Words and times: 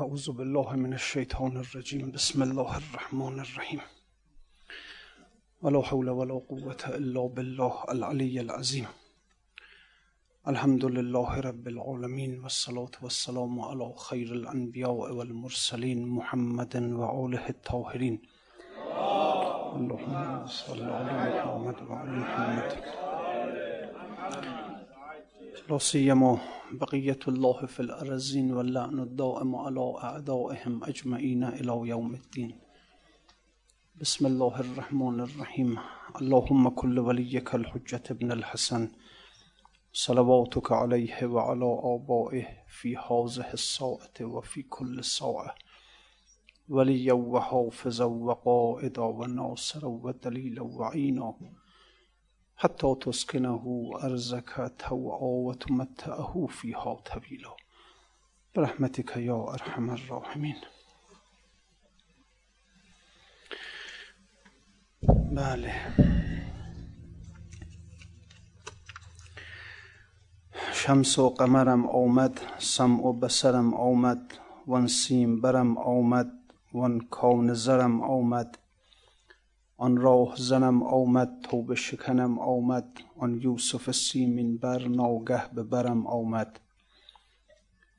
أعوذ 0.00 0.32
بالله 0.32 0.76
من 0.76 0.92
الشيطان 0.92 1.56
الرجيم. 1.56 2.10
بسم 2.10 2.42
الله 2.42 2.76
الرحمن 2.82 3.40
الرحيم. 3.40 3.80
ولا 5.62 5.82
حول 5.82 6.08
ولا 6.10 6.34
قوة 6.50 6.82
إلا 6.98 7.22
بالله 7.26 7.74
العلي 7.94 8.40
العظيم. 8.40 8.86
الحمد 10.48 10.84
لله 10.84 11.40
رب 11.40 11.68
العالمين 11.68 12.32
والصلاة 12.42 12.94
والسلام 13.02 13.60
على 13.60 13.92
خير 13.96 14.28
الأنبياء 14.40 15.12
والمرسلين 15.16 16.08
محمد 16.08 16.74
وآله 17.00 17.48
الطاهرين. 17.48 18.16
اللهم 19.80 20.46
صل 20.46 20.82
على 20.96 21.12
محمد 21.36 21.78
وعلى 21.88 22.12
محمد. 22.24 22.70
لا 25.70 25.78
سيما 25.78 26.32
بقية 26.72 27.18
الله 27.28 27.66
في 27.66 27.80
الأرزين 27.80 28.52
واللعن 28.52 28.98
الدائم 28.98 29.56
على 29.56 29.94
أعدائهم 30.02 30.84
أجمعين 30.84 31.44
إلى 31.44 31.88
يوم 31.88 32.14
الدين. 32.14 32.58
بسم 34.00 34.26
الله 34.26 34.60
الرحمن 34.60 35.20
الرحيم. 35.20 35.78
اللهم 36.20 36.68
كل 36.68 36.98
وليك 36.98 37.54
الحجة 37.54 38.02
ابن 38.10 38.32
الحسن. 38.32 38.90
صلواتك 39.92 40.72
عليه 40.72 41.26
وعلى 41.26 41.80
آبائه 41.82 42.46
في 42.68 42.96
هذه 42.96 43.52
الساعة 43.52 44.16
وفي 44.20 44.62
كل 44.62 45.04
ساعة. 45.04 45.54
وليا 46.68 47.12
وحافظا 47.12 48.04
وقائدا 48.04 49.02
وناصرا 49.02 49.86
ودليلا 49.88 50.62
وعينا. 50.62 51.34
حتى 52.62 52.94
تسكنه 53.00 53.90
أرزك 54.04 54.72
توعا 54.78 55.18
وتمتعه 55.22 56.46
فيها 56.50 56.94
طويلا. 56.94 57.56
برحمتك 58.56 59.16
يا 59.16 59.52
أرحم 59.52 59.90
الراحمين. 59.90 60.56
بله. 65.02 65.74
شمس 70.72 71.18
و 71.18 71.28
قمرم 71.28 71.86
آمد 71.86 72.38
سمع 72.58 73.00
و 73.00 73.12
بسرم 73.12 73.74
آمد 73.74 74.32
وان 74.66 74.86
سیم 74.86 75.40
برم 75.40 75.78
آمد 75.78 76.30
وان 76.74 77.00
کان 77.00 77.54
زرم 77.54 78.02
آمد. 78.02 78.56
آن 79.86 79.96
راه 79.96 80.34
زنم 80.36 80.82
آمد 80.82 81.30
توبه 81.42 81.74
شکنم 81.74 82.38
آمد. 82.38 82.88
آن 83.18 83.40
یوسف 83.42 83.90
سیمین 83.90 84.56
بر 84.56 84.88
ناگه 84.88 85.54
به 85.54 85.62
برم 85.62 86.06
آمد. 86.06 86.60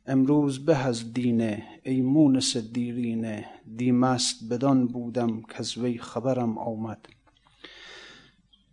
امروز 0.06 0.66
به 0.66 0.78
از 0.86 1.14
دینه 1.14 1.64
ای 1.84 2.02
مونس 2.02 2.58
دیرینه. 2.58 3.46
دیمست 3.78 4.50
بدان 4.50 4.88
بودم 4.88 5.42
کز 5.42 5.78
وی 5.78 5.98
خبرم 5.98 6.58
آمد. 6.58 7.10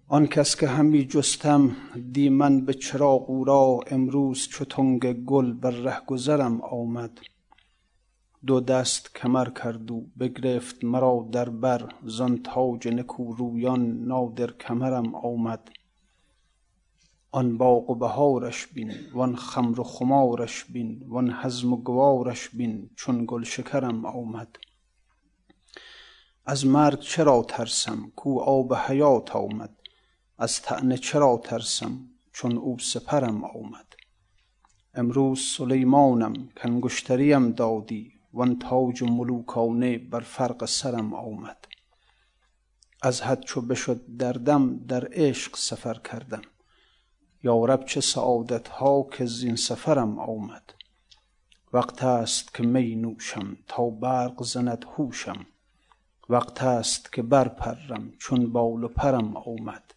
آن 0.09 0.27
کس 0.27 0.56
که 0.56 0.69
همی 0.69 1.05
جستم 1.05 1.77
دی 2.12 2.29
من 2.29 2.61
به 2.64 2.75
چراغ 2.75 3.31
او 3.31 3.45
را. 3.45 3.81
امروز 3.86 4.48
چو 4.48 4.64
تنگ 4.64 5.12
گل 5.25 5.53
بر 5.53 5.70
رهگذرم 5.70 6.61
آمد. 6.61 7.19
دو 8.47 8.61
دست 8.61 9.14
کمر 9.14 9.50
کرد 9.50 9.91
و 9.91 10.05
بگرفت 10.20 10.84
مرا 10.84 11.28
در 11.33 11.48
بر 11.48 11.94
زان 12.05 12.42
تاج 12.42 12.89
نکورویان 12.89 14.05
نادر 14.05 14.50
کمرم 14.50 15.14
آمد. 15.14 15.70
آن 17.30 17.58
باغ 17.58 17.91
و 17.91 17.95
بهارش 17.95 18.67
بین 18.67 18.92
وان 19.12 19.36
خمر 19.36 19.80
و 19.80 19.84
خمارش 19.84 20.64
بین 20.64 21.03
وان 21.08 21.30
حزم 21.42 21.72
و 21.72 21.77
گوارش 21.77 22.48
بین 22.48 22.91
چون 22.97 23.25
گل 23.28 23.45
شکرم 23.45 24.06
آمد. 24.06 24.56
از 26.47 26.67
مرگ 26.67 27.00
چرا 27.00 27.42
ترسم؟ 27.48 28.12
کو 28.17 28.41
آب 28.41 28.75
حیات 28.75 29.36
آمد. 29.36 29.77
از 30.39 30.62
طعنه 30.62 30.98
چرا 30.98 31.41
ترسم؟ 31.45 31.98
چون 32.33 32.57
او 32.57 32.79
سپرم 32.79 33.45
آمد. 33.45 33.86
امروز 34.95 35.41
سلیمانم 35.41 36.48
کانگشتریم 36.62 37.52
دادی. 37.52 38.17
وان 38.33 38.58
تاج 38.58 39.02
ملوکانه 39.02 39.98
بر 39.98 40.20
فرق 40.20 40.64
سرم 40.64 41.14
آمد. 41.14 41.56
از 43.02 43.22
حد 43.22 43.40
چو 43.40 43.61
بشد 43.61 44.16
دردم 44.18 44.78
در 44.78 45.08
عشق 45.12 45.56
سفر 45.56 45.94
کردم. 45.94 46.42
یا 47.42 47.64
رب 47.64 47.84
چه 47.84 48.00
سعادت 48.00 48.68
ها 48.68 49.02
که 49.02 49.27
زین 49.27 49.56
سفرم 49.56 50.18
آمد. 50.18 50.74
وقت 51.72 52.05
است 52.05 52.55
که 52.55 52.62
می 52.62 52.96
نوشم 52.96 53.56
تا 53.67 53.90
برق 53.90 54.42
زند 54.42 54.86
هوشم. 54.96 55.46
وقت 56.28 56.62
است 56.62 57.12
که 57.12 57.22
برپرم 57.22 58.12
چون 58.18 58.52
بال 58.52 58.84
و 58.84 58.88
پرم 58.88 59.36
آمد. 59.36 59.94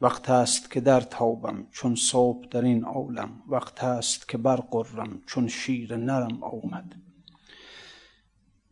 وقت 0.00 0.30
است 0.30 0.70
که 0.70 0.80
در 0.80 1.00
تابم 1.00 1.66
چون 1.70 1.94
صبح 1.94 2.46
در 2.46 2.62
این 2.62 2.84
عالم. 2.84 3.42
وقت 3.48 3.84
است 3.84 4.28
که 4.28 4.38
برقرم 4.38 5.22
چون 5.26 5.48
شیر 5.48 5.96
نرم 5.96 6.42
آمد. 6.42 6.94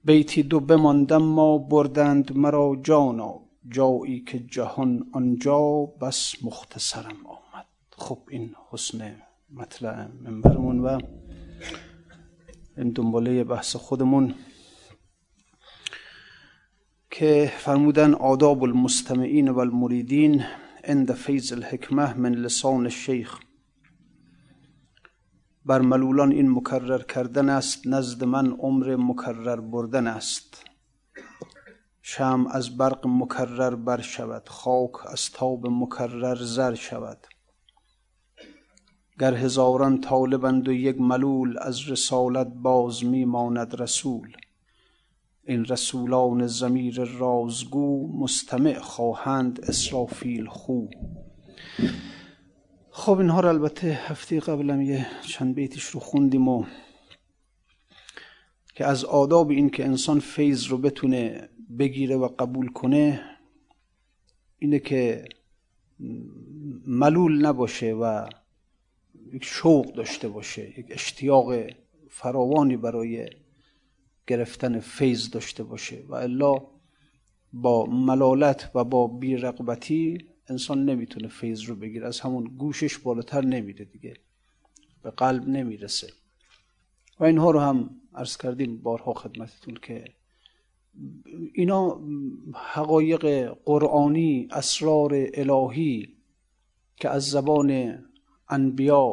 بیتی 0.04 0.42
دو 0.42 0.60
بماندم 0.60 1.22
ما 1.22 1.58
بردند 1.58 2.36
مرا 2.36 2.76
جانا 2.82 3.40
جایی 3.68 4.20
که 4.20 4.38
جهان 4.38 5.06
آنجا 5.12 5.88
بس 6.00 6.34
مختصرم 6.42 7.26
آمد. 7.26 7.66
خب 7.92 8.18
این 8.30 8.54
حسن 8.70 9.16
مطلع 9.54 10.06
منبرمون 10.20 10.80
و 10.80 10.98
این 12.76 12.90
دنباله 12.90 13.44
بحث 13.44 13.76
خودمون 13.76 14.34
که 17.10 17.52
فرمودن 17.58 18.14
آداب 18.14 18.62
المستمعین 18.64 19.48
و 19.48 19.58
المریدین 19.58 20.44
عند 20.84 21.12
فیض 21.12 21.52
الحکمه 21.52 22.18
من 22.18 22.34
لسان 22.34 22.84
الشیخ. 22.84 23.38
بر 25.64 25.80
ملولان 25.80 26.32
این 26.32 26.50
مکرر 26.50 27.02
کردن 27.02 27.48
است 27.48 27.86
نزد 27.86 28.24
من 28.24 28.52
عمر 28.52 28.96
مکرر 28.96 29.60
بردن 29.60 30.06
است. 30.06 30.64
شم 32.02 32.46
از 32.50 32.76
برق 32.76 33.06
مکرر 33.06 33.74
بر 33.74 34.00
شود 34.00 34.48
خاک 34.48 35.06
از 35.06 35.30
تاب 35.30 35.66
مکرر 35.66 36.36
زر 36.40 36.74
شود. 36.74 37.26
گر 39.20 39.34
هزاران 39.34 40.00
طالبند 40.00 40.68
و 40.68 40.72
یک 40.72 41.00
ملول 41.00 41.56
از 41.60 41.90
رسالت 41.90 42.46
باز 42.46 43.04
می 43.04 43.24
ماند 43.24 43.80
رسول 43.80 44.36
این 45.44 45.64
رسولان 45.64 46.46
زمیر 46.46 47.04
رازگو 47.04 48.18
مستمع 48.22 48.78
خواهند 48.78 49.60
اسرافیل 49.68 50.46
خو. 50.46 50.86
خب 53.00 53.18
اینها 53.18 53.40
رو 53.40 53.48
البته 53.48 53.86
هفته 53.88 54.40
قبلم 54.40 54.80
یه 54.80 55.06
چند 55.28 55.54
بیتش 55.54 55.84
رو 55.84 56.00
خوندیم 56.00 56.48
و 56.48 56.64
که 58.74 58.84
از 58.84 59.04
آداب 59.04 59.50
این 59.50 59.70
که 59.70 59.84
انسان 59.84 60.20
فیض 60.20 60.66
رو 60.66 60.78
بتونه 60.78 61.48
بگیره 61.78 62.16
و 62.16 62.28
قبول 62.28 62.68
کنه 62.68 63.20
اینه 64.58 64.78
که 64.78 65.24
ملول 66.86 67.46
نباشه 67.46 67.92
و 67.92 68.28
یک 69.32 69.44
شوق 69.44 69.94
داشته 69.94 70.28
باشه 70.28 70.78
یک 70.78 70.86
اشتیاق 70.90 71.54
فراوانی 72.08 72.76
برای 72.76 73.30
گرفتن 74.26 74.80
فیض 74.80 75.30
داشته 75.30 75.62
باشه. 75.62 76.04
و 76.08 76.14
الا 76.14 76.54
با 77.52 77.86
ملالت 77.86 78.70
و 78.74 78.84
با 78.84 79.06
بیرقبتی 79.06 80.29
انسان 80.50 80.84
نمی‌تونه 80.84 81.28
فیض 81.28 81.62
رو 81.62 81.74
بگیره 81.74 82.06
از 82.06 82.20
همون 82.20 82.44
گوشش 82.44 82.98
بالاتر 82.98 83.44
نمیره 83.44 83.84
دیگه 83.84 84.14
به 85.02 85.10
قلب 85.10 85.48
نمی‌رسه. 85.48 86.12
و 87.20 87.24
اینها 87.24 87.50
رو 87.50 87.60
هم 87.60 87.90
عرض 88.14 88.36
کردیم 88.36 88.76
بارها 88.76 89.14
خدمتتون 89.14 89.74
که 89.82 90.04
اینا 91.52 92.00
حقایق 92.54 93.52
قرآنی 93.64 94.48
اسرار 94.50 95.10
الهی 95.34 96.16
که 96.96 97.08
از 97.08 97.30
زبان 97.30 97.98
انبیا 98.48 99.12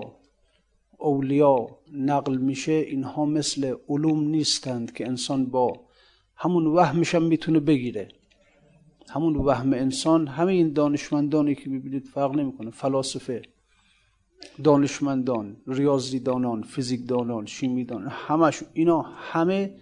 اولیا 0.98 1.68
نقل 1.94 2.38
میشه 2.38 2.72
اینها 2.72 3.26
مثل 3.26 3.76
علوم 3.90 4.28
نیستند 4.28 4.94
که 4.94 5.08
انسان 5.08 5.46
با 5.46 5.88
همون 6.36 6.68
وهمش 6.68 7.16
هم 7.16 7.24
می‌تونه 7.24 7.60
بگیره. 7.60 8.17
همون 9.10 9.36
وهم 9.36 9.74
انسان 9.74 10.28
همه 10.28 10.52
این 10.52 10.74
دانشمندانی 10.74 11.56
که 11.56 11.70
ببینید 11.70 12.06
فرق 12.06 12.36
نمی‌کنه. 12.36 12.70
فلاسفه 12.72 13.42
دانشمندان 14.64 15.58
ریاضیدانان 15.68 16.62
فیزیکدانان 16.62 17.46
شیمیدان 17.46 18.08
همش 18.10 18.64
اینا 18.74 19.02
همه 19.02 19.74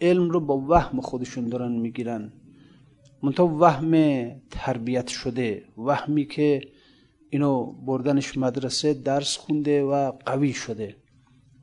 علم 0.00 0.30
رو 0.30 0.40
با 0.40 0.58
وهم 0.58 1.00
خودشون 1.00 1.48
دارن 1.48 1.72
می‌گیرن. 1.72 2.32
منتها 3.22 3.46
وهم 3.46 3.92
تربیت 4.50 5.08
شده 5.08 5.64
وهمی 5.78 6.26
که 6.26 6.60
اینو 7.30 7.72
بردنش 7.72 8.38
مدرسه 8.38 8.94
درس 8.94 9.36
خونده 9.36 9.82
و 9.84 10.12
قوی 10.26 10.52
شده. 10.52 10.96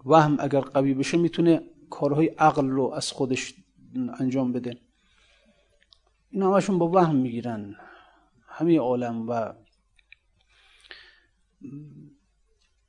وهم 0.06 0.38
اگر 0.40 0.60
قوی 0.60 0.94
بشه 0.94 1.18
می‌تونه 1.18 1.62
کارهای 1.90 2.28
عقل 2.28 2.68
رو 2.68 2.92
از 2.96 3.12
خودش 3.12 3.54
انجام 4.20 4.52
بده. 4.52 4.78
این 6.32 6.44
همشون 6.44 6.78
با 6.78 6.90
وهم 6.90 7.16
می‌گیرن. 7.16 7.76
همه 8.48 8.80
عالم 8.80 9.30
و 9.30 9.54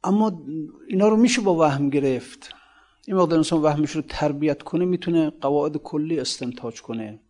اما 0.05 0.43
اینا 0.89 1.09
رو 1.09 1.17
میشه 1.17 1.41
با 1.41 1.55
وهم 1.55 1.91
گرفت. 1.91 2.55
این 3.07 3.17
مقدار 3.17 3.39
انسان 3.39 3.63
وهمش 3.63 3.91
رو 3.91 4.03
تربیت 4.03 4.63
کنه 4.63 4.85
می‌تونه 4.85 5.31
قواعد 5.31 5.77
کلی 5.77 6.21
استنتاج 6.21 6.83
کنه. 6.83 7.21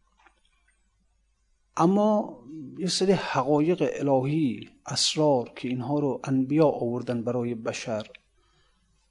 اما 1.76 2.40
یه 2.78 2.86
سری 2.86 3.12
حقایق 3.12 3.90
الهی 3.92 4.68
اسرار 4.86 5.52
که 5.56 5.68
اینها 5.68 5.98
رو 5.98 6.20
انبیا 6.24 6.66
آوردن 6.66 7.22
برای 7.24 7.54
بشر 7.54 8.06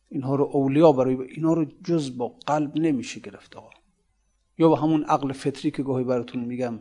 اینها 0.09 0.35
رو 0.35 0.49
اولیا 0.53 0.91
برای 0.91 1.15
اینها 1.21 1.53
رو 1.53 1.65
جز 1.83 2.17
با 2.17 2.27
قلب 2.27 2.77
نمیشه 2.77 3.19
گرفت 3.19 3.55
آقا 3.55 3.69
یا 4.57 4.69
با 4.69 4.75
همون 4.75 5.03
عقل 5.03 5.33
فطری 5.33 5.71
که 5.71 5.83
گاهی 5.83 6.03
براتون 6.03 6.45
میگم 6.45 6.79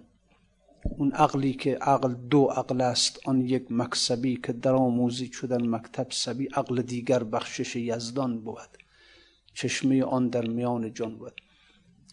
اون 0.97 1.13
عقلی 1.13 1.53
که 1.53 1.75
عقل 1.75 2.15
دو 2.15 2.45
عقل 2.45 2.81
است 2.81 3.21
آن 3.25 3.41
یک 3.41 3.67
مکسبی 3.71 4.37
که 4.37 4.53
در 4.53 4.73
آموزی 4.73 5.33
شدن 5.33 5.67
مکتب 5.67 6.07
سبی 6.11 6.47
عقل 6.47 6.83
دیگر 6.83 7.25
بخشش 7.25 7.77
یزدان 7.77 8.41
بود. 8.41 8.69
چشمه 9.55 10.03
آن 10.03 10.29
در 10.29 10.47
میان 10.47 10.93
جان 10.93 11.19
بود. 11.19 11.33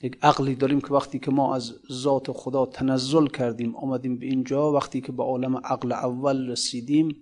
یک 0.03 0.17
عقلی 0.21 0.55
داریم 0.55 0.81
که 0.81 0.93
وقتی 0.93 1.19
که 1.19 1.31
ما 1.31 1.55
از 1.55 1.73
ذات 1.91 2.31
خدا 2.31 2.65
تنزل 2.65 3.27
کردیم 3.27 3.75
آمدیم 3.75 4.17
به 4.17 4.25
اینجا 4.25 4.71
وقتی 4.71 5.01
که 5.01 5.11
به 5.11 5.23
عالم 5.23 5.57
عقل 5.57 5.91
اول 5.91 6.49
رسیدیم 6.49 7.15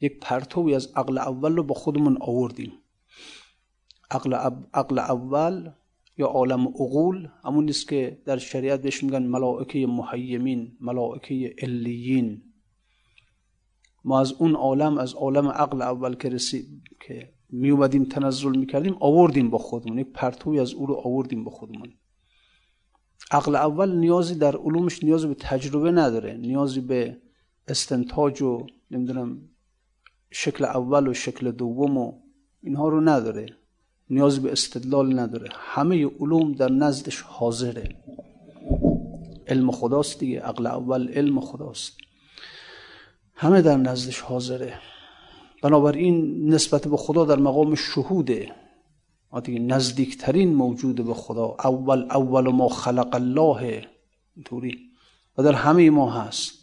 یک 0.00 0.20
پرتوی 0.20 0.74
از 0.74 0.92
عقل 0.96 1.18
اول 1.18 1.56
رو 1.56 1.62
با 1.62 1.74
خودمون 1.74 2.18
آوردیم. 2.20 2.72
عقل, 4.10 4.34
عقل 4.74 4.98
اول 4.98 5.70
یا 6.18 6.26
عالم 6.26 6.68
عقول 6.68 7.28
همون 7.44 7.64
نیست 7.64 7.88
که 7.88 8.18
در 8.24 8.36
شریعت 8.36 8.82
بهش 8.82 9.04
میگن 9.04 9.22
ملائکه 9.22 9.86
محیمین 9.86 10.76
ملائکه 10.80 11.54
علیین. 11.62 12.42
ما 14.04 14.20
از 14.20 14.32
اون 14.32 14.54
عالم 14.54 14.98
از 14.98 15.14
عالم 15.14 15.48
عقل 15.48 15.82
اول 15.82 16.14
که 16.14 16.28
رسید 16.28 16.82
که 17.00 17.32
می 17.48 17.70
اومدیم 17.70 18.04
تنزل 18.04 18.56
می‌کردیم 18.56 18.96
آوردیم 19.00 19.50
با 19.50 19.58
خودمون. 19.58 19.98
یک 19.98 20.06
پرتوی 20.14 20.60
از 20.60 20.74
او 20.74 20.86
رو 20.86 20.94
آوردیم 20.94 21.44
با 21.44 21.50
خودمون. 21.50 21.92
عقل 23.30 23.54
اول 23.54 23.96
نیازی 23.96 24.34
در 24.34 24.56
علومش 24.56 25.04
نیازی 25.04 25.28
به 25.28 25.34
تجربه 25.34 25.90
نداره. 25.90 26.36
نیازی 26.36 26.80
به 26.80 27.16
استنتاج 27.68 28.42
و 28.42 28.66
نمی‌دونم 28.90 29.48
شکل 30.30 30.64
اول 30.64 31.08
و 31.08 31.14
شکل 31.14 31.50
دوم 31.50 31.96
و 31.96 32.12
اینها 32.62 32.88
رو 32.88 33.00
نداره. 33.00 33.46
نیازی 34.10 34.40
به 34.40 34.52
استدلال 34.52 35.18
نداره. 35.18 35.48
همه 35.52 36.06
علوم 36.20 36.52
در 36.52 36.68
نزدش 36.68 37.20
حاضره. 37.20 37.88
علم 39.46 39.70
خداست 39.70 40.18
دیگه. 40.18 40.40
عقل 40.40 40.66
اول 40.66 41.08
علم 41.08 41.40
خداست. 41.40 41.96
همه 43.34 43.62
در 43.62 43.76
نزدش 43.76 44.20
حاضره. 44.20 44.78
بنابراین 45.62 46.46
نسبت 46.54 46.88
به 46.88 46.96
خدا 46.96 47.24
در 47.24 47.36
مقام 47.36 47.74
شهوده. 47.74 48.52
دیگه 49.44 49.58
نزدیکترین 49.58 50.54
موجود 50.54 51.06
به 51.06 51.14
خدا. 51.14 51.56
اول 51.64 52.06
اول 52.10 52.48
ما 52.48 52.68
خلق 52.68 53.14
الله. 53.14 53.86
اینطوری. 54.36 54.78
و 55.38 55.42
در 55.42 55.52
همه 55.52 55.90
ما 55.90 56.10
هست. 56.10 56.59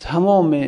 تمام 0.00 0.60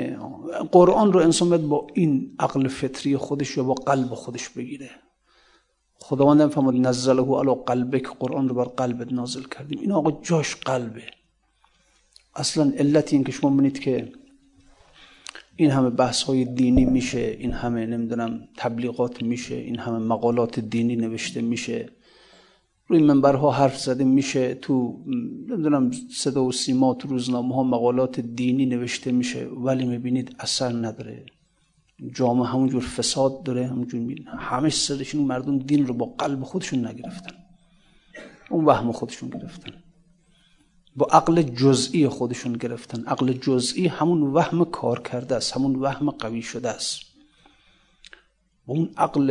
قرآن 0.73 1.12
رو 1.12 1.20
انسان 1.20 1.49
باید 1.49 1.69
با 1.69 1.87
این 1.94 2.34
عقل 2.38 2.69
فطری 2.69 3.17
خودش 3.17 3.56
یا 3.56 3.64
با 3.64 3.75
قلب 3.75 4.14
خودش 4.14 4.49
بگیره. 4.49 4.90
خداوند 5.94 6.46
فرمود 6.50 6.76
نزله 6.76 7.38
علی 7.38 7.55
قلبه 7.67 8.00
که 8.00 8.08
قرآن 8.20 8.49
رو 8.49 8.55
بر 8.55 8.64
قلبت 8.64 9.12
نازل 9.12 9.43
کردیم. 9.43 9.81
این 9.81 9.93
آقا 9.93 10.11
جاش 10.23 10.56
قلبه. 10.56 11.02
اصلا 12.34 12.73
علت 12.76 13.12
این 13.12 13.25
که 13.25 13.32
شما 13.32 13.50
ببینید 13.50 13.79
که 13.79 14.12
این 15.56 15.70
همه 15.70 15.90
بحث 15.90 16.23
های 16.23 16.44
دینی 16.44 16.84
میشه 16.84 17.37
این 17.38 17.52
همه 17.52 17.87
نمی‌دونم 17.87 18.49
تبلیغات 18.56 19.23
میشه 19.23 19.55
این 19.55 19.79
همه 19.79 19.99
مقالات 19.99 20.61
دینی 20.61 20.96
نوشته 20.96 21.40
میشه. 21.40 21.88
روی 22.88 23.02
منبرها 23.02 23.50
حرف 23.50 23.79
زده 23.79 24.05
میشه 24.05 24.55
تو 24.55 25.05
نمی‌دونم 25.49 25.90
صدا 26.14 26.44
و 26.44 26.52
سیما 26.52 26.94
تو 26.94 27.08
روزنامه 27.08 27.55
ها 27.55 27.62
مقالات 27.62 28.20
دینی 28.20 28.67
نوشته 28.67 29.12
میشه 29.12 29.44
ولی 29.46 29.84
می‌بینید 29.87 30.37
اثر 30.40 30.73
نداره. 30.73 31.26
جامعه 32.14 32.46
همونجور 32.46 32.82
فساد 32.82 33.43
داره 33.43 33.67
همونجور 33.67 34.00
می‌بینید 34.00 34.26
همه 34.38 34.69
سرشون 34.69 35.25
مردم 35.25 35.58
دین 35.58 35.87
رو 35.87 35.94
با 35.94 36.06
قلب 36.06 36.43
خودشون 36.43 36.87
نگرفتن. 36.87 37.37
اون 38.50 38.64
وهم 38.64 38.93
خودشون 38.93 39.29
گرفتن. 39.29 39.73
با 40.96 41.06
عقل 41.06 41.43
جزئی 41.43 42.08
خودشون 42.08 42.52
گرفتن. 42.52 43.05
عقل 43.05 43.32
جزئی 43.32 43.87
همون 43.87 44.23
وهم 44.23 44.64
کار 44.64 45.02
کرده 45.02 45.37
است 45.37 45.52
همون 45.52 45.76
وهم 45.76 46.11
قوی 46.11 46.43
شده 46.43 46.69
است. 46.69 47.11
اون 48.66 48.90
عقل 48.96 49.30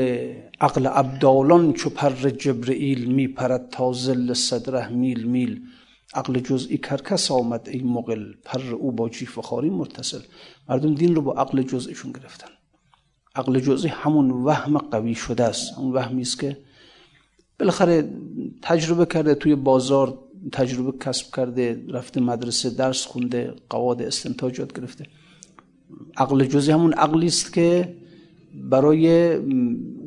عقل 0.62 0.88
عبدالان 0.88 1.74
چو 1.74 1.90
پر 1.90 2.30
جبرئیل 2.30 3.06
می 3.06 3.28
پرد 3.28 3.70
تا 3.70 3.94
زل 3.94 4.34
صدره 4.34 4.90
میل 4.90 5.24
میل 5.24 5.62
عقل 6.14 6.40
جزئی 6.40 6.78
کرکس 6.78 7.32
آمد 7.32 7.70
ای 7.70 7.82
مقل 7.84 8.34
پر 8.46 8.62
او 8.76 8.92
با 8.92 9.10
جیف 9.10 9.40
خاری 9.40 9.70
متصل 9.70 10.20
مردم 10.70 10.96
دین 10.96 11.16
رو 11.16 11.22
با 11.22 11.34
عقل 11.34 11.62
جزئیشون 11.62 12.12
گرفتن 12.12 12.48
عقل 13.36 13.60
جزئی 13.60 13.90
همون 13.90 14.32
وهم 14.32 14.78
قوی 14.78 15.16
شده 15.16 15.44
است 15.44 15.80
اون 15.80 15.94
وهمی 15.94 16.22
است 16.22 16.40
که 16.40 16.58
بالاخره 17.60 18.10
تجربه 18.62 19.06
کرده 19.06 19.36
توی 19.36 19.56
بازار 19.56 20.20
تجربه 20.52 20.98
کسب 20.98 21.36
کرده 21.36 21.86
رفته 21.90 22.22
مدرسه 22.22 22.70
درس 22.70 23.06
خونده 23.06 23.54
قواعد 23.70 24.02
استنتاجات 24.02 24.80
گرفته 24.80 25.06
عقل 26.18 26.46
جزئی 26.46 26.74
همون 26.74 26.94
عقلی 26.94 27.28
است 27.28 27.54
که 27.54 27.96
برای 28.54 29.38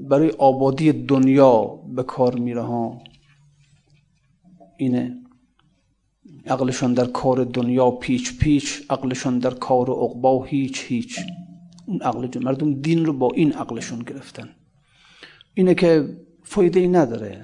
برای 0.08 0.30
آبادی 0.30 0.92
دنیا 0.92 1.64
به 1.94 2.02
کار 2.02 2.34
میره 2.34 2.62
ها. 2.62 2.98
اینه. 4.76 5.20
عقلشان 6.46 6.94
در 6.94 7.06
کار 7.06 7.44
دنیا 7.44 7.90
پیچ 7.90 8.38
پیچ 8.38 8.82
عقلشان 8.90 9.38
در 9.38 9.54
کار 9.54 9.90
عقبا 9.90 10.44
هیچ 10.44 10.84
هیچ. 10.88 11.20
اون 11.86 12.02
عقل 12.02 12.38
مردم 12.42 12.74
دین 12.74 13.06
رو 13.06 13.12
با 13.12 13.30
این 13.34 13.52
عقلشون 13.52 13.98
گرفتن. 13.98 14.48
اینه 15.54 15.74
که 15.74 16.16
فایده 16.42 16.80
ای 16.80 16.88
نداره. 16.88 17.42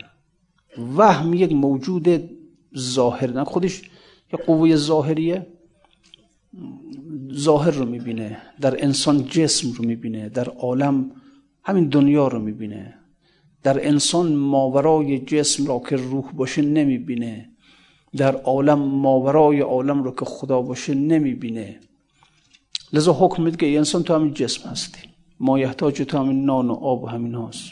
وهم 0.97 1.35
یک 1.35 1.53
موجود 1.53 2.31
ظاهر. 2.77 3.31
نه 3.31 3.45
خودش 3.45 3.83
یه 4.33 4.39
قوه 4.47 4.77
ظاهریه. 4.77 5.47
ظاهر 7.35 7.71
رو 7.71 7.87
می‌بینه 7.87 8.39
در 8.61 8.85
انسان 8.85 9.25
جسم 9.25 9.73
رو 9.73 9.85
می‌بینه 9.85 10.29
در 10.29 10.49
عالم 10.49 11.11
همین 11.65 11.89
دنیا 11.89 12.29
رو 12.29 12.39
می‌بینه. 12.39 12.95
در 13.63 13.87
انسان 13.87 14.33
ماورای 14.33 15.19
جسم 15.19 15.67
را 15.67 15.83
که 15.89 15.97
روح 15.97 16.33
باشه 16.33 16.63
نمی‌بینه. 16.63 17.51
در 18.17 18.37
عالم 18.37 18.79
ماورای 18.79 19.61
عالم 19.61 20.03
رو 20.03 20.11
که 20.11 20.25
خدا 20.25 20.63
باشه 20.63 20.95
نمی‌بینه. 20.95 21.81
لذا 22.93 23.13
حکم 23.13 23.43
میده 23.43 23.57
که 23.57 23.77
انسان 23.77 24.03
تو 24.03 24.15
همین 24.15 24.35
جسم 24.35 24.69
هستی. 24.71 25.01
ما 25.41 25.59
یحتاج 25.59 26.03
تو 26.03 26.19
همین 26.19 26.45
نان 26.45 26.71
و 26.71 26.73
آب 26.73 27.05
و 27.05 27.07
همین 27.07 27.35
هاست. 27.35 27.71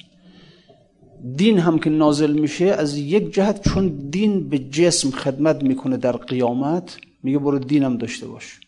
دین 1.37 1.59
هم 1.59 1.79
که 1.79 1.91
نازل 1.91 2.33
میشه 2.41 2.65
از 2.65 2.99
یک 2.99 3.35
جهت 3.35 3.69
چون 3.69 3.89
دین 3.89 4.49
به 4.49 4.59
جسم 4.59 5.11
خدمت 5.11 5.63
می‌کنه 5.63 5.97
در 5.97 6.17
قیامت 6.17 6.99
میگه 7.23 7.39
برو 7.39 7.59
دینم 7.59 7.97
داشته 7.97 8.27
باش. 8.27 8.61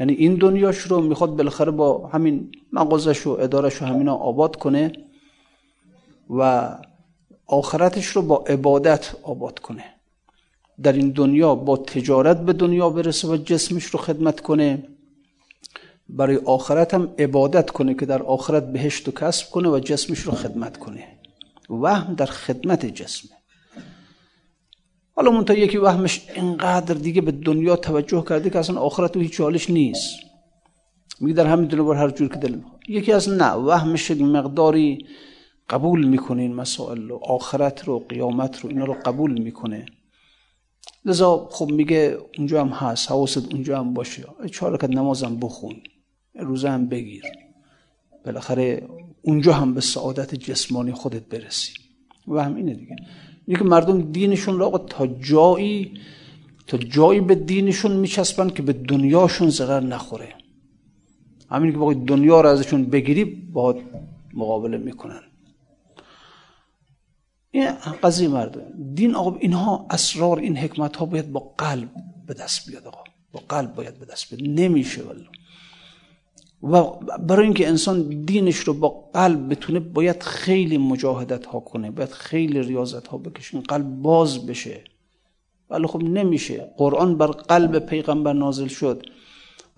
یعنی 0.00 0.12
این 0.12 0.34
دنیاش 0.34 0.78
رو 0.78 1.00
می‌خواد 1.00 1.36
بالاخره 1.36 1.70
با 1.70 2.06
همین 2.06 2.52
مغازش 2.72 3.26
و 3.26 3.30
ادارش 3.30 3.82
و 3.82 3.84
همینا 3.84 4.14
آباد 4.14 4.56
کنه 4.56 4.92
و 6.30 6.70
آخرتش 7.46 8.06
رو 8.06 8.22
با 8.22 8.36
عبادت 8.36 9.14
آباد 9.22 9.58
کنه. 9.58 9.84
در 10.82 10.92
این 10.92 11.10
دنیا 11.10 11.54
با 11.54 11.76
تجارت 11.76 12.40
به 12.40 12.52
دنیا 12.52 12.90
برسه 12.90 13.28
و 13.28 13.36
جسمش 13.36 13.84
رو 13.84 13.98
خدمت 13.98 14.40
کنه. 14.40 14.82
برای 16.08 16.36
آخرت 16.36 16.94
هم 16.94 17.14
عبادت 17.18 17.70
کنه 17.70 17.94
که 17.94 18.06
در 18.06 18.22
آخرت 18.22 18.72
بهشت 18.72 19.08
و 19.08 19.12
کسب 19.12 19.50
کنه 19.50 19.68
و 19.68 19.78
جسمش 19.78 20.18
رو 20.18 20.32
خدمت 20.32 20.76
کنه. 20.76 21.08
وهم 21.70 22.14
در 22.14 22.26
خدمت 22.26 22.86
جسمه. 22.86 23.39
حالا 25.20 25.30
منتها 25.30 25.56
یکی 25.56 25.78
وهمش 25.78 26.20
اینقدر 26.34 26.94
دیگه 26.94 27.20
به 27.20 27.32
دنیا 27.32 27.76
توجه 27.76 28.24
کرده 28.28 28.50
که 28.50 28.58
اصلا 28.58 28.80
آخرت 28.80 29.16
و 29.16 29.20
هیچ 29.20 29.40
حالش 29.40 29.70
نیست. 29.70 30.20
میگه 31.20 31.34
در 31.34 31.46
همین 31.46 31.68
دنیا 31.68 31.84
بر 31.84 31.94
هر 31.94 32.10
جور 32.10 32.28
که 32.28 32.36
دل 32.36 32.60
یکی 32.88 33.12
از 33.12 33.28
نه 33.28 33.50
وهمش 33.50 34.10
مقداری 34.10 35.06
قبول 35.70 36.04
می‌کنه 36.04 36.42
این 36.42 36.54
مسائل 36.54 37.08
رو 37.08 37.20
آخرت 37.24 37.84
رو 37.84 37.98
قیامت 37.98 38.60
رو 38.60 38.70
اینا 38.70 38.84
رو 38.84 38.94
قبول 39.04 39.42
می‌کنه. 39.42 39.86
لذا 41.04 41.48
خب 41.50 41.70
میگه 41.70 42.18
اونجا 42.38 42.60
هم 42.64 42.68
هست 42.68 43.10
حواست 43.10 43.52
اونجا 43.52 43.78
هم 43.78 43.94
باشه. 43.94 44.24
چهار 44.52 44.72
رکعت 44.72 44.90
نمازم 44.90 45.36
بخون 45.40 45.76
روزه 46.34 46.70
هم 46.70 46.88
بگیر. 46.88 47.24
بالاخره 48.24 48.88
اونجا 49.22 49.52
هم 49.52 49.74
به 49.74 49.80
سعادت 49.80 50.34
جسمانی 50.34 50.92
خودت 50.92 51.22
برسی. 51.22 51.72
وهم 52.28 52.56
اینه 52.56 52.74
دیگه. 52.74 52.96
اینه 53.50 53.62
مردم 53.62 54.12
دینشون 54.12 54.58
رو 54.58 54.78
تا 54.78 55.06
جایی 55.06 56.00
تا 56.66 56.76
جایی 56.78 57.20
به 57.20 57.34
دینشون 57.34 57.92
میچسبن 57.92 58.50
که 58.50 58.62
به 58.62 58.72
دنیاشون 58.72 59.50
ضرر 59.50 59.80
نخوره. 59.80 60.34
همین 61.50 61.72
که 61.72 61.78
باید 61.78 62.04
دنیا 62.04 62.40
رو 62.40 62.48
ازشون 62.48 62.84
بگیری 62.84 63.24
با 63.24 63.78
مقابله 64.34 64.78
می‌کنن. 64.78 65.20
این 67.50 67.70
قضیه 68.02 68.28
مردم 68.28 68.62
دین 68.94 69.14
آقا 69.14 69.38
اینها 69.38 69.86
اسرار 69.90 70.38
این 70.38 70.56
حکمت 70.56 70.96
ها 70.96 71.04
باید 71.04 71.32
با 71.32 71.54
قلب 71.58 71.90
به 72.26 72.34
دست 72.34 72.70
بیاد 72.70 72.86
آقا. 72.86 73.04
با 73.32 73.40
قلب 73.48 73.74
باید 73.74 73.98
به 73.98 74.06
دست 74.06 74.34
بیاد. 74.34 74.60
نمیشه 74.60 75.02
ولی 75.02 75.28
و 76.62 76.82
برای 77.26 77.44
اینکه 77.44 77.68
انسان 77.68 78.22
دینش 78.24 78.56
رو 78.56 78.74
با 78.74 78.88
قلب 79.14 79.50
بتونه 79.50 79.80
باید 79.80 80.22
خیلی 80.22 80.78
مجاهدت 80.78 81.46
ها 81.46 81.60
کنه 81.60 81.90
باید 81.90 82.10
خیلی 82.10 82.62
ریاضت 82.62 83.06
ها 83.06 83.18
بکشه 83.18 83.54
این 83.54 83.62
قلب 83.62 83.86
باز 84.02 84.46
بشه. 84.46 84.84
ولی 85.70 85.86
خب 85.86 86.02
نمیشه. 86.02 86.74
قرآن 86.76 87.18
بر 87.18 87.26
قلب 87.26 87.78
پیغمبر 87.78 88.32
نازل 88.32 88.66
شد 88.66 89.06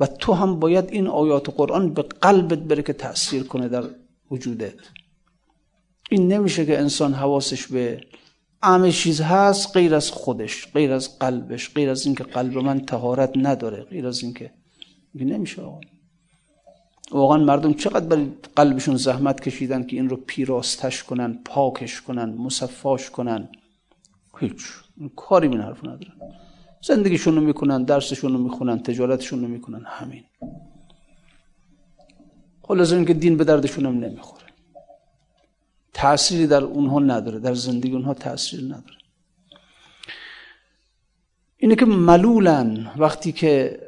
و 0.00 0.06
تو 0.06 0.32
هم 0.32 0.58
باید 0.58 0.90
این 0.90 1.06
آیات 1.06 1.50
قرآن 1.56 1.94
به 1.94 2.02
قلبت 2.02 2.58
بره 2.58 2.82
که 2.82 2.92
تأثیر 2.92 3.42
کنه 3.42 3.68
در 3.68 3.84
وجودت. 4.30 4.74
این 6.10 6.32
نمیشه 6.32 6.66
که 6.66 6.78
انسان 6.78 7.14
حواسش 7.14 7.66
به 7.66 8.00
همه 8.62 8.92
چیز 8.92 9.20
هست 9.20 9.76
غیر 9.76 9.94
از 9.94 10.10
خودش 10.10 10.72
غیر 10.72 10.92
از 10.92 11.18
قلبش 11.18 11.74
غیر 11.74 11.90
از 11.90 12.06
اینکه 12.06 12.24
قلب 12.24 12.58
من 12.58 12.80
تهارت 12.80 13.32
نداره 13.36 13.82
غیر 13.82 14.06
از 14.06 14.22
اینکه. 14.22 14.50
نمیشه 15.14 15.62
آقا؟ 15.62 15.80
واقعا 17.12 17.38
مردم 17.38 17.74
چقدر 17.74 18.06
برای 18.06 18.26
قلبشون 18.56 18.96
زحمت 18.96 19.40
کشیدن 19.40 19.82
که 19.82 19.96
این 19.96 20.08
رو 20.08 20.16
پیراستش 20.16 21.04
کنن 21.04 21.38
پاکش 21.44 22.00
کنن 22.00 22.34
مصفاش 22.34 23.10
کنن. 23.10 23.48
هیچ. 24.38 24.62
کاری 25.16 25.48
به 25.48 25.62
حرف 25.62 25.84
ندارن. 25.84 26.12
زندگیشون 26.82 27.34
رو 27.34 27.40
می‌کنن 27.40 27.82
درسشون 27.82 28.32
رو 28.32 28.38
می‌خونن 28.38 28.82
تجارتشون 28.82 29.40
رو 29.40 29.48
می‌کنن. 29.48 29.84
همین. 29.86 30.24
خلاص 32.62 32.92
اینکه 32.92 33.14
دین 33.14 33.36
به 33.36 33.44
دردشون 33.44 33.86
هم 33.86 33.98
نمی‌خوره. 33.98 34.44
تأثیری 35.92 36.46
در 36.46 36.64
اونها 36.64 36.98
نداره. 36.98 37.38
در 37.38 37.54
زندگی 37.54 37.92
اونها 37.92 38.14
تأثیر 38.14 38.60
نداره. 38.60 38.96
اینه 41.56 41.74
که 41.74 41.84
ملولن 41.84 42.90
وقتی 42.96 43.32
که 43.32 43.80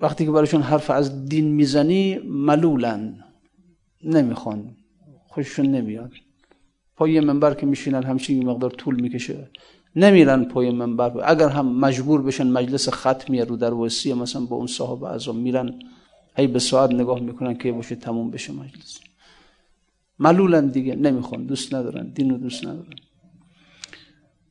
وقتی 0.00 0.24
که 0.24 0.30
برایشون 0.30 0.62
حرف 0.62 0.90
از 0.90 1.28
دین 1.28 1.48
می‌زنی 1.48 2.18
ملولن. 2.18 3.24
نمی‌خوان. 4.04 4.76
خوششون 5.28 5.66
نمیاد. 5.66 6.12
پای 6.96 7.20
منبر 7.20 7.54
که 7.54 7.66
میشینن 7.66 8.02
همچین 8.02 8.46
مقدار 8.46 8.70
طول 8.70 9.00
می‌کشه. 9.00 9.50
نمیرن 9.96 10.44
پای 10.44 10.70
منبر. 10.70 11.12
اگر 11.24 11.48
هم 11.48 11.78
مجبور 11.78 12.22
بشن 12.22 12.46
مجلس 12.46 12.88
ختمی 12.88 13.40
رو 13.40 13.56
در 13.56 13.74
وسی 13.74 14.12
مثلا 14.12 14.44
با 14.44 14.56
اون 14.56 14.66
صاحب 14.66 15.04
اعظم 15.04 15.36
میرن 15.36 15.78
هی 16.36 16.46
به 16.46 16.58
ساعت 16.58 16.90
نگاه 16.92 17.20
می‌کنن 17.20 17.54
که 17.54 17.72
باشه 17.72 17.94
تموم 17.94 18.30
بشه 18.30 18.52
مجلس. 18.52 19.00
ملولن 20.18 20.66
دیگه. 20.66 20.94
نمی‌خوان. 20.96 21.46
دوست 21.46 21.74
ندارن. 21.74 22.10
دین 22.10 22.30
رو 22.30 22.36
دوست 22.36 22.64
ندارن. 22.64 22.94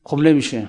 خب 0.04 0.18
نمیشه. 0.18 0.68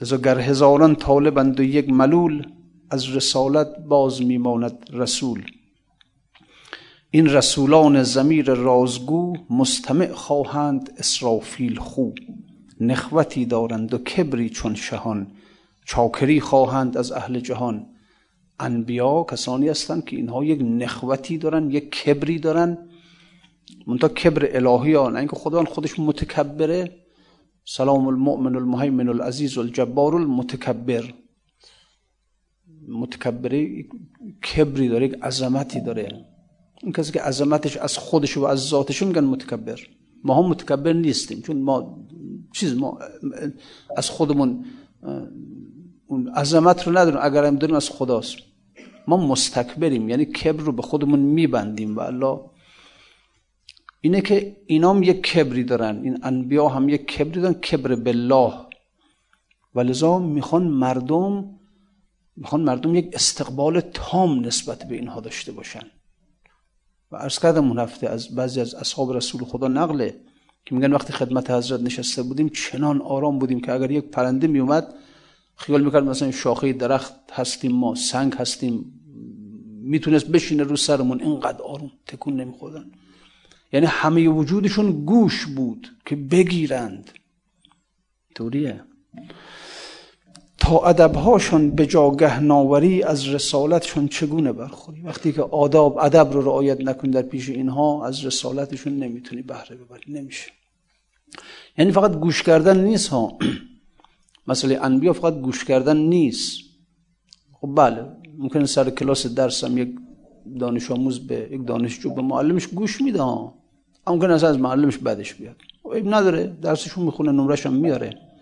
ازا 0.00 0.18
گر 0.18 0.38
هزاران 0.38 0.94
طالبند 0.96 1.60
و 1.60 1.62
یک 1.62 1.88
ملول 1.88 2.46
از 2.90 3.16
رسالت 3.16 3.78
باز 3.88 4.22
میماند 4.22 4.86
رسول. 4.92 5.42
این 7.10 7.26
رسولان 7.26 8.02
زمیر 8.02 8.54
رازگو 8.54 9.36
مستمع 9.50 10.12
خواهند 10.12 10.92
اسرافیل 10.98 11.78
خو. 11.78 12.10
نخوتی 12.80 13.44
دارند 13.44 13.94
و 13.94 13.98
کبری 13.98 14.50
چون 14.50 14.74
شهان. 14.74 15.26
چاکری 15.84 16.40
خواهند 16.40 16.96
از 16.96 17.12
اهل 17.12 17.40
جهان. 17.40 17.86
انبیا 18.60 19.26
کسانی 19.30 19.68
هستند 19.68 20.04
که 20.04 20.16
اینها 20.16 20.44
یک 20.44 20.60
نخوتی 20.62 21.38
دارن 21.38 21.70
یک 21.70 21.90
کبری 21.90 22.38
دارن. 22.38 22.78
منتها 23.86 24.08
کبر 24.08 24.48
الهی 24.56 24.94
ها 24.94 25.08
نه 25.08 25.18
اینکه 25.18 25.36
خداوند 25.36 25.68
خودش 25.68 25.98
متکبره. 25.98 26.90
سلام 27.64 28.06
المؤمن 28.06 28.56
المهیمن 28.56 29.08
العزیز 29.08 29.58
الجبار 29.58 30.14
المتکبر. 30.14 31.14
متکبره 32.88 33.84
کبری 34.54 34.88
داره 34.88 35.06
یک 35.06 35.14
عظمتی 35.22 35.80
داره. 35.80 36.24
این 36.82 36.92
کسی 36.92 37.12
که 37.12 37.20
عظمتش 37.20 37.76
از 37.76 37.98
خودش 37.98 38.36
و 38.36 38.44
از 38.44 38.58
ذاتش 38.58 39.02
میگن 39.02 39.24
متکبر. 39.24 39.80
ما 40.24 40.42
هم 40.42 40.50
متکبر 40.50 40.92
نیستیم 40.92 41.40
چون 41.42 41.62
ما 41.62 42.06
چیز 42.52 42.76
ما 42.76 42.98
از 43.96 44.10
خودمون 44.10 44.64
اون 46.06 46.28
عظمت 46.28 46.86
رو 46.86 46.98
نداریم 46.98 47.20
اگر 47.22 47.44
هم 47.44 47.56
داریم 47.56 47.76
از 47.76 47.90
خداست. 47.90 48.36
ما 49.08 49.16
مستکبریم 49.16 50.08
یعنی 50.08 50.24
کبر 50.24 50.62
رو 50.62 50.72
به 50.72 50.82
خودمون 50.82 51.18
میبندیم. 51.18 51.96
و 51.96 52.00
الله 52.00 52.40
اینه 54.00 54.20
که 54.20 54.56
اینام 54.66 55.02
یک 55.02 55.22
کبری 55.22 55.64
دارن 55.64 56.00
این 56.04 56.18
انبیا 56.22 56.68
هم 56.68 56.88
یک 56.88 57.06
کبری 57.06 57.40
دارن 57.40 57.54
کبر 57.54 57.94
بالله. 57.94 58.52
و 59.74 59.80
لذا 59.80 60.18
می‌خوان 60.18 60.66
مردم 60.66 61.50
می‌خوان 62.36 62.60
مردم 62.60 62.94
یک 62.94 63.10
استقبال 63.12 63.80
تام 63.80 64.46
نسبت 64.46 64.88
به 64.88 64.94
اینها 64.94 65.20
داشته 65.20 65.52
باشن. 65.52 65.86
و 67.12 67.16
عرض 67.16 67.38
کردم 67.38 67.68
اون 67.68 67.78
هفته 67.78 68.08
از 68.08 68.34
بعضی 68.34 68.60
از 68.60 68.74
اصحاب 68.74 69.12
رسول 69.12 69.44
خدا 69.44 69.68
نقله 69.68 70.20
که 70.66 70.74
میگن 70.74 70.92
وقتی 70.92 71.12
خدمت 71.12 71.50
حضرت 71.50 71.80
نشسته 71.80 72.22
بودیم 72.22 72.48
چنان 72.48 73.00
آرام 73.02 73.38
بودیم 73.38 73.60
که 73.60 73.72
اگر 73.72 73.90
یک 73.90 74.04
پرنده 74.04 74.46
میومد 74.46 74.94
خیال 75.56 75.84
می‌کرد 75.84 76.04
مثلا 76.04 76.30
شاخه 76.30 76.72
درخت 76.72 77.14
هستیم 77.32 77.72
ما 77.72 77.94
سنگ 77.94 78.34
هستیم 78.34 79.00
می‌تونست 79.82 80.26
بشینه 80.26 80.62
رو 80.62 80.76
سرمون 80.76 81.20
اینقدر 81.20 81.62
آروم 81.62 81.90
تکون 82.06 82.40
نمیخوردن. 82.40 82.90
یعنی 83.72 83.86
همه 83.86 84.28
وجودشون 84.28 85.04
گوش 85.04 85.46
بود 85.46 85.96
که 86.06 86.16
بگیرند. 86.16 87.10
طوریه 88.34 88.84
تا 90.64 90.78
ادبهاشون 90.78 91.70
به 91.70 91.86
جاگه 91.86 92.40
ناوری 92.40 93.02
از 93.02 93.28
رسالتشون 93.28 94.08
چگونه 94.08 94.52
برخوری 94.52 95.00
وقتی 95.00 95.32
که 95.32 95.42
آداب 95.42 95.98
ادب 95.98 96.32
رو 96.32 96.40
رعایت 96.40 96.80
نکنی 96.80 97.10
در 97.10 97.22
پیش 97.22 97.48
اینها 97.48 98.06
از 98.06 98.24
رسالتشون 98.24 98.92
نمی‌تونی 98.92 99.42
بهره 99.42 99.76
ببری 99.76 100.12
نمیشه. 100.12 100.50
یعنی 101.78 101.92
فقط 101.92 102.12
گوش 102.12 102.42
کردن 102.42 102.84
نیست 102.84 103.08
ها. 103.08 103.38
مسئله 104.48 104.78
انبیا 104.82 105.12
فقط 105.12 105.34
گوش 105.34 105.64
کردن 105.64 105.96
نیست. 105.96 106.60
خب 107.52 107.68
بله 107.76 108.06
ممکن 108.38 108.64
سر 108.64 108.90
کلاس 108.90 109.26
درسم 109.26 109.78
یک 109.78 109.88
دانش 110.60 110.90
آموز 110.90 111.26
به 111.26 111.48
یک 111.52 111.66
دانشجو 111.66 112.14
به 112.14 112.22
معلمش 112.22 112.66
گوش 112.66 113.00
میده 113.00 113.22
ها. 113.22 113.54
ممکن 114.06 114.30
از 114.30 114.58
معلمش 114.58 114.98
بدش 114.98 115.34
بیاد. 115.34 115.56
خب 115.82 116.14
نداره 116.14 116.56
درسشون 116.62 117.04
می‌خونه 117.04 117.32
نمرش 117.32 117.66
هم 117.66 117.72
میاره. 117.72 118.33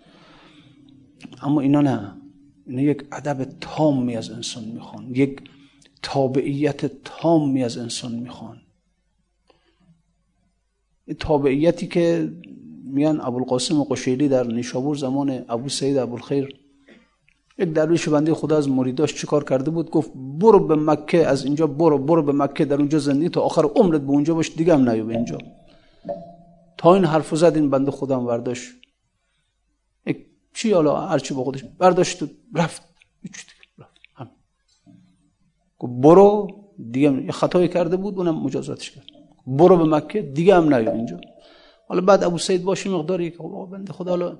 اما 1.41 1.61
اینا 1.61 1.81
نه. 1.81 2.15
اینا 2.67 2.81
یک 2.81 3.03
ادب 3.11 3.43
تامی 3.61 4.15
از 4.15 4.31
انسان 4.31 4.63
می‌خوان. 4.63 5.15
یک 5.15 5.41
تابعیت 6.01 7.03
تامی 7.03 7.63
از 7.63 7.77
انسان 7.77 8.15
می‌خوان. 8.15 8.61
تابعیتی 11.19 11.87
که 11.87 12.31
میان 12.83 13.21
ابوالقاسم 13.21 13.83
قشیری 13.83 14.27
در 14.27 14.47
نیشابور 14.47 14.95
زمان 14.95 15.45
ابو 15.49 15.69
سعید 15.69 15.97
ابوالخیر 15.97 16.59
یک 17.57 17.73
درویش 17.73 18.09
بنده 18.09 18.33
خدا 18.33 18.57
از 18.57 18.69
مریداش 18.69 19.13
چیکار 19.13 19.43
کرده 19.43 19.71
بود؟ 19.71 19.89
گفت 19.89 20.11
برو 20.15 20.59
به 20.67 20.75
مکه 20.75 21.27
از 21.27 21.45
اینجا 21.45 21.67
برو 21.67 21.97
برو 21.97 22.23
به 22.23 22.31
مکه 22.31 22.65
در 22.65 22.75
اونجا 22.75 22.99
زندگی 22.99 23.29
تا 23.29 23.41
آخر 23.41 23.65
عمرت 23.65 24.01
به 24.01 24.09
اونجا 24.09 24.33
باش 24.33 24.51
دیگه 24.55 24.73
هم 24.73 24.89
نیو 24.89 25.05
به 25.05 25.15
اینجا. 25.15 25.37
تا 26.77 26.95
این 26.95 27.05
حرف 27.05 27.35
زد 27.35 27.55
این 27.55 27.69
بنده 27.69 27.91
خدا 27.91 28.19
هم 28.19 28.25
برداشت 28.25 28.71
چی 30.53 30.71
حالا 30.71 31.07
هرچی 31.07 31.33
با 31.33 31.43
خودش 31.43 31.63
برداشت 31.63 32.23
رفت. 32.55 32.81
رفت. 33.77 33.93
هم. 34.15 34.29
برو 35.81 36.47
دیگه 36.91 37.31
خطایی 37.31 37.67
کرده 37.67 37.97
بود 37.97 38.17
اونم 38.17 38.35
مجازاتش 38.35 38.91
کرد. 38.91 39.05
برو 39.47 39.77
به 39.77 39.83
مکه 39.83 40.21
دیگه 40.21 40.55
هم 40.55 40.73
نیو 40.73 40.89
اینجا. 40.89 41.21
حالا 41.87 42.01
بعد 42.01 42.23
ابو 42.23 42.37
سید 42.37 42.63
باشه 42.63 42.89
مقداری 42.89 43.31
که 43.31 43.37
بنده 43.71 43.93
خدا 43.93 44.11
حالا 44.11 44.37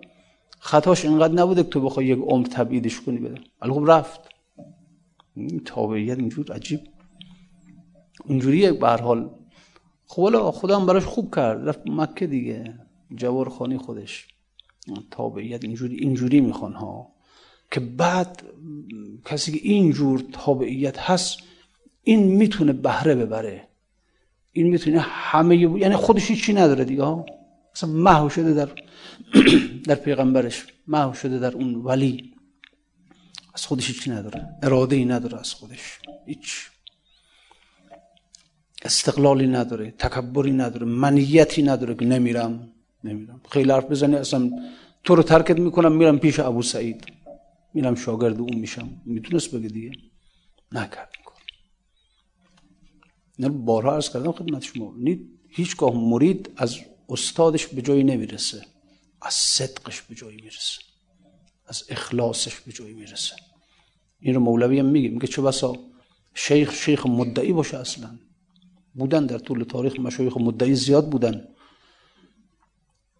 خطاش 0.59 1.05
اینقدر 1.05 1.33
نبوده 1.33 1.63
که 1.63 1.69
تو 1.69 1.81
بخوای 1.81 2.05
یک 2.05 2.19
عمر 2.19 2.47
تبعیدش 2.47 3.01
کنی 3.01 3.17
بده. 3.17 3.41
ولی 3.61 3.71
خب 3.71 3.83
رفت. 3.87 4.19
این 5.35 5.61
تابعیت 5.65 6.17
اینجور 6.17 6.51
عجیب. 6.51 6.79
اینجوریه 8.25 8.71
به 8.71 8.87
هر 8.87 9.01
حال. 9.01 9.29
خب 10.07 10.51
خدا 10.51 10.79
هم 10.79 10.85
براش 10.85 11.05
خوب 11.05 11.35
کرد. 11.35 11.67
رفت 11.67 11.79
مکه 11.85 12.27
دیگه. 12.27 12.79
جوار 13.15 13.49
خانی 13.49 13.77
خودش. 13.77 14.32
تابعیت 15.11 15.63
اینجوری 15.63 15.95
اینجوری 15.95 16.41
می‌خوان 16.41 16.73
ها 16.73 17.11
که 17.71 17.79
بعد 17.79 18.43
کسی 19.25 19.51
که 19.51 19.59
اینجور 19.63 20.23
تابعیت 20.31 20.99
هست 20.99 21.37
این 22.03 22.23
می‌تونه 22.23 22.73
بهره 22.73 23.15
ببره. 23.15 23.67
این 24.51 24.67
می‌تونه 24.67 24.99
همه 24.99 25.57
یعنی 25.57 25.95
خودش 25.95 26.31
چی 26.31 26.53
نداره 26.53 26.85
دیگه 26.85 27.03
ها. 27.03 27.25
اصلا 27.75 27.89
محو 27.89 28.29
شده 28.29 28.53
در 28.53 28.69
در 29.87 29.95
پیغمبرش 29.95 30.65
محو 30.87 31.13
شده 31.13 31.39
در 31.39 31.53
اون 31.53 31.75
ولی. 31.75 32.33
از 33.53 33.65
خودش 33.65 33.87
هیچی 33.87 34.11
نداره. 34.11 34.49
اراده 34.63 34.95
ای 34.95 35.05
نداره 35.05 35.39
از 35.39 35.53
خودش. 35.53 35.99
هیچ. 36.25 36.69
استقلالی 38.85 39.47
نداره 39.47 39.91
تکبری 39.91 40.51
نداره 40.51 40.85
منیتی 40.85 41.63
نداره 41.63 41.95
که 41.95 42.05
نمیرم. 42.05 42.72
نمیرم 43.03 43.41
خیلی 43.49 43.71
حرف 43.71 43.85
بزنی 43.85 44.15
اصلا 44.15 44.51
تو 45.03 45.15
رو 45.15 45.23
ترکت 45.23 45.59
می‌کنم 45.59 45.91
میرم 45.95 46.19
پیش 46.19 46.39
ابو 46.39 46.61
سعید. 46.61 47.05
میرم 47.73 47.95
شاگرد 47.95 48.39
اون 48.39 48.55
میشم. 48.55 49.01
می‌تونست 49.05 49.55
بگه 49.55 49.67
دیگه؟ 49.67 49.91
نکرد 50.71 51.09
اینا 53.37 53.51
بارها 53.51 53.93
عرض 53.93 54.09
کردم 54.09 54.31
خدمت 54.31 54.63
شما. 54.63 54.95
هیچگاه 55.49 55.95
مرید 55.95 56.51
از 56.57 56.77
استادش 57.09 57.67
به 57.67 57.81
جایی 57.81 58.03
نمی‌رسه. 58.03 58.65
از 59.21 59.33
صدقش 59.33 60.01
به 60.01 60.15
جایی 60.15 60.35
می‌رسه. 60.35 60.79
از 61.67 61.83
اخلاصش 61.89 62.55
به 62.59 62.71
جایی 62.71 62.93
می‌رسه. 62.93 63.35
این 64.19 64.35
رو 64.35 64.39
مولوی 64.41 64.79
هم 64.79 64.85
میگه. 64.85 65.09
میگه 65.09 65.27
چه 65.27 65.41
بسا 65.41 65.75
شیخ 66.33 66.73
شیخ 66.73 67.05
مدعی 67.05 67.53
باشه 67.53 67.77
اصلا. 67.77 68.19
بودن 68.93 69.25
در 69.25 69.37
طول 69.37 69.63
تاریخ 69.63 69.99
مشایخ 69.99 70.37
مدعی 70.37 70.75
زیاد 70.75 71.09
بودن. 71.09 71.47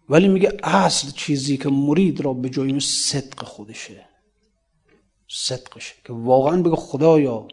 ولی 0.08 0.28
میگه 0.28 0.52
اصل 0.62 1.10
چیزی 1.10 1.56
که 1.56 1.68
مرید 1.68 2.20
را 2.20 2.32
به 2.32 2.50
جایی 2.50 2.80
صدق 2.80 3.44
خودشه. 3.44 4.06
صدقشه. 5.28 5.94
که 6.04 6.12
واقعا 6.12 6.62
بگه 6.62 6.76
خدایا 6.76 7.48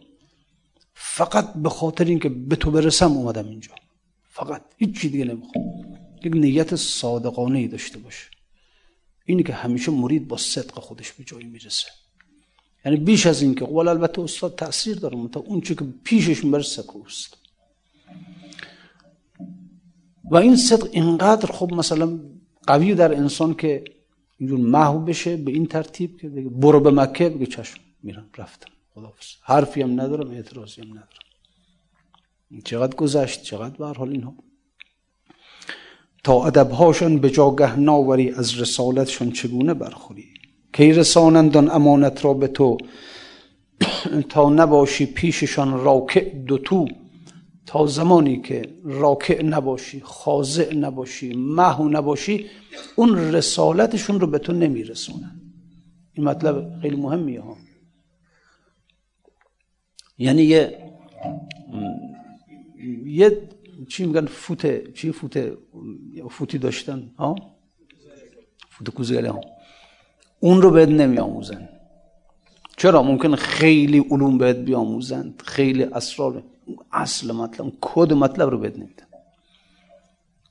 فقط 0.94 1.54
به 1.54 1.70
خاطر 1.70 2.06
اینکه 2.06 2.30
به 2.30 2.56
تو 2.56 2.72
برسم 2.72 3.12
اومدم 3.12 3.48
اینجا. 3.48 3.72
فقط. 4.30 4.62
هیچ 4.78 5.02
چی 5.02 5.10
دیگه 5.10 5.26
نمی‌خوام. 5.26 5.66
یک 6.24 6.34
نیت 6.36 6.76
صادقانه 6.76 7.60
ای 7.60 7.68
داشته 7.68 7.98
باشه. 7.98 8.28
اینی 9.26 9.44
که 9.44 9.54
همیشه 9.54 9.92
مرید 9.92 10.28
با 10.28 10.38
صدق 10.38 10.80
خودش 10.80 11.12
به 11.12 11.24
جایی 11.24 11.46
می‌رسه. 11.46 11.88
یعنی 12.86 12.98
بیش 12.98 13.26
از 13.26 13.42
این 13.42 13.56
که 13.56 13.66
البته 13.66 14.22
استاد 14.22 14.56
تاثیر 14.56 14.98
داره. 15.00 15.28
تا 15.28 15.40
اون 15.40 15.62
چی 15.62 15.76
که 15.76 15.86
پیشش 16.04 16.44
می‌بره 16.44 16.64
صدق 16.64 16.96
است. 17.06 17.38
و 20.32 20.36
این 20.36 20.56
صدق 20.56 20.90
اینقدر 20.92 21.52
خب 21.52 21.74
مثلا 21.74 22.20
قوی 22.68 22.96
در 22.96 23.16
انسان 23.16 23.54
که 23.54 23.84
اینجور 24.38 24.60
محو 24.60 25.00
بشه 25.00 25.38
به 25.38 25.52
این 25.52 25.66
ترتیب 25.66 26.18
که 26.18 26.30
بگه 26.30 26.50
برو 26.50 26.80
به 26.80 26.92
مکه 26.92 27.30
بگه 27.30 27.46
چشم 27.46 27.80
میرم 28.04 28.30
رفتم. 28.38 28.72
خدافز 28.96 29.28
حرفی 29.44 29.82
هم 29.82 30.02
ندارم 30.02 30.32
اعتراضی 30.32 30.82
هم 30.82 30.88
ندارم. 30.88 31.22
چقدر 32.64 32.96
گذشت 32.96 33.44
چقدر 33.44 33.78
به 33.78 33.86
حال 33.86 34.10
اینها. 34.10 34.34
تا 36.24 36.46
ادبهاشان 36.46 37.18
به 37.20 37.30
جاگه 37.30 37.80
ناوری 37.80 38.32
از 38.32 38.60
رسالتشان 38.60 39.32
چگونه 39.32 39.74
برخوری؟ 39.74 40.26
کی 40.74 40.94
رسانند 40.94 41.58
امانت 41.58 42.26
را 42.26 42.34
به 42.34 42.48
تو؟ 42.48 42.78
تا 44.30 44.50
نباشی 44.50 45.06
پیششان 45.06 45.84
راکع 45.84 46.30
دوتو 46.30 46.86
تا 47.72 47.86
زمانی 47.86 48.42
که 48.42 48.62
راکع 48.84 49.44
نباشی 49.44 50.00
خاضع 50.00 50.74
نباشی 50.74 51.34
محو 51.34 51.90
نباشی 51.90 52.46
اون 52.96 53.34
رسالتشون 53.34 54.20
رو 54.20 54.28
به 54.28 54.40
تو 54.40 54.54
نمیرسونن. 54.54 55.42
این 56.14 56.26
مطلب 56.26 56.80
خیلی 56.82 56.96
مهمیه 56.96 57.42
ها. 57.42 57.58
یعنی 60.18 60.44
یه 60.44 60.92
یه 63.06 63.50
چی 63.90 64.06
میگن 64.06 64.26
فوت 64.26 64.94
چی 64.94 65.12
فوت 65.12 65.58
فوتی 66.30 66.58
داشتن 66.58 67.12
ها؟ 67.18 67.36
فوت 68.70 68.90
کوزگله 68.90 69.32
ها. 69.32 69.42
اون 70.40 70.62
رو 70.62 70.72
بهت 70.72 70.90
نمی 70.90 71.18
آموزن 71.18 71.70
چرا؟ 72.78 73.04
ممکن 73.04 73.36
خیلی 73.36 74.00
علوم 74.00 74.38
بهت 74.38 74.56
بیاموزن 74.56 75.34
خیلی 75.44 75.84
اسرار. 75.84 76.51
اصل 76.92 77.32
مطلب 77.32 77.74
کد 77.82 78.14
مطلب 78.14 78.50
رو 78.50 78.58
بهت 78.58 78.78
نمیدن. 78.78 79.06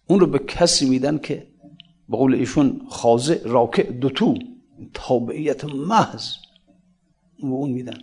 اون 0.06 0.20
رو 0.20 0.26
به 0.26 0.38
کسی 0.38 0.88
میدن 0.88 1.18
که 1.18 1.46
به 2.08 2.16
قول 2.16 2.34
ایشون 2.34 2.80
خاضع 2.88 3.42
راکع 3.44 3.82
دوتو 3.82 4.34
تابعیت 4.94 5.64
محض. 5.64 6.34
اون 7.38 7.70
میدن. 7.70 7.98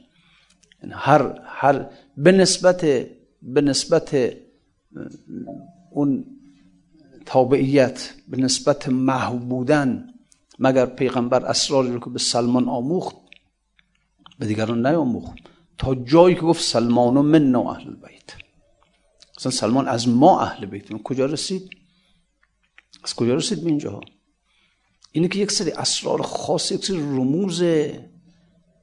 یعنی 0.83 0.95
هر 0.95 1.41
هر 1.45 1.85
به 2.17 2.31
نسبت 2.31 2.85
به 3.41 3.61
نسبت 3.61 4.33
اون 5.91 6.25
تابعیت 7.25 8.13
به 8.27 8.37
نسبت 8.37 8.89
محو 8.89 9.65
مگر 10.59 10.85
پیغمبر 10.85 11.45
اسراری 11.45 11.91
رو 11.91 11.99
که 11.99 12.09
به 12.09 12.19
سلمان 12.19 12.69
آموخت 12.69 13.15
به 14.39 14.45
دیگران 14.45 14.87
نیاموخت. 14.87 15.37
تا 15.77 15.95
جایی 15.95 16.35
که 16.35 16.41
گفت 16.41 16.63
سلمان 16.63 17.17
و 17.17 17.21
من 17.21 17.51
نو 17.51 17.67
اهل 17.67 17.95
بیت. 17.95 18.35
اصلا 19.37 19.51
سلمان 19.51 19.87
از 19.87 20.07
ما 20.09 20.41
اهل 20.41 20.65
بیت 20.65 21.01
کجا 21.03 21.25
رسید؟ 21.25 21.69
از 23.03 23.15
کجا 23.15 23.35
رسید 23.35 23.63
به 23.63 23.69
اینجا؟ 23.69 24.01
اینه 25.11 25.27
که 25.27 25.39
یک 25.39 25.51
سری 25.51 25.71
اسرار 25.71 26.21
خاص 26.21 26.71
یک 26.71 26.85
سری 26.85 26.97
رموز 26.97 27.61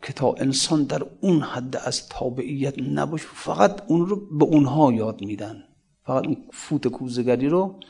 که 0.03 0.13
تا 0.17 0.33
انسان 0.33 0.85
در 0.85 1.07
اون 1.21 1.41
حد 1.41 1.77
از 1.77 2.09
تابعیت 2.09 2.79
نباشه 2.79 3.27
فقط 3.35 3.83
اون 3.87 4.07
رو 4.07 4.39
به 4.39 4.45
اونها 4.45 4.93
یاد 4.93 5.21
میدن. 5.21 5.65
فقط 6.07 6.27
اون 6.27 6.37
فوت 6.53 6.89
کوزگری 6.89 7.49
رو 7.49 7.81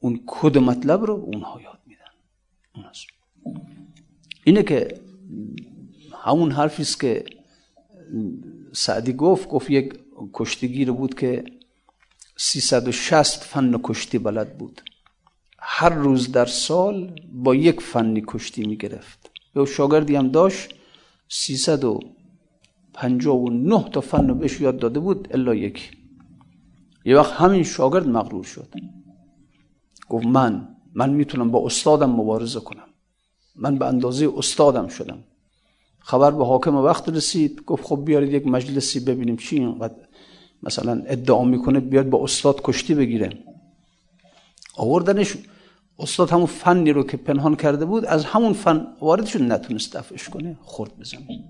اون 0.00 0.20
کد 0.26 0.58
مطلب 0.58 1.04
رو 1.04 1.14
اونها 1.14 1.60
یاد 1.60 1.80
میدن. 1.86 2.04
اون 2.74 2.84
اینه 4.44 4.62
که 4.62 5.00
همون 6.24 6.52
حرفی 6.52 6.82
است 6.82 7.00
که 7.00 7.24
سعدی 8.72 9.12
گفت 9.12 9.48
گفت 9.48 9.70
یک 9.70 9.94
کشتگیر 10.32 10.92
بود 10.92 11.14
که 11.14 11.44
360 12.36 13.44
فن 13.44 13.80
کشتی 13.82 14.18
بلد 14.18 14.58
بود. 14.58 14.82
هر 15.58 15.88
روز 15.88 16.32
در 16.32 16.46
سال 16.46 17.20
با 17.32 17.54
یک 17.54 17.80
فنی 17.80 18.24
کشتی 18.26 18.66
می‌گرفت 18.66 19.30
یه 19.56 19.64
شاگردی 19.64 20.16
هم 20.16 20.28
داشت 20.28 20.74
359 21.28 23.90
تا 23.92 24.00
فن 24.00 24.28
رو 24.28 24.34
بهش 24.34 24.60
یاد 24.60 24.78
داده 24.78 25.00
بود 25.00 25.28
الا 25.30 25.54
یک. 25.54 25.96
یه 27.04 27.16
وقت 27.16 27.32
همین 27.32 27.62
شاگرد 27.62 28.08
مغرور 28.08 28.44
شد. 28.44 28.74
گفت 30.08 30.26
من 30.26 30.68
من 30.94 31.10
می‌تونم 31.10 31.50
با 31.50 31.66
استادم 31.66 32.10
مبارزه 32.10 32.60
کنم. 32.60 32.88
من 33.56 33.78
به 33.78 33.86
اندازه 33.86 34.32
استادم 34.36 34.88
شدم. 34.88 35.24
خبر 36.06 36.30
به 36.30 36.44
حاکم 36.44 36.76
وقت 36.76 37.08
رسید 37.08 37.62
گفت 37.62 37.84
خب 37.84 38.04
بیارید 38.04 38.32
یک 38.32 38.46
مجلسی 38.46 39.00
ببینیم 39.00 39.36
چی 39.36 39.58
اینقدر 39.58 39.94
مثلا 40.62 41.02
ادعا 41.06 41.44
می‌کنه 41.44 41.80
بیاد 41.80 42.10
با 42.10 42.22
استاد 42.22 42.60
کشتی 42.62 42.94
بگیره. 42.94 43.38
آوردنش 44.76 45.36
استاد 45.98 46.30
همون 46.30 46.46
فنی 46.46 46.92
رو 46.92 47.02
که 47.02 47.16
پنهان 47.16 47.56
کرده 47.56 47.84
بود 47.84 48.04
از 48.04 48.24
همون 48.24 48.52
فن 48.52 48.86
واردشون 49.00 49.52
نتونست 49.52 49.96
دفعش 49.96 50.28
کنه 50.28 50.58
خورد 50.62 50.98
بزنه. 50.98 51.44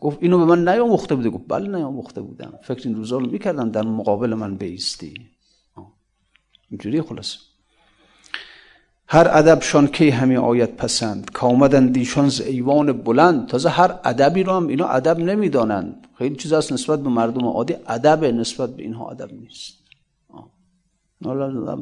گفت 0.00 0.18
اینو 0.20 0.38
به 0.38 0.44
من 0.44 0.68
نیاموخته 0.68 1.14
بوده. 1.14 1.30
گفت 1.30 1.44
بله 1.48 1.68
نیاموخته 1.68 2.20
بودم. 2.20 2.58
فکر 2.62 2.88
این 2.88 2.96
روزا 2.96 3.18
رو 3.18 3.30
می‌کردم 3.30 3.70
در 3.70 3.82
مقابل 3.82 4.34
من 4.34 4.56
بیستی 4.56 5.14
اینجوری 6.70 7.02
خلاص 7.02 7.36
هر 9.08 9.28
ادبشان 9.30 9.86
کی 9.86 10.10
همی 10.10 10.36
آید 10.36 10.76
پسند. 10.76 11.30
که 11.30 11.38
آمدن 11.38 11.86
دیشان 11.86 12.28
ز 12.28 12.40
ایوان 12.40 12.92
بلند. 12.92 13.46
تازه 13.46 13.68
هر 13.68 13.94
ادبی 14.04 14.42
رو 14.42 14.52
هم 14.52 14.66
اینا 14.66 14.86
ادب 14.86 15.18
نمی‌دانند. 15.18 16.06
خیلی 16.18 16.36
چیز 16.36 16.52
هست 16.52 16.72
نسبت 16.72 17.02
به 17.02 17.08
مردم 17.08 17.46
عادی. 17.46 17.74
ادب 17.86 18.24
نسبت 18.24 18.76
به 18.76 18.82
اینها 18.82 19.10
ادب 19.10 19.32
نیست. 19.32 19.74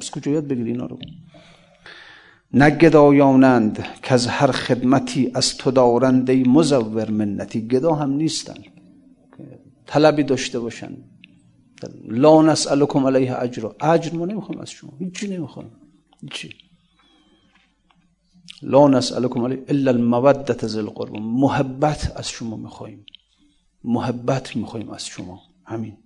از 0.02 0.10
کجا 0.10 0.32
یاد 0.32 0.46
بگیر 0.46 0.66
اینا 0.66 0.86
رو؟ 0.86 0.98
نگدایانند 2.54 3.84
که 4.02 4.14
از 4.14 4.26
هر 4.26 4.50
خدمتی 4.50 5.30
از 5.34 5.56
تو 5.56 5.70
دارند 5.70 6.30
ای 6.30 6.42
مزور 6.42 7.10
منتی. 7.10 7.68
گدا 7.68 7.94
هم 7.94 8.10
نیستن. 8.10 8.54
طلبی 9.86 10.22
داشته 10.22 10.58
باشن. 10.60 10.96
لا 12.08 12.42
نسألکم 12.42 13.06
علیه 13.06 13.42
اجر. 13.42 13.68
اجر 13.80 14.16
ما 14.16 14.26
نمی‌خوایم 14.26 14.60
از 14.60 14.70
شما. 14.70 14.92
هیچی 14.98 15.28
نمی‌خوایم 15.28 15.70
هیچی. 16.20 16.63
لا 18.72 18.88
نسألکم 18.88 19.44
علیه 19.44 19.64
الا 19.68 19.90
المودت 19.90 20.66
ذل 20.66 20.86
قرب 20.86 21.16
محبت 21.16 22.12
از 22.16 22.28
شما 22.28 22.56
می‌خوایم 22.56 23.06
محبت 23.84 24.56
می‌خوایم 24.56 24.90
از 24.90 25.06
شما. 25.06 25.42
همین. 25.64 25.96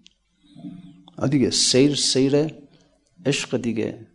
دیگه 1.30 1.50
سیر 1.50 1.94
سیر 1.94 2.54
عشق 3.26 3.56
دیگه. 3.56 4.06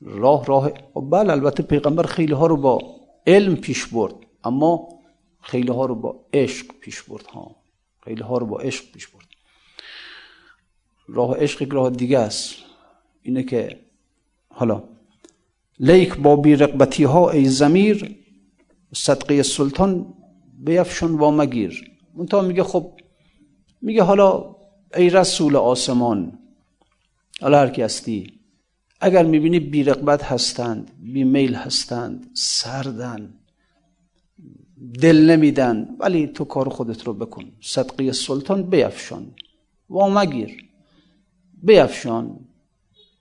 راه 0.00 0.46
راه. 0.46 0.70
بله 1.10 1.32
البته 1.32 1.62
پیغمبر 1.62 2.02
خیلی 2.02 2.32
ها 2.32 2.46
رو 2.46 2.56
با 2.56 2.78
علم 3.26 3.56
پیش 3.56 3.86
برد 3.86 4.14
اما 4.44 4.88
خیلی 5.40 5.72
ها 5.72 5.86
رو 5.86 5.94
با 5.94 6.26
عشق 6.32 6.66
پیش 6.80 7.02
برد 7.02 7.26
ها. 7.26 7.56
خیلی 8.04 8.22
ها 8.22 8.38
رو 8.38 8.46
با 8.46 8.58
عشق 8.58 8.92
پیش 8.92 9.06
برد. 9.06 9.26
راه 11.08 11.36
عشق 11.36 11.72
راه 11.72 11.90
دیگه 11.90 12.18
است. 12.18 12.54
اینه 13.22 13.42
که 13.42 13.80
حالا 14.48 14.82
لیک 15.78 16.16
با 16.16 16.36
بیرقبتی 16.36 17.04
ها 17.04 17.30
ای 17.30 17.44
زمیر 17.44 18.16
صدقه 18.94 19.42
سلطان 19.42 20.14
بیفشون 20.58 21.10
و 21.10 21.30
مگیر. 21.30 21.90
منتها 22.14 22.42
میگه 22.42 22.62
خب 22.62 22.92
میگه 23.82 24.02
حالا 24.02 24.56
ای 24.96 25.10
رسول 25.10 25.56
آسمان 25.56 26.38
حالا 27.40 27.58
هر 27.58 27.80
هستی 27.80 28.32
اگر 29.00 29.22
می‌بینی 29.22 29.60
بیرقبت 29.60 30.22
هستند 30.22 30.90
بیمیل 30.98 31.54
هستند 31.54 32.30
سردن 32.34 33.34
دل 35.00 35.30
نمیدن 35.30 35.88
ولی 35.98 36.26
تو 36.26 36.44
کار 36.44 36.68
خودت 36.68 37.06
رو 37.06 37.14
بکن. 37.14 37.44
صدقه 37.60 38.12
سلطان 38.12 38.62
بیفشان 38.62 39.26
و 39.90 40.08
مگیر. 40.08 40.64
بیفشان. 41.62 42.40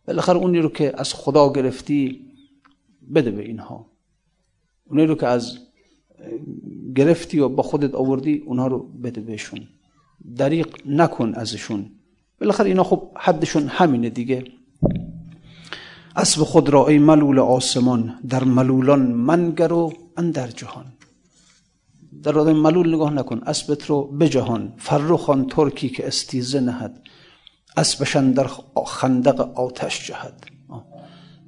بالاخره 0.07 0.37
اونی 0.37 0.59
رو 0.59 0.69
که 0.69 0.93
از 0.97 1.13
خدا 1.13 1.53
گرفتی 1.53 2.22
بده 3.15 3.31
به 3.31 3.41
اینها. 3.41 3.85
اونی 4.85 5.05
رو 5.05 5.15
که 5.15 5.27
از 5.27 5.57
گرفتی 6.95 7.39
و 7.39 7.49
با 7.49 7.63
خودت 7.63 7.95
آوردی 7.95 8.37
اونها 8.37 8.67
رو 8.67 8.79
بده 8.79 9.21
بهشون. 9.21 9.67
دریق 10.35 10.67
نکن 10.85 11.33
ازشون. 11.35 11.91
بالاخره 12.41 12.67
اینا 12.67 12.83
خب 12.83 13.11
حدشون 13.15 13.67
همینه 13.67 14.09
دیگه. 14.09 14.43
اسب 16.15 16.43
خود 16.43 16.69
را 16.69 16.87
ای 16.87 16.99
ملول 16.99 17.39
آسمان 17.39 18.19
در 18.29 18.43
ملولان 18.43 19.01
منگر 19.01 19.73
و 19.73 19.93
اندر 20.17 20.47
جهان. 20.47 20.85
در 22.23 22.31
راه 22.31 22.53
ملول 22.53 22.95
نگاه 22.95 23.13
نکن 23.13 23.41
اسبت 23.45 23.85
رو 23.85 24.03
بجهان 24.03 24.73
فرخان 24.77 25.47
ترکی 25.47 25.89
که 25.89 26.07
استیزه 26.07 26.59
نهد 26.59 27.01
اسبشن 27.77 28.31
در 28.31 28.49
خندق 28.85 29.57
آتش 29.57 30.07
جهد. 30.07 30.45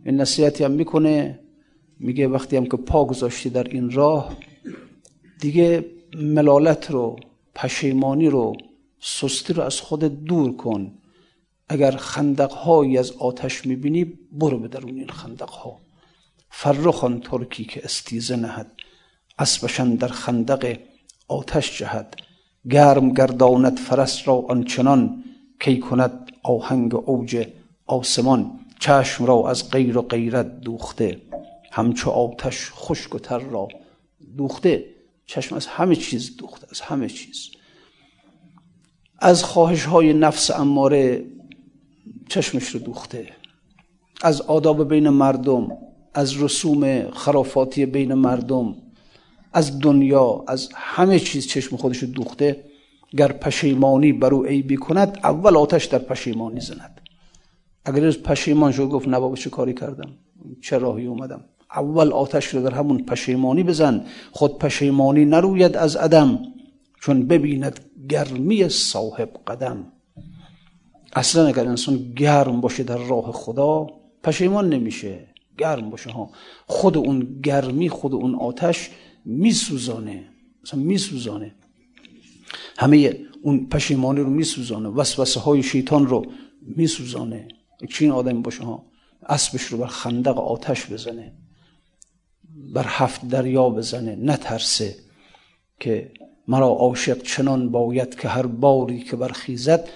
این 0.05 0.21
نصیحتی 0.21 0.63
هم 0.63 0.71
می‌کنه 0.71 1.39
میگه 1.99 2.27
وقتی 2.27 2.57
هم 2.57 2.65
که 2.65 2.77
پا 2.77 3.05
گذاشتی 3.05 3.49
در 3.49 3.63
این 3.63 3.91
راه 3.91 4.37
دیگه 5.39 5.85
ملالت 6.15 6.91
رو 6.91 7.15
پشیمانی 7.55 8.27
رو 8.27 8.53
سستی 8.99 9.53
رو 9.53 9.63
از 9.63 9.81
خودت 9.81 10.11
دور 10.11 10.55
کن. 10.55 10.91
اگر 11.69 11.91
خندقهایی 11.91 12.97
از 12.97 13.11
آتش 13.11 13.65
می‌بینی 13.65 14.13
برو 14.31 14.59
به 14.59 14.67
درون 14.67 14.97
این 14.97 15.09
خندقها. 15.09 15.79
فرخان 16.49 17.21
ترکی 17.21 17.65
که 17.65 17.81
استیزه 17.83 18.35
نهد 18.35 18.71
اسبشان 19.39 19.95
در 19.95 20.07
خندق 20.07 20.77
آتش 21.27 21.77
جهد. 21.77 22.15
گرم 22.69 23.13
گرداند 23.13 23.77
فرس 23.77 24.27
را 24.27 24.33
آنچنان 24.35 25.23
کی 25.59 25.79
کند 25.79 26.31
آهنگ 26.43 26.95
اوج 26.95 27.47
آسمان. 27.85 28.59
چشم 28.79 29.25
را 29.25 29.49
از 29.49 29.71
غیر 29.71 29.97
و 29.97 30.01
غیرت 30.01 30.59
دوخته. 30.59 31.21
همچو 31.75 32.09
آتش 32.09 32.71
خشک 32.71 33.15
و 33.15 33.19
تر 33.19 33.39
را 33.39 33.67
دوخته. 34.37 34.85
چشم 35.25 35.55
از 35.55 35.67
همه 35.67 35.95
چیز 35.95 36.37
دوخته 36.37 36.67
از 36.71 36.81
همه 36.81 37.09
چیز. 37.09 37.49
از 39.19 39.43
خواهش 39.43 39.85
های 39.85 40.13
نفس 40.13 40.51
اماره 40.51 41.25
چشمش 42.29 42.67
رو 42.69 42.79
دوخته. 42.79 43.27
از 44.21 44.41
آداب 44.41 44.89
بین 44.89 45.09
مردم 45.09 45.77
از 46.13 46.43
رسوم 46.43 47.11
خرافاتی 47.11 47.85
بین 47.85 48.13
مردم 48.13 48.75
از 49.53 49.79
دنیا 49.79 50.43
از 50.47 50.69
همه 50.75 51.19
چیز 51.19 51.47
چشم 51.47 51.77
خودش 51.77 51.97
رو 51.97 52.07
دوخته. 52.07 52.65
گر 53.17 53.31
پشیمانی 53.31 54.13
بر 54.13 54.33
او 54.33 54.45
عیبی 54.45 54.75
کند 54.75 55.19
اول 55.23 55.57
آتش 55.57 55.85
در 55.85 55.99
پشیمانی 55.99 56.59
زند. 56.59 57.01
اگر 57.85 57.99
روز 57.99 58.23
پشیمان 58.23 58.71
شد 58.71 58.89
گفت 58.89 59.07
نه 59.07 59.35
چه 59.35 59.49
کاری 59.49 59.73
کردم؟ 59.73 60.09
چه 60.61 60.77
راهی 60.77 61.05
اومدم؟ 61.05 61.45
اول 61.75 62.11
آتش 62.11 62.47
رو 62.47 62.61
در 62.61 62.75
همون 62.75 63.05
پشیمانی 63.05 63.63
بزن. 63.63 64.05
خود 64.31 64.59
پشیمانی 64.59 65.25
نروید 65.25 65.77
از 65.77 65.95
عدم 65.95 66.39
چون 67.01 67.27
ببیند 67.27 67.79
گرمی 68.09 68.69
صاحب 68.69 69.29
قدم. 69.47 69.91
اصلا 71.15 71.47
اگر 71.47 71.67
انسان 71.67 72.13
گرم 72.13 72.61
باشه 72.61 72.83
در 72.83 72.97
راه 72.97 73.31
خدا 73.31 73.87
پشیمان 74.23 74.69
نمیشه. 74.69 75.27
گرم 75.57 75.89
باشه 75.89 76.09
ها. 76.11 76.29
خود 76.67 76.97
اون 76.97 77.41
گرمی 77.43 77.89
خود 77.89 78.13
اون 78.13 78.35
آتش 78.35 78.89
میسوزانه. 79.25 80.23
مثلا 80.63 80.79
میسوزانه. 80.79 81.55
همه 82.77 83.19
اون 83.41 83.67
پشیمانی 83.69 84.19
رو 84.19 84.29
میسوزانه. 84.29 84.89
وسوسه 84.89 85.39
های 85.39 85.63
شیطان 85.63 86.07
رو 86.07 86.25
میسوزانه. 86.61 87.47
چین 87.89 88.11
آدم 88.11 88.41
باشه 88.41 88.63
ها. 88.63 88.85
اسبش 89.25 89.61
رو 89.61 89.77
بر 89.77 89.87
خندق 89.87 90.37
آتش 90.39 90.91
بزنه. 90.91 91.33
بر 92.55 92.85
هفت 92.87 93.27
دریا 93.27 93.69
بزنه 93.69 94.15
نترسه 94.15 94.95
که 95.79 96.11
مرا 96.47 96.67
عاشق 96.67 97.21
چنان 97.21 97.69
باید 97.69 98.19
که 98.19 98.27
هر 98.27 98.45
باری 98.45 99.03
که 99.03 99.15
برخیزد 99.15 99.89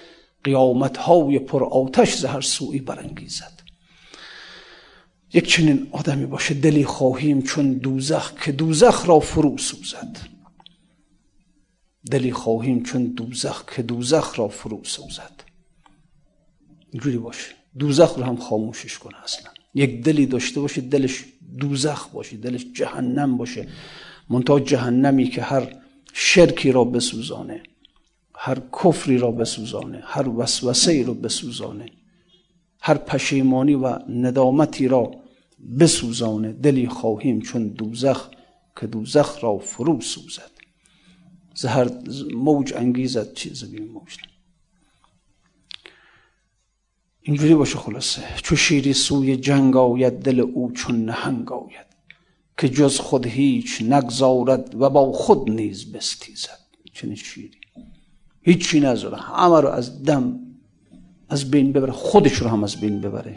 قیامت 0.44 0.96
های 0.96 1.38
پر 1.38 1.64
آتش 1.64 2.16
زهر 2.16 2.40
سوی 2.40 2.78
برانگیزد. 2.78 3.60
یک 5.32 5.48
چنین 5.48 5.88
آدمی 5.92 6.26
باشه 6.26 6.54
دلی 6.54 6.84
خواهیم 6.84 7.42
چون 7.42 7.72
دوزخ 7.72 8.34
که 8.44 8.52
دوزخ 8.52 9.08
را 9.08 9.20
فرو 9.20 9.58
سوزد. 9.58 10.16
دلی 12.10 12.32
خواهیم 12.32 12.82
چون 12.82 13.06
دوزخ 13.06 13.64
که 13.74 13.82
دوزخ 13.82 14.38
را 14.38 14.48
فرو 14.48 14.84
سوزد. 14.84 15.42
اینجوری 16.92 17.18
باشه. 17.18 17.54
دوزخ 17.78 18.14
رو 18.18 18.24
هم 18.24 18.36
خاموشش 18.36 18.98
کنه 18.98 19.24
اصلا. 19.24 19.50
یک 19.74 20.02
دلی 20.02 20.26
داشته 20.26 20.60
باشه 20.60 20.80
دلش 20.80 21.24
دوزخ 21.58 22.08
باشه 22.08 22.36
دلش 22.36 22.66
جهنم 22.74 23.36
باشه. 23.36 23.68
منتها 24.30 24.60
جهنمی 24.60 25.28
که 25.28 25.42
هر 25.42 25.76
شرکی 26.12 26.72
را 26.72 26.84
بسوزانه 26.84 27.62
هر 28.34 28.62
کفری 28.72 29.18
را 29.18 29.30
بسوزانه 29.30 30.02
هر 30.04 30.28
وسوسه 30.28 30.92
ای 30.92 31.04
را 31.04 31.14
بسوزانه 31.14 31.86
هر 32.80 32.94
پشیمانی 32.94 33.74
و 33.74 33.98
ندامتی 34.08 34.88
را 34.88 35.10
بسوزانه 35.80 36.52
دلی 36.52 36.86
خواهیم 36.86 37.40
چون 37.40 37.68
دوزخ 37.68 38.28
که 38.80 38.86
دوزخ 38.86 39.44
را 39.44 39.58
فرو 39.58 40.00
سوزد. 40.00 40.50
زهر 41.54 41.90
موج 42.34 42.72
انگیزد 42.76 43.32
چیز 43.34 43.64
بی 43.64 43.80
موج 43.80 44.16
اینجوری 47.30 47.54
باشه 47.54 47.78
خلاصه. 47.78 48.22
چو 48.42 48.56
شیری 48.56 48.92
سوی 48.92 49.36
جنگ 49.36 49.76
آید 49.76 50.12
دل 50.18 50.40
او 50.40 50.72
چون 50.72 51.04
نهنگ 51.04 51.52
آید. 51.52 51.86
که 52.58 52.68
جز 52.68 52.98
خود 52.98 53.26
هیچ 53.26 53.82
نگذارد 53.82 54.74
و 54.82 54.90
با 54.90 55.12
خود 55.12 55.50
نیز 55.50 55.92
بستیزد. 55.92 56.58
چنین 56.92 57.14
شیری. 57.14 57.58
هیچی 58.42 58.80
نذاره. 58.80 59.16
همه 59.16 59.60
رو 59.60 59.68
از 59.68 60.02
دم 60.02 60.40
از 61.28 61.50
بین 61.50 61.72
ببره. 61.72 61.92
خودش 61.92 62.32
رو 62.32 62.48
هم 62.48 62.64
از 62.64 62.76
بین 62.76 63.00
ببره. 63.00 63.34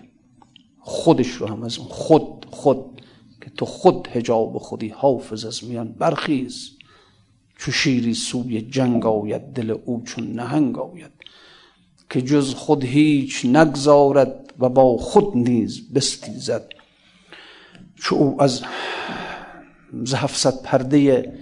خودش 0.79 1.27
رو 1.27 1.47
هم 1.47 1.63
از 1.63 1.77
خود 1.77 2.45
خود. 2.51 3.01
که 3.41 3.49
تو 3.49 3.65
خود 3.65 4.07
هجاب 4.07 4.57
خودی 4.57 4.89
حافظ 4.89 5.45
از 5.45 5.63
میان 5.63 5.91
برخیز. 5.91 6.69
چو 7.57 7.71
شیری 7.71 8.13
سوی 8.13 8.61
جنگ 8.61 9.05
آید 9.05 9.41
دل 9.41 9.77
او 9.85 10.03
چون 10.05 10.27
نهنگ 10.27 10.77
آید. 10.79 11.11
که 12.09 12.21
جز 12.21 12.53
خود 12.53 12.83
هیچ 12.83 13.45
نگذارد 13.45 14.53
و 14.59 14.69
با 14.69 14.97
خود 14.97 15.37
نیز 15.37 15.93
بستیزد. 15.93 16.69
چو 17.95 18.15
او 18.15 18.41
از 18.41 18.61
زهفصد 20.03 20.61
پرده 20.63 21.33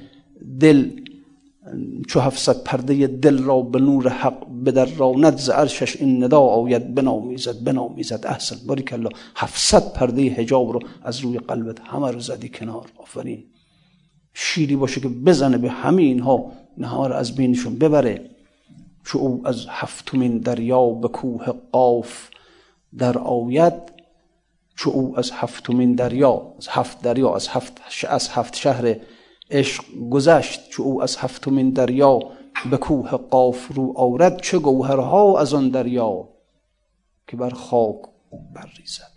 دل 0.60 0.90
چو 2.08 2.20
هفصد 2.20 2.64
پرده 2.64 3.08
دل 3.08 3.44
را 3.44 3.62
به 3.62 3.80
نور 3.80 4.10
حق 4.10 4.64
بدر 4.66 4.86
راند 4.86 5.38
ز 5.38 5.50
عرشش 5.50 5.96
این 5.96 6.24
ندا 6.24 6.40
آید 6.40 6.96
بنامیزد 6.96 7.64
بنامیزد. 7.64 8.26
احسن. 8.28 8.76
کلا 8.76 9.10
هفصد 9.36 9.94
پرده 9.94 10.30
حجاب 10.30 10.72
رو 10.72 10.80
از 11.04 11.20
روی 11.20 11.38
قلبت 11.38 11.80
همه 11.80 12.12
رو 12.12 12.20
زدی 12.20 12.50
کنار. 12.50 12.90
آفرین. 12.98 13.44
شیری 14.34 14.76
باشه 14.76 15.02
که 15.02 15.08
بزنه 15.08 15.58
به 15.58 15.70
همه 15.70 16.02
اینها 16.02 16.52
اینها 16.78 17.08
رو 17.08 17.16
از 17.16 17.36
بینشون 17.36 17.76
ببره. 17.76 18.30
چو 19.04 19.18
او 19.18 19.42
از 19.46 19.66
هفتمین 19.70 20.38
دریا 20.38 20.90
به 20.90 21.08
کوه 21.08 21.46
قاف 21.72 22.30
در 22.98 23.18
آید 23.18 23.74
چو 24.76 24.90
او 24.90 25.20
از 25.20 25.32
هفتمین 25.32 25.96
دریا 25.96 26.54
از 26.58 26.68
هفت 26.68 27.02
دریا 27.02 27.36
از 27.36 27.48
هفت 27.48 27.82
از 28.08 28.30
هفت 28.30 28.56
شهر 28.56 28.96
عشق 29.52 29.84
گذشت 30.12 30.70
چو 30.70 30.84
او 30.84 31.04
از 31.04 31.18
هفتمین 31.18 31.70
دریا 31.70 32.20
به 32.72 32.78
کوه 32.78 33.10
قاف 33.10 33.68
رو 33.68 33.94
آورد 33.96 34.42
چه 34.42 34.60
گوهرها 34.60 35.40
از 35.40 35.54
آن 35.54 35.70
دریا 35.70 36.30
که 37.28 37.38
بر 37.38 37.50
خاک 37.50 38.02
برریزد. 38.54 39.12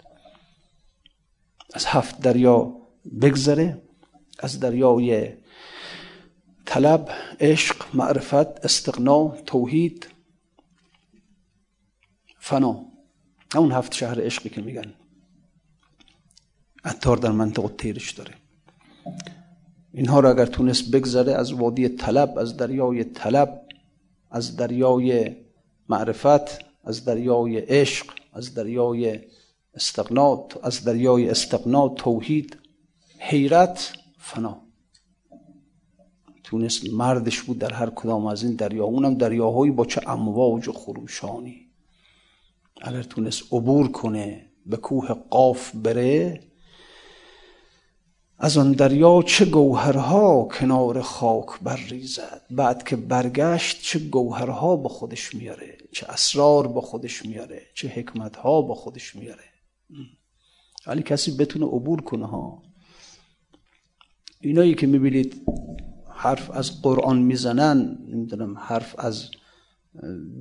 از 1.74 1.86
هفت 1.86 2.20
دریا 2.20 2.76
بگذره 3.20 3.82
از 4.38 4.60
دریای 4.60 5.28
طلب 6.66 7.10
عشق 7.40 7.76
معرفت 7.94 8.64
استقنا 8.64 9.28
توحید. 9.28 10.06
فنا. 12.38 12.84
اون 13.56 13.72
هفت 13.72 13.94
شهر 13.94 14.20
عشقی 14.20 14.48
که 14.48 14.60
میگن. 14.60 14.94
عطار 16.84 17.16
در 17.16 17.30
منطقه 17.30 17.68
تیرش 17.68 18.10
داره. 18.10 18.34
اینها 19.92 20.20
را 20.20 20.30
اگر 20.30 20.46
تونست 20.46 20.90
بگذره 20.90 21.32
از 21.32 21.52
وادی 21.52 21.88
طلب 21.88 22.38
از 22.38 22.56
دریای 22.56 23.04
طلب 23.04 23.62
از 24.30 24.56
دریای 24.56 25.36
معرفت 25.88 26.64
از 26.84 27.04
دریای 27.04 27.58
عشق 27.58 28.06
از 28.32 28.54
دریای 28.54 29.20
استقنات 29.74 30.64
از 30.64 30.84
دریای 30.84 31.28
استقنا 31.28 31.88
توحید 31.88 32.58
حیرت 33.18 33.92
فنا. 34.18 34.63
تونست 36.44 36.90
مردش 36.90 37.42
بود 37.42 37.58
در 37.58 37.72
هر 37.72 37.90
کدام 37.90 38.26
از 38.26 38.42
این 38.42 38.54
دریا. 38.54 38.84
اونم 38.84 39.14
دریاهایی 39.14 39.72
با 39.72 39.84
چه 39.84 40.00
امواج 40.06 40.68
و 40.68 40.72
خروشانی. 40.72 41.60
اگر 42.82 43.02
تونست 43.02 43.42
عبور 43.52 43.88
کنه 43.88 44.46
به 44.66 44.76
کوه 44.76 45.12
قاف 45.12 45.74
بره 45.74 46.40
از 48.38 48.58
آن 48.58 48.72
دریا 48.72 49.22
چه 49.26 49.44
گوهرها 49.44 50.48
کنار 50.58 51.00
خاک 51.00 51.60
برریزد 51.62 52.42
بعد 52.50 52.84
که 52.84 52.96
برگشت 52.96 53.82
چه 53.82 53.98
گوهرها 53.98 54.76
با 54.76 54.88
خودش 54.88 55.34
میاره؟ 55.34 55.78
چه 55.92 56.06
اسرار 56.08 56.66
با 56.66 56.80
خودش 56.80 57.26
میاره؟ 57.26 57.62
چه 57.74 57.88
حکمتها 57.88 58.62
با 58.62 58.74
خودش 58.74 59.16
میاره؟ 59.16 59.44
ولی 60.86 61.02
کسی 61.02 61.36
بتونه 61.36 61.66
عبور 61.66 62.00
کنه 62.00 62.26
ها. 62.26 62.62
اینایی 64.40 64.74
که 64.74 64.86
می‌بینید 64.86 65.42
حرف 66.14 66.50
از 66.50 66.82
قرآن 66.82 67.18
می‌زنن 67.18 67.98
نمی‌دونم 68.08 68.58
حرف 68.58 68.94
از 68.98 69.30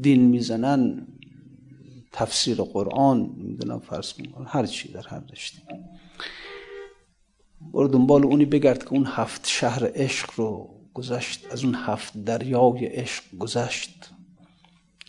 دین 0.01 0.21
می‌زنن 0.21 1.07
تفسیر 2.11 2.57
قرآن 2.61 3.35
نمی‌دونم 3.37 3.79
فرض 3.79 4.13
کن 4.13 4.45
هر 4.47 4.65
چی 4.65 4.91
در 4.91 5.07
هر 5.07 5.23
رشته. 5.31 5.61
برو 7.73 7.87
دنبال 7.87 8.25
اونی 8.25 8.45
بگرد 8.45 8.83
که 8.83 8.93
اون 8.93 9.05
هفت 9.07 9.47
شهر 9.47 9.91
عشق 9.95 10.29
رو 10.35 10.69
گذشت 10.93 11.47
از 11.51 11.63
اون 11.63 11.75
هفت 11.75 12.23
دریای 12.23 12.85
عشق 12.85 13.23
گذشت. 13.39 14.09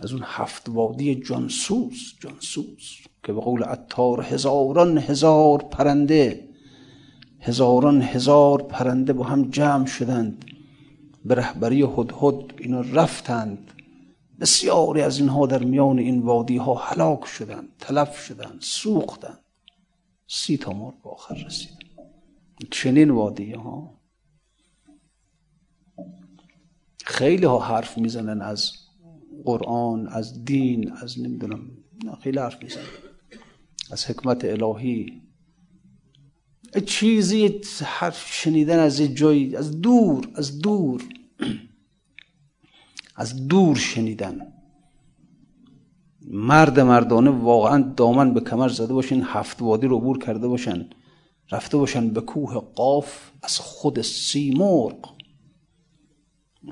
از 0.00 0.12
اون 0.12 0.22
هفت 0.24 0.68
وادی 0.68 1.14
جانسوز 1.14 2.14
جانسوز 2.20 2.90
که 3.22 3.33
به 3.33 3.40
قول 3.40 3.62
عطار 3.62 4.22
هزاران 4.22 4.98
هزار 4.98 5.59
پرنده 5.59 6.48
هزاران 7.40 8.03
هزار 8.03 8.62
پرنده 8.62 9.12
با 9.12 9.24
هم 9.24 9.50
جمع 9.50 9.87
شدند. 9.87 10.44
به 11.24 11.34
رهبری 11.34 11.82
هدهد 11.82 12.54
اینا 12.58 12.80
رفتند. 12.80 13.70
بسیاری 14.40 15.00
از 15.02 15.18
اینها 15.18 15.46
در 15.46 15.64
میان 15.64 15.98
این 15.98 16.20
وادی 16.22 16.56
ها 16.56 16.74
هلاک 16.74 17.24
شدند 17.24 17.68
تلف 17.78 18.16
شدند 18.24 18.60
سوختند. 18.60 19.38
سی 20.26 20.56
تا 20.56 20.72
مرد 20.72 21.02
به 21.02 21.10
آخر 21.10 21.34
رسید. 21.34 21.78
چنین 22.70 23.10
وادی 23.10 23.52
ها 23.52 24.00
خیلی 27.04 27.46
ها 27.46 27.58
حرف 27.58 27.98
می‌زنن 27.98 28.42
از 28.42 28.72
قرآن 29.44 30.08
از 30.08 30.44
دین 30.44 30.92
از 30.92 31.20
نمی‌دونم 31.20 31.70
خیلی 32.22 32.38
حرف 32.38 32.62
می‌زنن. 32.62 32.84
از 33.90 34.10
حکمت 34.10 34.44
الهی. 34.44 35.22
چیزی 36.80 37.60
حرف 37.84 38.32
شنیدن 38.32 38.78
از 38.78 39.00
جایی 39.00 39.56
از 39.56 39.80
دور 39.80 40.28
از 40.34 40.58
دور 40.58 41.02
از 43.16 43.48
دور 43.48 43.76
شنیدن. 43.76 44.52
مرد 46.28 46.80
مردانه 46.80 47.30
واقعا 47.30 47.92
دامن 47.96 48.34
به 48.34 48.40
کمر 48.40 48.68
زده 48.68 48.92
باشین 48.92 49.22
هفت 49.24 49.62
وادی 49.62 49.87
رو 49.87 49.96
عبور 49.96 50.18
کرده 50.18 50.48
باشن 50.48 50.90
رفته 51.50 51.76
باشن 51.76 52.08
به 52.08 52.20
کوه 52.20 52.54
قاف 52.54 53.30
از 53.42 53.58
خود 53.58 54.00
سیمرغ. 54.00 55.14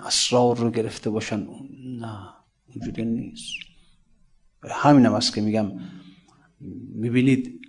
اسرار 0.07 0.57
رو 0.57 0.71
گرفته 0.71 1.11
باشن. 1.11 1.47
نه 1.85 2.19
اونجوری 2.69 3.05
نیست. 3.05 3.53
همینم 4.71 5.15
است 5.15 5.35
که 5.35 5.41
میگم 5.41 5.73
می‌بینید 6.95 7.62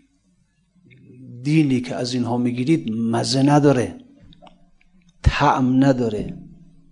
دینی 1.43 1.81
که 1.81 1.95
از 1.95 2.13
اینها 2.13 2.37
می‌گیرید 2.37 2.91
مزه 2.91 3.43
نداره 3.43 3.95
طعم 5.23 5.83
نداره 5.83 6.37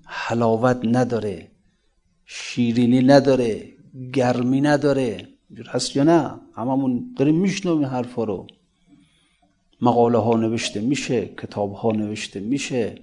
حلاوت 0.05 0.79
نداره 0.83 1.51
شیرینی 2.25 3.01
نداره 3.01 3.73
گرمی 4.13 4.61
نداره. 4.61 5.27
هست 5.67 5.95
یا 5.95 6.03
نه؟ 6.03 6.39
هممون 6.55 7.13
داریم 7.17 7.35
میشنویم 7.35 7.85
حرفا 7.85 8.23
رو. 8.23 8.47
مقاله 9.81 10.17
ها 10.17 10.37
نوشته 10.37 10.81
میشه 10.81 11.25
کتاب 11.25 11.73
ها 11.73 11.91
نوشته 11.91 12.39
میشه. 12.39 13.01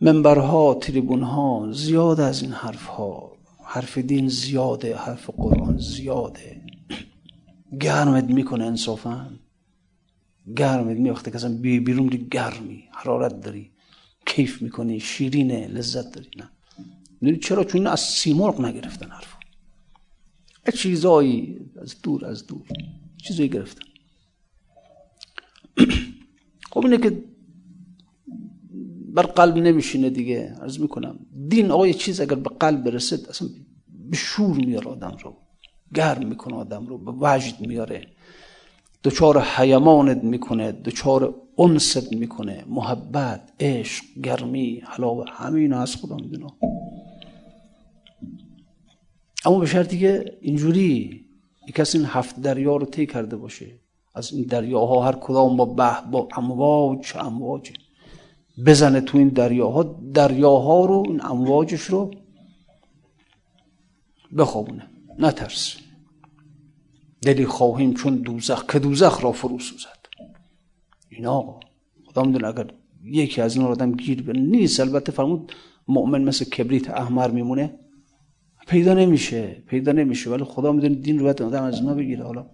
منبرها 0.00 0.74
تریبون 0.74 1.22
ها 1.22 1.68
زیاد 1.72 2.20
از 2.20 2.42
این 2.42 2.52
حرف 2.52 2.86
ها 2.86 3.32
حرف 3.64 3.98
دین 3.98 4.28
زیاده 4.28 4.96
حرف 4.96 5.30
قرآن 5.30 5.78
زیاده. 5.78 6.60
گرمت 7.84 8.24
می‌کنه 8.24 8.64
انصافا. 8.64 9.30
گرمت 10.56 10.96
می 10.96 11.10
وقتی 11.10 11.30
که 11.30 11.48
بی 11.48 11.80
بیرون 11.80 12.06
گرمی 12.06 12.84
حرارت 12.92 13.40
داری 13.40 13.70
کیف 14.26 14.62
می‌کنی 14.62 15.00
شیرینه 15.00 15.66
لذت 15.66 16.12
داری. 16.12 16.30
نه. 17.22 17.36
چرا؟ 17.36 17.64
چون 17.64 17.86
از 17.86 18.00
سیمرغ 18.00 18.60
نگرفتن 18.60 19.10
حرف 19.10 19.34
چیزایی 20.72 21.60
از 21.82 22.02
دور 22.02 22.26
از 22.26 22.46
دور 22.46 22.66
چیزایی 23.16 23.48
گرفتن. 23.48 23.84
خب 26.72 26.84
اینه 26.84 26.98
که 26.98 27.24
بر 29.14 29.22
قلب 29.22 29.56
نمیشینه 29.56 30.10
دیگه. 30.10 30.54
عرض 30.62 30.78
می‌کنم 30.78 31.18
دین 31.48 31.70
آقا 31.70 31.86
یه 31.86 31.94
چیز 31.94 32.20
اگر 32.20 32.34
به 32.34 32.50
قلب 32.60 32.84
برسد 32.84 33.28
اصلا 33.28 33.48
به 34.10 34.16
شور 34.16 34.56
میاره 34.56 34.86
آدم 34.86 35.16
رو 35.22 35.36
گرم 35.94 36.28
می‌کنه 36.28 36.54
آدم 36.54 36.86
رو 36.86 36.98
به 36.98 37.12
وجد 37.20 37.60
میاره 37.60 38.06
دچار 39.04 39.40
حیمانت 39.42 40.24
می‌کنه 40.24 40.72
دچار 40.72 41.34
انست 41.58 42.12
می‌کنه. 42.12 42.64
محبت 42.68 43.40
عشق 43.60 44.04
گرمی 44.22 44.82
حلاوه 44.86 45.24
همین 45.28 45.72
از 45.72 45.96
خدا 45.96 46.16
می‌دونه. 46.16 46.52
اما 49.44 49.58
به 49.58 49.66
شرطی 49.66 49.98
که 49.98 50.38
اینجوری 50.40 51.20
کسی 51.74 51.98
این 51.98 52.06
هفت 52.06 52.40
دریا 52.40 52.76
رو 52.76 52.86
طی 52.86 53.06
کرده 53.06 53.36
باشه 53.36 53.66
از 54.14 54.32
این 54.32 54.42
دریاها 54.44 55.06
هر 55.06 55.12
کدام 55.12 55.56
با 55.56 55.64
به 55.64 56.00
با 56.10 56.28
امواج 56.36 57.12
امواج 57.16 57.70
بزنه 58.66 59.00
تو 59.00 59.18
این 59.18 59.28
دریاها 59.28 59.82
دریاها 60.14 60.84
رو 60.84 61.02
این 61.06 61.24
امواجش 61.24 61.80
رو 61.80 62.10
بخوابونه. 64.38 64.86
نترس. 65.18 65.76
دلی 67.24 67.46
خواهیم 67.46 67.94
چون 67.94 68.16
دوزخ 68.16 68.66
که 68.66 68.78
دوزخ 68.78 69.24
را 69.24 69.32
فرو 69.32 69.58
سوزد. 69.58 69.98
این 71.08 71.26
آقا 71.26 71.60
خدا 72.06 72.22
می‌دونه 72.22 72.48
اگر 72.48 72.66
یکی 73.04 73.40
از 73.40 73.56
این 73.56 73.66
آدم 73.66 73.92
گیر 73.92 74.22
به 74.22 74.32
نیست 74.32 74.80
البته 74.80 75.12
فرمود 75.12 75.52
مؤمن 75.88 76.22
مثل 76.22 76.44
کبریت 76.44 76.90
احمر 76.90 77.30
میمونه. 77.30 77.74
پیدا 78.68 78.94
نمیشه 78.94 79.62
پیدا 79.66 79.92
نمیشه 79.92 80.30
ولی 80.30 80.44
خدا 80.44 80.72
می‌دونه 80.72 80.94
دین 80.94 81.18
رو 81.18 81.24
باید 81.24 81.42
آدم 81.42 81.62
از 81.62 81.80
اینا 81.80 81.94
بگیره. 81.94 82.24
حالا 82.24 82.46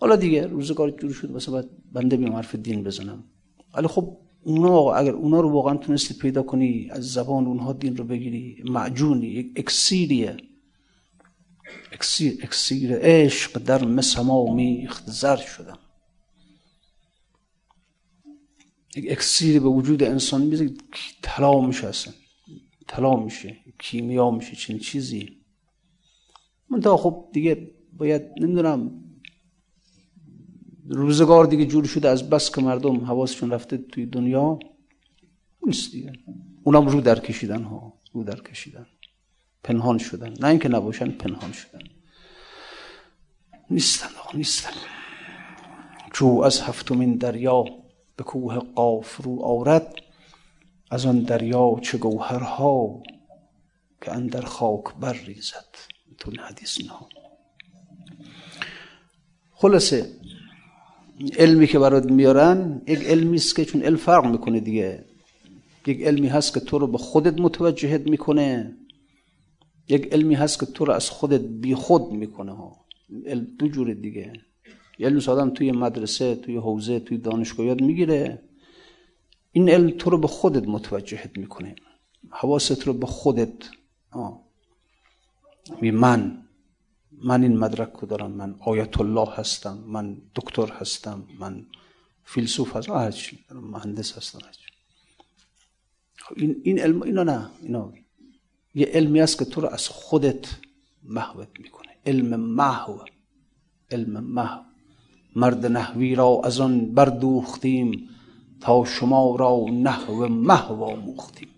حالا 0.00 0.16
دیگه 0.16 0.46
روزگار 0.46 0.90
جور 0.90 1.12
شد 1.12 1.30
واسه 1.30 1.50
باید 1.50 1.66
بنده 1.92 2.16
بیام 2.16 2.32
حرف 2.32 2.54
دین 2.54 2.84
بزنم. 2.84 3.24
ولی 3.74 3.86
خب 3.86 4.16
اونا 4.44 4.92
اگر 4.92 5.12
اونا 5.12 5.40
رو 5.40 5.50
واقعا 5.50 5.76
تونستی 5.76 6.14
پیدا 6.14 6.42
کنی 6.42 6.88
از 6.90 7.12
زبان 7.12 7.46
اونها 7.46 7.72
دین 7.72 7.96
رو 7.96 8.04
بگیری 8.04 8.62
معجونی 8.64 9.26
یک 9.26 9.52
اکسیریه. 9.56 10.36
اکسیر 11.92 12.38
اکسیر 12.42 12.96
عشق 12.96 13.58
در 13.58 13.84
مسما 13.84 14.54
میخت 14.54 15.10
زر 15.10 15.36
شدم. 15.36 15.78
یک 18.96 19.10
اکسیری 19.10 19.58
به 19.58 19.68
وجود 19.68 20.02
انسان 20.02 20.42
میزه 20.42 20.74
طلا 21.22 21.60
میشه 21.60 21.86
اصلا. 21.86 22.12
طلا 22.88 23.16
میشه 23.16 23.56
کیمیا 23.78 24.30
میشه 24.30 24.56
چنین 24.56 24.78
چیزی. 24.78 25.42
منتها 26.68 26.96
خب 26.96 27.28
دیگه 27.32 27.70
باید 27.92 28.22
نمی‌دونم 28.40 29.04
روزگار 30.86 31.46
دیگه 31.46 31.66
جور 31.66 31.84
شده 31.84 32.08
از 32.08 32.30
بس 32.30 32.50
که 32.50 32.60
مردم 32.60 33.04
حواسشون 33.04 33.50
رفته 33.50 33.76
توی 33.76 34.06
دنیا 34.06 34.58
نیست 35.66 35.92
دیگه. 35.92 36.12
اونم 36.64 36.86
رو 36.88 37.00
در 37.00 37.18
کشیدن 37.18 37.62
ها 37.62 38.00
رو 38.12 38.24
در 38.24 38.40
کشیدن. 38.40 38.86
پنهان 39.64 39.98
شدن. 39.98 40.34
نه 40.40 40.48
اینکه 40.48 40.68
نباشن 40.68 41.10
پنهان 41.10 41.52
شدن. 41.52 41.82
نیستن 43.70 44.08
آقا 44.20 44.38
نیستن. 44.38 44.70
جو 46.14 46.40
از 46.44 46.60
هفتمین 46.60 47.16
دریا 47.16 47.64
به 48.16 48.24
کوه 48.24 48.58
قاف 48.58 49.16
رو 49.16 49.42
آورد 49.42 49.94
از 50.90 51.06
آن 51.06 51.20
دریا 51.20 51.76
چه 51.82 51.98
گوهرها 51.98 53.02
که 54.00 54.12
اندر 54.12 54.40
خاک 54.40 54.84
بر 55.00 55.12
ریزد. 55.12 55.74
تو 56.18 56.30
حدیث 56.48 56.80
نه. 56.80 56.92
خلاصه 59.52 60.10
علمی 61.38 61.66
که 61.66 61.78
برات 61.78 62.04
میارن 62.04 62.82
یک 62.86 63.04
علمی 63.04 63.36
است 63.36 63.56
که 63.56 63.64
چون 63.64 63.82
علم 63.82 63.96
فرق 63.96 64.26
می‌کنه 64.26 64.60
دیگه. 64.60 65.04
یک 65.86 66.02
علمی 66.02 66.28
هست 66.28 66.54
که 66.54 66.60
تو 66.60 66.78
رو 66.78 66.86
به 66.86 66.98
خودت 66.98 67.40
متوجهت 67.40 68.00
می‌کنه. 68.00 68.76
یک 69.88 70.12
علمی 70.12 70.34
هست 70.34 70.60
که 70.60 70.66
تو 70.66 70.84
رو 70.84 70.92
از 70.92 71.10
خودت 71.10 71.40
بی 71.40 71.74
خود 71.74 72.12
می‌کنه 72.12 72.52
ها. 72.52 72.84
علم 73.26 73.44
دو 73.58 73.68
جور 73.68 73.94
دیگه. 73.94 74.32
علم 75.00 75.20
آدم 75.28 75.50
توی 75.50 75.72
مدرسه 75.72 76.34
توی 76.34 76.56
حوزه 76.56 77.00
توی 77.00 77.18
دانشگاه 77.18 77.66
یاد 77.66 77.80
می‌گیره. 77.80 78.42
این 79.52 79.68
علم 79.68 79.90
تو 79.90 80.10
رو 80.10 80.18
به 80.18 80.26
خودت 80.26 80.68
متوجهت 80.68 81.38
می‌کنه. 81.38 81.74
حواست 82.30 82.86
رو 82.86 82.92
به 82.92 83.06
خودت. 83.06 83.70
می 85.80 85.90
من. 85.90 86.38
من 87.24 87.42
این 87.42 87.56
مدرک 87.56 87.92
رو 87.92 88.08
دارم. 88.08 88.30
من 88.30 88.54
آیت 88.60 89.00
الله 89.00 89.28
هستم. 89.34 89.84
من 89.86 90.16
دکتر 90.34 90.72
هستم. 90.72 91.26
من 91.38 91.66
فیلسوف 92.24 92.76
هستم. 92.76 92.92
هرچی. 92.92 93.38
مهندس 93.50 94.16
هستم. 94.16 94.38
خب 96.16 96.34
این 96.36 96.60
این 96.64 96.78
علم 96.78 97.02
اینا 97.02 97.22
نه. 97.22 97.50
اینا 97.62 97.92
یه 98.74 98.86
علمی 98.86 99.20
است 99.20 99.38
که 99.38 99.44
تو 99.44 99.60
رو 99.60 99.68
از 99.68 99.88
خودت 99.88 100.46
محوت 101.02 101.48
می‌کنه. 101.58 101.92
علم 102.06 102.40
محو 102.40 102.98
علم 103.90 104.24
محو. 104.24 104.60
مرد 105.36 105.66
نحوی 105.66 106.14
را 106.14 106.40
از 106.44 106.60
آن 106.60 106.94
بردوختیم 106.94 108.08
تا 108.60 108.84
شما 108.84 109.36
را 109.36 109.64
نحو 109.72 110.28
محو 110.28 110.84
آموختیم. 110.84 111.48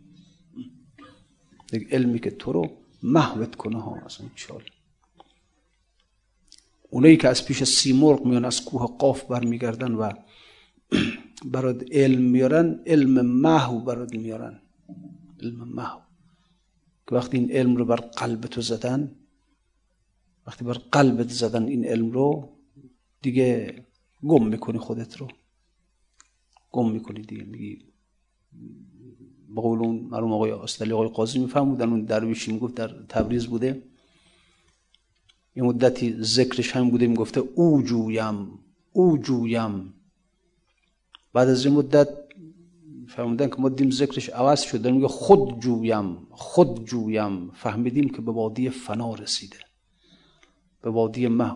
علمی 1.91 2.19
که 2.19 2.31
تو 2.31 2.53
رو 2.53 2.71
محوت 3.03 3.55
کنه 3.55 3.83
ها 3.83 3.97
اصلا 4.07 4.27
چال 4.35 4.63
اونایی 6.91 7.17
که 7.17 7.29
از 7.29 7.45
پیش 7.45 7.65
سیمرغ 7.65 8.27
میان 8.27 8.45
از 8.45 8.65
کوه 8.65 8.97
قاف 8.99 9.25
برمیگردن 9.25 9.95
و 9.95 10.11
برات 11.53 11.85
علم 11.93 12.23
میارن 12.23 12.81
علم 12.87 13.27
محو 13.27 13.81
برات 13.81 14.15
میارن. 14.15 14.61
علم 15.43 15.69
محو. 15.69 16.04
که 17.09 17.15
وقتی 17.15 17.37
این 17.37 17.53
علم 17.53 17.77
رو 17.77 17.85
بر 17.85 17.97
قلب 17.97 18.41
تو 18.41 18.61
زدن 18.61 19.17
وقتی 20.47 20.65
بر 20.65 20.73
قلبت 20.73 21.29
زدن 21.29 21.67
این 21.67 21.85
علم 21.85 22.11
رو 22.11 22.49
دیگه 23.23 23.75
گم 24.23 24.47
می‌کنی 24.47 24.79
خودت 24.79 25.17
رو. 25.17 25.29
گم 26.73 26.91
می‌کنی 26.91 27.23
دیگه. 27.23 27.45
میگی 27.45 27.85
به 29.55 29.61
قول 29.61 29.79
اون 29.79 29.97
مرحوم 29.97 30.33
آقای 30.33 30.51
استالی 30.51 30.93
آقای 30.93 31.09
قاضی 31.09 31.39
میفهمودن 31.39 31.89
اون 31.89 32.05
درویشی 32.05 32.53
می‌گفت 32.53 32.75
در 32.75 32.89
تبریز 32.89 33.47
بوده. 33.47 33.83
یه 35.57 35.63
مدتی 35.63 36.23
ذکرش 36.23 36.77
هم 36.77 36.91
بوده 36.91 37.07
می‌گفته 37.07 37.41
او 37.41 37.83
جویم 37.83 38.59
او 38.93 39.19
جویم. 39.19 39.95
بعد 41.33 41.49
از 41.49 41.67
این 41.67 41.75
مدت 41.75 42.09
فهمیدن 43.17 43.49
که 43.49 43.57
ما 43.59 43.69
دیم 43.69 43.91
ذکرش 43.91 44.29
عوض 44.29 44.63
شده 44.63 44.91
میگه 44.91 45.09
خود 45.09 45.61
جویم 45.61 46.17
خود 46.31 46.85
جویم. 46.85 47.51
فهمیدیم 47.55 48.09
که 48.09 48.23
به 48.23 48.33
وادی 48.33 48.71
فنا 48.71 49.15
رسیده. 49.15 49.57
به 50.83 50.91
وادی 50.91 51.29
مه 51.29 51.53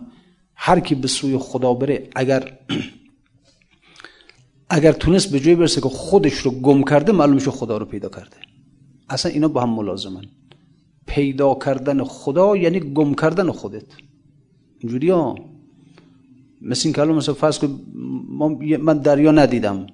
هر 0.55 0.79
کی 0.79 0.95
به 0.95 1.07
سوی 1.07 1.37
خدا 1.37 1.73
بره 1.73 2.09
اگر 2.15 2.59
اگر 4.77 4.91
تونست 4.91 5.31
به 5.31 5.39
جای 5.39 5.55
برسه 5.55 5.81
که 5.81 5.89
خودش 5.89 6.33
رو 6.33 6.51
گم 6.51 6.83
کرده 6.83 7.11
معلوم 7.11 7.35
میشه 7.35 7.51
خدا 7.51 7.77
رو 7.77 7.85
پیدا 7.85 8.09
کرده. 8.09 8.37
اصلا 9.09 9.31
اینا 9.31 9.47
با 9.47 9.61
هم 9.61 9.69
ملازمن. 9.69 10.25
پیدا 11.07 11.55
کردن 11.55 12.03
خدا 12.03 12.55
یعنی 12.57 12.79
گم 12.79 13.13
کردن 13.13 13.51
خودت. 13.51 13.85
اینجوری 14.79 15.09
ها. 15.09 15.35
مثل 16.61 16.81
این 16.87 16.93
کلام 16.93 17.15
مثلا 17.15 17.35
فرض 17.35 17.59
من 18.79 18.97
دریا 18.97 19.31
ندیدم. 19.31 19.87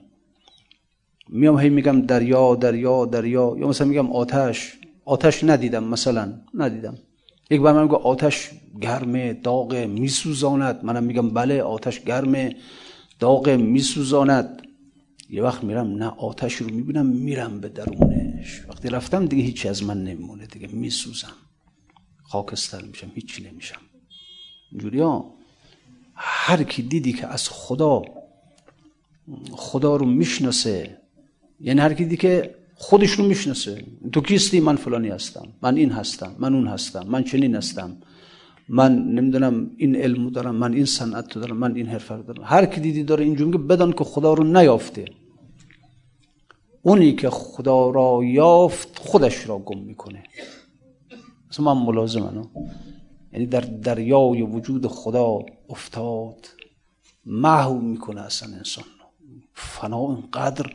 میام 1.30 1.60
هی 1.60 1.70
میگم 1.70 2.02
دریا 2.02 2.56
دریا 2.56 3.06
دریا. 3.06 3.56
یا 3.60 3.68
مثلا 3.68 3.88
میگم 3.88 4.12
آتش. 4.12 4.78
آتش 5.06 5.44
ندیدم 5.44 5.84
مثلا. 5.84 6.34
ندیدم. 6.54 6.98
یک 7.50 7.62
بار 7.62 7.74
من 7.74 7.84
میگم 7.84 7.96
آتش 7.96 8.52
گرمه 8.82 9.34
داغ 9.34 9.76
میسوزاند. 9.76 10.86
منم 10.86 11.04
میگم 11.04 11.30
بله 11.30 11.62
آتش 11.62 12.00
گرمه 12.00 12.56
داغ 13.20 13.50
میسوزاند. 13.50 14.62
یه 15.30 15.44
وقت 15.44 15.64
میرم 15.64 15.88
نه 15.88 16.06
آتش 16.06 16.56
رو 16.56 16.70
می‌بینم 16.70 17.06
میرم 17.06 17.60
به 17.60 17.70
درونش. 17.70 18.66
وقتی 18.70 18.90
رفتم 18.90 19.26
دیگه 19.26 19.44
هیچی 19.44 19.68
از 19.68 19.84
من 19.84 20.04
نمیمونه. 20.04 20.46
دیگه 20.46 20.68
میسوزم. 20.68 21.34
خاکستر 22.24 22.82
میشم 22.82 23.12
هیچی 23.16 23.44
نمیشم. 23.44 23.82
اینجوری 24.72 25.00
ها. 25.00 25.34
هر 26.16 26.64
کی 26.64 26.82
دیدی 26.82 27.14
که 27.14 27.28
از 27.28 27.50
خدا 27.50 28.02
خدا 29.52 29.96
رو 29.96 30.06
می‌شناسه 30.06 31.05
یعنی 31.60 31.80
هر 31.80 31.94
کی 31.94 32.18
که 32.18 32.56
خودش 32.76 33.12
رو 33.12 33.26
می‌شناسه. 33.26 33.86
تو 34.14 34.22
کیستی؟ 34.22 34.60
من 34.60 34.76
فلانی 34.76 35.10
هستم. 35.10 35.48
من 35.62 35.76
این 35.76 35.92
هستم. 35.92 36.36
من 36.40 36.54
اون 36.54 36.68
هستم. 36.68 37.06
من 37.08 37.24
چنین 37.24 37.56
هستم. 37.56 37.98
من 38.70 38.92
نمی‌دونم 38.96 39.72
این 39.78 39.96
علم 39.96 40.30
دارم. 40.30 40.56
من 40.56 40.74
این 40.74 40.86
صنعت 40.86 41.34
دارم. 41.34 41.58
من 41.58 41.76
این 41.76 41.88
حرفه 41.88 42.18
دارم. 42.18 42.44
هر 42.44 42.66
کی 42.66 42.82
دیدی 42.82 43.04
داره 43.04 43.24
این 43.26 43.36
جمله 43.36 43.58
بدان 43.58 43.92
که 43.94 44.04
خدا 44.04 44.34
رو 44.34 44.44
نیافته. 44.44 45.06
اونی 46.82 47.16
که 47.16 47.30
خدا 47.30 47.90
را 47.90 48.22
یافت 48.24 49.00
خودش 49.00 49.50
را 49.50 49.58
گم 49.58 49.80
می‌کنه. 49.80 50.24
اصلا 51.50 51.74
من 51.74 51.86
ملازمم. 51.86 52.48
یعنی 53.34 53.46
در 53.46 53.62
دریای 53.62 54.42
وجود 54.42 54.88
خدا 54.88 55.40
افتاد. 55.70 56.48
محو 57.26 57.80
می‌کنه 57.80 58.22
اصلا 58.22 58.56
انسان 58.56 58.84
فنا 59.54 59.98
اینقدر 59.98 60.66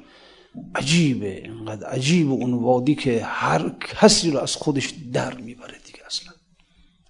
عجیبه 0.74 1.42
اینقدر 1.44 1.86
عجیب 1.86 2.30
اون 2.30 2.54
وادی 2.54 2.94
که 2.94 3.24
هر 3.24 3.72
کسی 3.80 4.30
رو 4.30 4.38
از 4.38 4.56
خودش 4.56 4.94
در 5.12 5.34
می‌بره 5.34 5.78
دیگه 5.86 5.98
اصلا. 6.06 6.32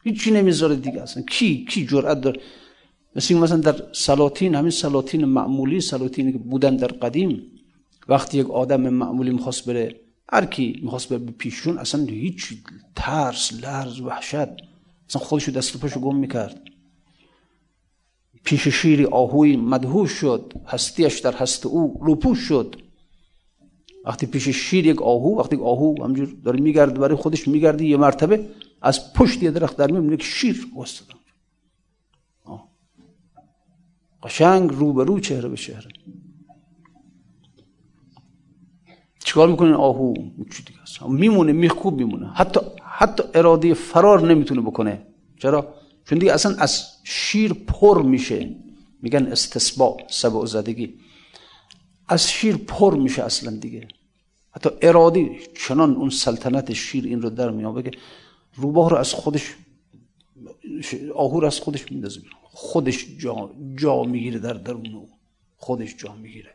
هیچی 0.04 0.30
نمی‌ذاره 0.30 0.76
دیگه 0.76 1.02
اصلا. 1.02 1.22
کی 1.22 1.64
کی 1.64 1.86
جرأت 1.86 2.20
داره؟ 2.20 2.40
مثل 3.16 3.34
مثلا 3.34 3.56
در 3.56 3.82
سلاطین 3.92 4.54
همین 4.54 4.70
سلاطین 4.70 5.24
معمولی 5.24 5.80
سلاطینی 5.80 6.32
که 6.32 6.38
بودن 6.38 6.76
در 6.76 6.86
قدیم 6.86 7.42
وقتی 8.08 8.38
یک 8.38 8.50
آدم 8.50 8.88
معمولی 8.88 9.30
می‌خواست 9.30 9.64
بره 9.64 10.00
هر 10.32 10.44
کی 10.44 10.80
می‌خواست 10.82 11.08
بره 11.08 11.18
به 11.18 11.32
پیشون 11.32 11.78
اصلا 11.78 12.04
هیچ 12.04 12.54
ترس 12.96 13.52
لرز 13.52 14.00
وحشت 14.00 14.48
اصلا 15.08 15.22
خودش 15.22 15.48
دست 15.48 15.76
پاشو 15.76 16.00
گم 16.00 16.16
می‌کرد. 16.16 16.60
پیش 18.44 18.68
شیری 18.68 19.04
آهوی 19.04 19.56
مدهوش 19.56 20.10
شد 20.10 20.52
هستیش 20.66 21.18
در 21.18 21.34
هست 21.34 21.66
او 21.66 22.00
روپوش 22.02 22.38
شد. 22.38 22.76
وقتی 24.10 24.26
پیش 24.26 24.48
شیر 24.48 24.86
یک 24.86 25.02
آهو 25.02 25.40
وقتی 25.40 25.56
یک 25.56 25.62
آهو 25.62 26.04
همجور 26.04 26.36
داره 26.44 26.60
میگرد 26.60 26.98
برای 26.98 27.16
خودش 27.16 27.48
میگرده 27.48 27.84
یه 27.84 27.96
مرتبه 27.96 28.46
از 28.82 29.12
پشت 29.12 29.42
یه 29.42 29.50
درخت 29.50 29.76
در 29.76 29.90
میمونه 29.90 30.16
که 30.16 30.24
شیر 30.24 30.66
وستدن 30.80 31.20
قشنگ 34.22 34.70
رو 34.70 35.20
چهره 35.20 35.48
به 35.48 35.56
چهره. 35.56 35.88
چیکار 39.24 39.48
می‌کنه 39.48 39.74
آهو 39.74 40.14
چی 40.52 40.62
دیگه 40.64 41.08
میمونه 41.08 41.52
میخوب 41.52 41.96
میمونه. 41.96 42.32
حتی 42.32 42.60
حتی 42.82 43.22
اراده 43.34 43.74
فرار 43.74 44.28
نمی‌تونه 44.28 44.60
بکنه. 44.60 45.06
چرا؟ 45.38 45.74
چون 46.04 46.18
دیگه 46.18 46.32
اصلا 46.32 46.56
از 46.56 46.86
شیر 47.04 47.52
پر 47.52 48.02
میشه. 48.02 48.56
میگن 49.02 49.26
استثباء 49.26 49.96
سبع 50.08 50.46
زدگی 50.46 50.94
از 52.08 52.30
شیر 52.30 52.56
پر 52.56 52.96
میشه 52.96 53.22
اصلا 53.22 53.56
دیگه. 53.56 53.88
حتی 54.50 54.70
ارادی 54.82 55.30
چنان 55.66 55.96
اون 55.96 56.10
سلطنت 56.10 56.72
شیر 56.72 57.04
این 57.04 57.22
رو 57.22 57.30
در 57.30 57.50
میابه 57.50 57.82
که 57.82 57.90
روباه 58.54 58.90
رو 58.90 58.96
از 58.96 59.12
خودش 59.12 59.56
آهور 61.14 61.46
از 61.46 61.60
خودش 61.60 61.92
میندازه 61.92 62.20
خودش 62.42 63.06
جا, 63.18 63.50
جا 63.76 64.02
می‌گیره 64.02 64.38
در 64.38 64.52
درون 64.52 65.06
خودش 65.56 65.96
جا 65.96 66.14
می‌گیره. 66.14 66.54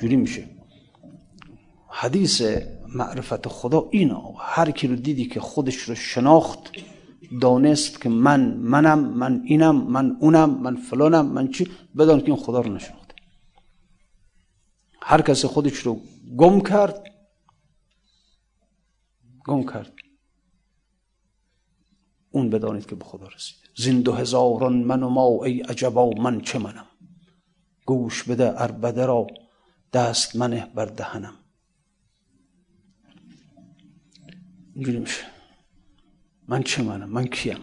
جوری 0.00 0.16
میشه. 0.16 0.48
حدیث 1.88 2.42
معرفت 2.94 3.48
خدا 3.48 3.88
اینا 3.90 4.34
هر 4.38 4.70
کی 4.70 4.86
رو 4.86 4.96
دیدی 4.96 5.26
که 5.26 5.40
خودش 5.40 5.76
رو 5.76 5.94
شناخت 5.94 6.72
دانست 7.40 8.00
که 8.00 8.08
من 8.08 8.40
منم 8.54 8.98
من 8.98 9.42
اینم 9.44 9.76
من 9.76 10.16
اونم 10.20 10.50
من 10.50 10.76
فلانم 10.76 11.26
من 11.26 11.48
چی 11.48 11.68
بدان 11.98 12.20
که 12.20 12.26
این 12.26 12.36
خدا 12.36 12.60
رو 12.60 12.74
نشناخته. 12.74 13.14
هر 15.02 15.22
کس 15.22 15.44
خودش 15.44 15.78
رو 15.78 16.00
گم 16.36 16.60
کرد. 16.60 17.04
گم 19.44 19.66
کرد. 19.66 19.92
اون 22.30 22.50
بدانید 22.50 22.86
که 22.86 22.94
به 22.94 23.04
خدا 23.04 23.26
رسید. 23.26 23.56
زین 23.76 24.06
هزاران 24.06 24.82
من 24.82 25.02
و 25.02 25.08
ما 25.08 25.44
ای 25.44 25.60
عجبا 25.60 26.10
من 26.10 26.40
چه 26.40 26.58
منم؟ 26.58 26.86
گوش 27.86 28.22
بده 28.22 28.62
اربده 28.62 29.06
را 29.06 29.26
دست 29.92 30.36
منه 30.36 30.66
بر 30.66 30.84
دهنم. 30.84 31.34
اینجوری 34.74 34.98
میشه. 34.98 35.24
من 36.48 36.62
چه 36.62 36.82
منم؟ 36.82 37.08
من 37.08 37.26
کیم؟ 37.26 37.58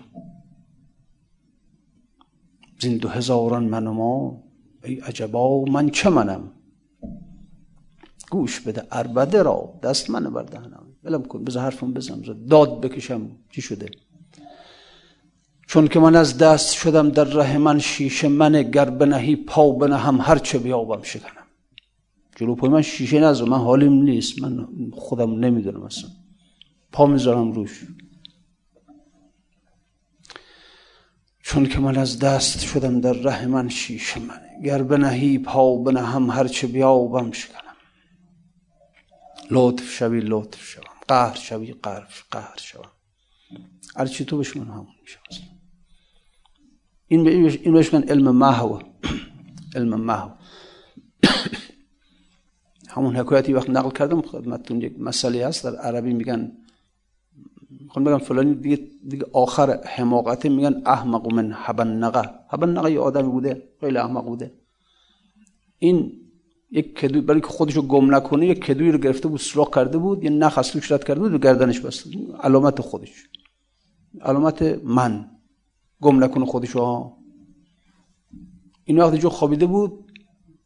زین 2.80 2.98
دو 2.98 3.10
هزاران 3.10 3.64
من 3.64 3.88
و 3.88 3.94
ما 3.94 4.44
ای 4.84 4.96
عجبا 5.00 5.66
من 5.66 5.90
چه 5.90 6.10
منم؟ 6.10 6.55
گوش 8.32 8.60
بده. 8.60 8.84
اربده 8.92 9.44
را 9.44 9.74
دست 9.84 10.10
من 10.10 10.24
بردهنم 10.34 10.84
بلم 11.04 11.24
کن 11.24 11.44
بذار 11.44 11.64
حرفم 11.64 11.94
بزنم. 11.94 12.22
داد 12.50 12.82
بکشم. 12.82 13.32
چی 13.52 13.62
شده؟ 13.62 13.90
چون 15.68 15.88
که 15.88 16.00
من 16.00 16.16
از 16.16 16.38
دست 16.38 16.74
شدم 16.74 17.10
در 17.10 17.24
ره 17.24 17.58
من 17.58 17.80
شیشه 17.80 18.28
من 18.28 18.62
گر 18.62 18.90
بنهی 18.90 19.36
پا 19.36 19.72
بنهم 19.72 20.22
هر 20.22 20.38
چه 20.38 20.60
بیابم 20.60 21.02
شکنم. 21.04 21.46
جلو 22.36 22.56
پای 22.56 22.70
من 22.70 22.82
شیشه 22.82 23.20
نزد 23.20 23.48
من 23.48 23.58
حالیم 23.58 23.94
نیست. 23.94 24.42
من 24.42 24.68
خودم 24.94 25.40
نمی‌دونم 25.40 25.84
اصلا. 25.84 26.10
پا 26.92 27.06
می‌ذارم 27.06 27.52
روش. 27.52 27.88
چون 31.44 31.66
که 31.66 31.80
من 31.80 31.98
از 31.98 32.20
دست 32.20 32.60
شدم 32.60 33.02
در 33.02 33.14
ره 33.14 33.46
من 33.46 33.70
شیشه 33.70 34.20
من 34.20 34.42
گر 34.64 34.84
بنهی 34.84 35.38
پا 35.38 35.78
بنهم 35.78 36.30
هر 36.30 36.48
چه 36.48 36.68
بیابم 36.68 37.32
شکنم. 37.32 37.65
لطف 39.52 39.92
شوی 39.92 40.20
لطف 40.20 40.64
شوم. 40.64 40.84
قهر 41.08 41.36
شوی 41.36 41.74
قهر 41.74 42.08
قهر 42.32 42.58
شوم. 42.58 42.92
هرچی 43.96 44.26
تو 44.26 44.38
بشمن 44.38 44.68
همون 44.68 44.88
میشه 45.02 45.20
این 47.08 47.28
این 47.28 47.74
بهش 47.74 47.94
علم 47.94 48.36
محو. 48.36 48.80
علم 49.76 50.02
محو. 50.02 50.30
همون 52.90 53.16
حکایتی 53.16 53.54
وقت 53.54 53.70
نقل 53.70 53.90
کردم 53.90 54.22
خدمتتون 54.22 54.82
یک 54.82 55.00
مسئله 55.00 55.48
هست. 55.48 55.64
در 55.64 55.76
عربی 55.76 56.14
میگن 56.14 56.52
می‌خوام 57.70 58.06
بگم 58.06 58.18
فلانی 58.18 58.56
دیگه, 58.56 58.76
دیگه 59.10 59.26
آخر 59.34 59.82
حماقت 59.86 60.46
میگن 60.46 60.82
احمق 60.86 61.34
من 61.34 61.52
حبنقه. 61.52 62.30
حبنقه 62.50 62.92
یه 62.92 63.00
آدمی 63.00 63.30
بوده 63.30 63.70
خیلی 63.80 63.98
احمق 63.98 64.26
بوده. 64.26 64.54
این 65.78 66.25
یک 66.72 66.96
کدوی 66.96 67.22
برای 67.22 67.42
که 67.42 67.48
خودشو 67.48 67.82
گم 67.82 68.16
نکنه 68.16 68.48
یک 68.48 68.60
کدوی 68.60 68.92
رو 68.92 68.98
گرفته 68.98 69.28
بود 69.28 69.40
سراخ 69.40 69.70
کرده 69.76 69.98
بود 69.98 70.24
یه 70.24 70.30
نخ 70.30 70.58
از 70.58 70.72
توش 70.72 70.92
رد 70.92 71.04
کرده 71.04 71.20
بود 71.20 71.34
و 71.34 71.38
گردنش 71.38 71.80
بسته. 71.80 72.10
علامت 72.40 72.82
خودش. 72.82 73.30
علامت 74.22 74.62
من. 74.84 75.32
گم 76.02 76.24
نکنه 76.24 76.46
خودشو. 76.46 77.12
این 78.84 79.00
وقتی 79.00 79.18
جو 79.18 79.30
خوابیده 79.30 79.66
بود 79.66 80.12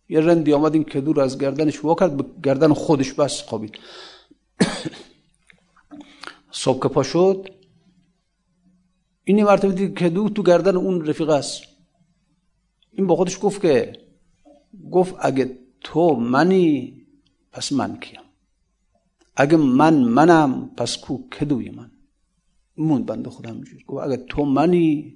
یه 0.10 0.20
رندی 0.20 0.54
آمد 0.54 0.74
این 0.74 0.84
کدو 0.84 1.14
رو 1.14 1.22
از 1.22 1.38
گردنش 1.38 1.84
وا 1.86 1.96
کرد 1.96 2.18
به 2.18 2.26
گردن 2.44 2.74
خودش 2.74 3.14
بس 3.14 3.42
خوابید. 3.42 3.78
صبح 6.52 6.82
که 6.84 6.90
پا 6.90 7.04
شد 7.04 7.50
این 9.24 9.44
مرتبه 9.44 9.74
دید 9.74 9.94
کدو 9.94 10.30
تو 10.30 10.44
گردن 10.44 10.76
اون 10.76 11.06
رفیق 11.06 11.30
است. 11.30 11.64
این 12.92 13.08
با 13.08 13.16
خودش 13.16 13.38
گفت 13.42 13.62
که 13.62 13.94
گفت 14.92 15.16
اگه 15.20 15.58
تو 15.82 16.16
منی 16.16 17.00
پس 17.52 17.72
من 17.72 18.00
کیم. 18.00 18.22
اگه 19.36 19.58
من 19.58 19.94
منم 20.04 20.70
پس 20.78 20.98
کو 20.98 21.18
کدوی 21.30 21.70
من؟ 21.70 21.92
مون 22.78 23.04
بنده 23.04 23.30
خودم 23.30 23.50
همینجوری 23.50 23.84
گفت 23.88 24.04
اگه 24.04 24.18
تو 24.18 24.46
منی 24.46 25.16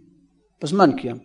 پس 0.61 0.74
من 0.74 0.95
کیم. 0.95 1.22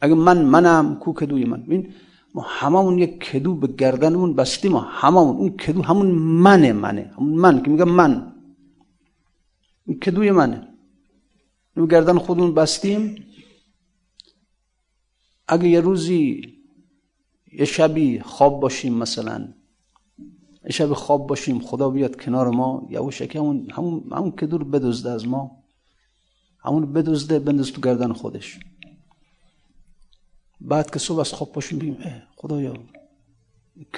اگه 0.00 0.14
من 0.14 0.42
منم 0.42 0.98
کو 0.98 1.12
کدوی 1.12 1.44
من؟ 1.44 1.62
ببین 1.62 1.92
ما 2.34 2.42
هممون 2.48 2.98
یک 2.98 3.18
کدو 3.18 3.54
به 3.54 3.66
گردنمون 3.66 4.34
بستیم 4.34 4.72
ما 4.72 4.80
هممون 4.80 5.36
اون 5.36 5.56
کدو 5.56 5.82
همون 5.82 6.10
منه 6.46 6.72
منه. 6.72 7.12
همون 7.16 7.34
من 7.34 7.62
که 7.62 7.70
میگم 7.70 7.88
من. 7.88 8.32
این 9.86 10.00
کدوی 10.00 10.30
منه. 10.30 10.68
اون 11.76 11.86
گردن 11.86 12.18
خودمون 12.18 12.54
بستیم. 12.54 13.24
اگه 15.48 15.68
یه 15.68 15.80
روزی 15.80 16.42
یه 17.52 17.64
شبی 17.64 18.20
خواب 18.20 18.60
باشیم 18.60 18.94
مثلا. 18.94 19.48
یه 20.64 20.70
شبی 20.70 20.94
خواب 20.94 21.26
باشیم 21.26 21.60
خدا 21.60 21.90
بیاد 21.90 22.20
کنار 22.20 22.50
ما 22.50 22.86
یواشکی 22.90 23.38
همون 23.38 23.70
همون 23.70 24.04
همون 24.12 24.30
که 24.30 24.46
دور 24.46 24.64
بدزده 24.64 25.10
از 25.10 25.28
ما. 25.28 25.50
همون 26.64 26.92
بدزده 26.92 27.38
بنداز 27.38 27.72
تو 27.72 27.80
گردن 27.80 28.12
خودش. 28.12 28.60
بعد 30.60 30.90
که 30.90 30.98
صبح 30.98 31.20
از 31.20 31.32
خواب 31.32 31.52
باشیم 31.52 31.78
بگیم 31.78 31.96
خدایا 32.36 32.74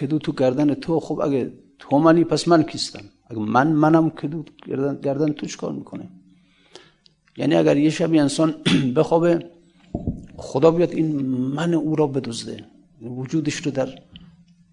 کدو 0.00 0.18
تو 0.18 0.32
گردن 0.32 0.74
تو؟ 0.74 1.00
خب 1.00 1.20
اگه 1.20 1.52
تو 1.78 1.98
منی 1.98 2.24
پس 2.24 2.48
من 2.48 2.62
کیستم؟ 2.62 3.04
اگه 3.30 3.40
من 3.40 3.72
منم 3.72 4.10
کدو 4.10 4.44
گردن, 4.66 5.00
گردن 5.00 5.32
تو 5.32 5.46
کار 5.46 5.72
می‌کنه؟ 5.72 6.08
یعنی 7.36 7.54
اگر 7.54 7.76
یه 7.76 7.90
شبی 7.90 8.18
انسان 8.18 8.54
بخوابه 8.96 9.50
خدا 10.36 10.70
بیاد 10.70 10.90
این 10.90 11.16
من 11.26 11.74
او 11.74 11.96
را 11.96 12.06
بدزده. 12.06 12.71
وجودش 13.02 13.54
رو 13.54 13.70
در 13.70 13.98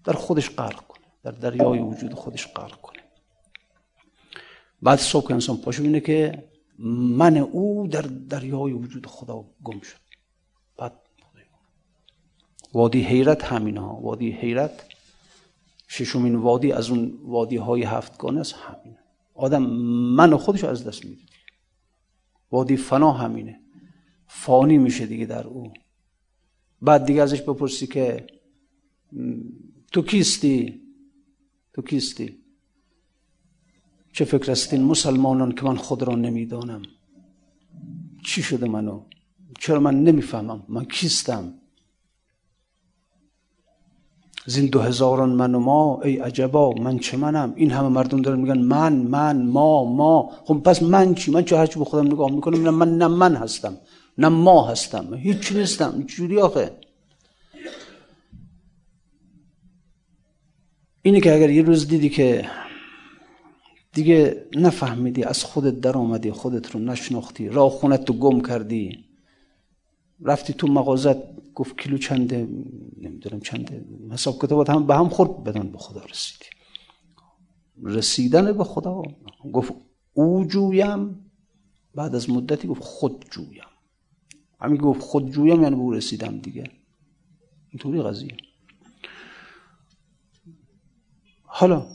در 0.04 0.12
خودش 0.12 0.50
غرق 0.50 0.86
کنه. 0.86 1.04
در 1.22 1.30
دریای 1.30 1.78
وجود 1.78 2.14
خودش 2.14 2.46
غرق 2.46 2.80
کنه. 2.80 3.00
بعد 4.82 4.98
صبح 4.98 5.28
که 5.28 5.34
انسان 5.34 5.56
پاشو 5.56 5.82
اینه 5.82 6.00
که 6.00 6.48
من 7.18 7.36
او 7.36 7.88
در 7.88 8.02
دریای 8.02 8.72
وجود 8.72 9.06
خدا 9.06 9.44
گم 9.64 9.80
شد. 9.80 10.00
بعد 10.78 10.92
وادی 12.72 13.02
حیرت 13.02 13.44
همین 13.44 13.76
ها 13.76 13.94
وادی 13.94 14.30
حیرت 14.30 14.88
ششمین 15.88 16.36
وادی 16.36 16.72
از 16.72 16.90
اون 16.90 17.18
وادی 17.22 17.56
های 17.56 17.82
هفتگانه 17.82 18.40
است 18.40 18.54
همینه. 18.54 18.98
آدم 19.34 19.62
من 20.16 20.36
خودش 20.36 20.64
از 20.64 20.84
دست 20.84 21.04
میده 21.04 21.22
وادی 22.50 22.76
فنا 22.76 23.12
همینه. 23.12 23.60
فانی 24.26 24.78
میشه 24.78 25.06
دیگه 25.06 25.26
در 25.26 25.46
او. 25.46 25.72
بعد 26.82 27.04
دیگه 27.04 27.22
ازش 27.22 27.42
بپرسی 27.42 27.86
که 27.86 28.26
تو 29.92 30.02
کیستی؟ 30.02 30.80
تو 31.72 31.82
کیستی؟ 31.82 32.36
چه 34.12 34.24
فکر 34.24 34.50
هستین 34.50 34.84
مسلمانان 34.84 35.52
که 35.52 35.64
من 35.64 35.76
خود 35.76 36.02
را 36.02 36.14
نمی‌دانم؟ 36.14 36.82
چی 38.24 38.42
شده 38.42 38.68
منو؟ 38.68 39.00
چرا 39.58 39.80
من 39.80 40.04
نمی‌فهمم؟ 40.04 40.62
من 40.68 40.84
کیستم؟ 40.84 41.54
زین 44.46 44.66
دو 44.66 44.80
هزاران 44.80 45.30
من 45.30 45.54
و 45.54 45.58
ما 45.58 46.00
ای 46.02 46.16
عجبا 46.16 46.72
من 46.72 46.98
چه 46.98 47.16
منم؟ 47.16 47.52
این 47.56 47.70
همه 47.70 47.88
مردم 47.88 48.22
دارن 48.22 48.40
میگن 48.40 48.58
من 48.58 48.92
من 48.92 49.46
ما 49.46 49.84
ما. 49.84 50.30
خب 50.44 50.54
پس 50.54 50.82
من 50.82 51.14
چی؟ 51.14 51.30
من 51.30 51.44
چه 51.44 51.56
هرچی 51.56 51.78
به 51.78 51.84
خودم 51.84 52.06
نگاه 52.06 52.30
می‌کنم؟ 52.30 52.70
من 52.70 52.98
نه 52.98 53.08
من 53.08 53.36
هستم. 53.36 53.76
نه 54.20 54.28
ما 54.28 54.66
هستم 54.68 55.14
هیچ 55.14 55.52
نیستم 55.52 56.02
جوری 56.02 56.40
آخه. 56.40 56.76
اینه 61.02 61.20
که 61.20 61.34
اگر 61.34 61.50
یه 61.50 61.62
روز 61.62 61.88
دیدی 61.88 62.08
که 62.08 62.50
دیگه 63.92 64.46
نفهمیدی 64.54 65.24
از 65.24 65.44
خودت 65.44 65.80
در 65.80 65.96
آمدی 65.96 66.32
خودت 66.32 66.70
رو 66.70 66.80
نشناختی 66.80 67.48
راه 67.48 67.70
خونت 67.70 68.04
تو 68.04 68.12
گم 68.12 68.40
کردی 68.40 69.04
رفتی 70.22 70.52
تو 70.52 70.66
مغازت 70.66 71.16
گفت 71.54 71.80
کیلو 71.80 71.98
چنده 71.98 72.48
نمی‌دونم 73.00 73.40
چنده 73.40 73.84
حساب 74.10 74.38
کتابات 74.42 74.70
هم 74.70 74.86
به 74.86 74.94
هم 74.94 75.08
خورد 75.08 75.44
بدن 75.44 75.72
به 75.72 75.78
خدا 75.78 76.04
رسیدی. 76.04 76.46
رسیدن 77.82 78.52
به 78.52 78.64
خدا 78.64 79.02
گفت 79.52 79.72
او 80.12 80.44
جویم 80.44 81.30
بعد 81.94 82.14
از 82.14 82.30
مدتی 82.30 82.68
گفت 82.68 82.82
خود 82.82 83.24
جویم. 83.30 83.69
همین 84.60 84.80
گفت 84.80 85.00
خود 85.00 85.30
جویم 85.30 85.62
یعنی 85.62 85.74
به 85.74 85.80
او 85.80 85.92
رسیدم 85.92 86.38
دیگه. 86.38 86.64
اینطوری 87.70 88.02
قضیه. 88.02 88.36
حالا 91.44 91.86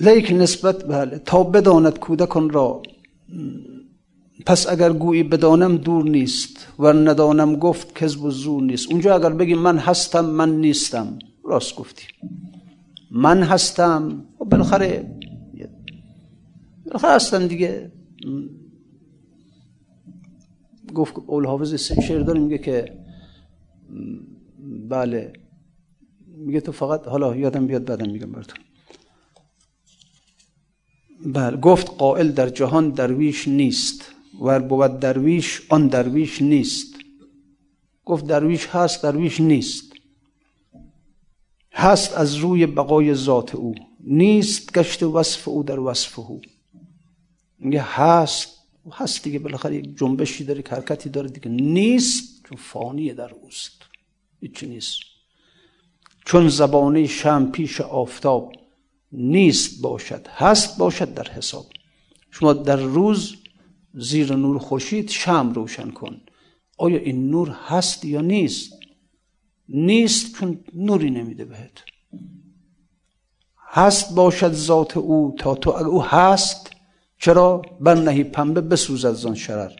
لیک 0.00 0.32
نسبت 0.32 0.84
بله 0.84 1.18
تا 1.18 1.44
بداند 1.44 1.98
کودکان 1.98 2.50
را 2.50 2.82
پس 4.46 4.68
اگر 4.68 4.92
گویی 4.92 5.22
بدانم 5.22 5.76
دور 5.76 6.04
نیست 6.04 6.66
و 6.78 6.92
ندانم 6.92 7.56
گفت 7.56 7.94
کذب 7.94 8.22
و 8.22 8.30
زور 8.30 8.62
نیست. 8.62 8.90
اونجا 8.90 9.14
اگر 9.14 9.30
بگی 9.30 9.54
من 9.54 9.78
هستم 9.78 10.24
من 10.24 10.56
نیستم 10.56 11.18
راست 11.44 11.76
گفتی. 11.76 12.04
من 13.10 13.42
هستم 13.42 14.24
و 14.40 14.44
بالاخره 14.44 15.18
بالاخره 16.86 17.14
هستم 17.14 17.46
دیگه. 17.46 17.92
گفت 20.94 21.14
اول 21.26 21.46
حافظ 21.46 21.74
شعر 21.74 22.20
داره 22.20 22.40
میگه 22.40 22.58
که 22.58 22.92
بله. 24.88 25.32
میگه 26.36 26.60
تو 26.60 26.72
فقط 26.72 27.08
حالا 27.08 27.36
یادم 27.36 27.66
بیاد 27.66 27.84
بعدم 27.84 28.10
میگم 28.10 28.32
براتون. 28.32 28.58
بله 31.26 31.56
گفت 31.56 31.90
قائل 31.98 32.32
در 32.32 32.48
جهان 32.48 32.90
درویش 32.90 33.48
نیست 33.48 34.12
ور 34.40 34.58
بود 34.58 35.00
درویش 35.00 35.62
آن 35.68 35.86
درویش 35.88 36.42
نیست. 36.42 36.94
گفت 38.04 38.26
درویش 38.26 38.66
هست 38.66 39.02
درویش 39.02 39.40
نیست. 39.40 39.92
هست 41.72 42.12
از 42.12 42.34
روی 42.34 42.66
بقای 42.66 43.14
ذات 43.14 43.54
او 43.54 43.74
نیست 44.00 44.78
گشت 44.78 45.02
وصف 45.02 45.48
او 45.48 45.62
در 45.62 45.80
وصف 45.80 46.18
او. 46.18 46.40
میگه 47.58 47.82
هست 47.82 48.53
هست 48.92 49.24
دیگه 49.24 49.38
بالاخره 49.38 49.76
یک 49.76 49.98
جنبشی 49.98 50.44
داره 50.44 50.64
حرکتی 50.68 51.08
داره 51.08 51.28
دیگه. 51.28 51.48
نیست 51.48 52.42
چون 52.48 52.58
فانی 52.58 53.12
در 53.12 53.34
اوست. 53.34 53.82
هیچی 54.40 54.66
نیست. 54.66 54.98
چون 56.24 56.48
زبانه 56.48 57.06
شم 57.06 57.50
پیش 57.50 57.80
آفتاب 57.80 58.52
نیست 59.12 59.82
باشد 59.82 60.26
هست 60.28 60.78
باشد 60.78 61.14
در 61.14 61.28
حساب. 61.28 61.66
شما 62.30 62.52
در 62.52 62.76
روز 62.76 63.36
زیر 63.94 64.36
نور 64.36 64.58
خورشید 64.58 65.10
شم 65.10 65.52
روشن 65.52 65.90
کن. 65.90 66.20
آیا 66.78 66.98
این 66.98 67.30
نور 67.30 67.48
هست 67.48 68.04
یا 68.04 68.20
نیست؟ 68.20 68.72
نیست 69.68 70.36
چون 70.36 70.64
نوری 70.74 71.10
نمیده 71.10 71.44
بهت. 71.44 71.82
هست 73.58 74.14
باشد 74.14 74.52
ذات 74.52 74.96
او 74.96 75.34
تا 75.38 75.54
تو 75.54 75.70
او 75.70 76.04
هست 76.04 76.70
چرا؟ 77.18 77.62
بر 77.80 77.94
نهی 77.94 78.24
پنبه 78.24 78.60
بسوزد 78.60 79.12
زان 79.12 79.34
شرر. 79.34 79.72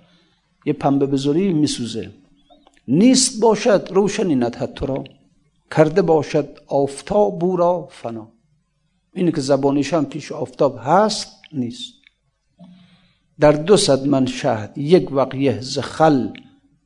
یه 0.66 0.72
پنبه 0.72 1.06
بذاری 1.06 1.52
میسوزه. 1.52 2.10
نیست 2.88 3.40
باشد 3.40 3.88
روشنی 3.90 4.34
ندهد 4.34 4.74
تو 4.74 4.86
را. 4.86 5.04
کرده 5.70 6.02
باشد 6.02 6.58
آفتاب 6.66 7.44
او 7.44 7.56
را 7.56 7.88
فنا. 7.90 8.32
اینه 9.14 9.32
که 9.32 9.40
زبانیش 9.40 9.94
هم 9.94 10.04
پیش 10.04 10.32
آفتاب 10.32 10.78
هست 10.82 11.28
نیست. 11.52 11.94
در 13.40 13.52
دو 13.52 13.76
صد 13.76 14.06
من 14.06 14.26
شهد 14.26 14.78
یک 14.78 15.12
وقیه 15.12 15.60
ز 15.60 15.78
خل. 15.78 16.28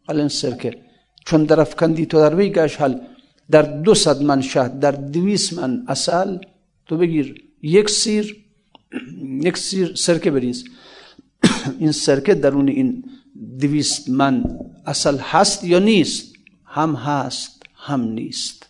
این 0.08 0.28
سرکه 0.28 0.78
چون 1.26 1.44
در 1.44 1.60
افکندی 1.60 2.06
تو 2.06 2.18
در 2.18 2.34
وی 2.34 2.50
گش 2.50 2.76
حل. 2.76 2.98
در 3.50 3.62
دو 3.62 3.94
صد 3.94 4.22
من 4.22 4.40
شهد 4.40 4.80
در 4.80 4.90
دویس 4.90 5.52
من 5.52 5.84
اصل 5.88 6.38
تو 6.86 6.96
بگیر 6.96 7.34
یک 7.62 7.90
سیر 7.90 8.44
یک 9.46 9.56
سرکه 9.96 10.30
بریز. 10.30 10.64
این 11.80 11.92
سرکه 11.92 12.34
درون 12.34 12.68
این 12.68 13.04
دویست 13.60 14.10
من 14.10 14.44
اصل 14.86 15.18
هست 15.18 15.64
یا 15.64 15.78
نیست؟ 15.78 16.36
هم 16.64 16.94
هست 16.94 17.62
هم 17.74 18.00
نیست. 18.00 18.66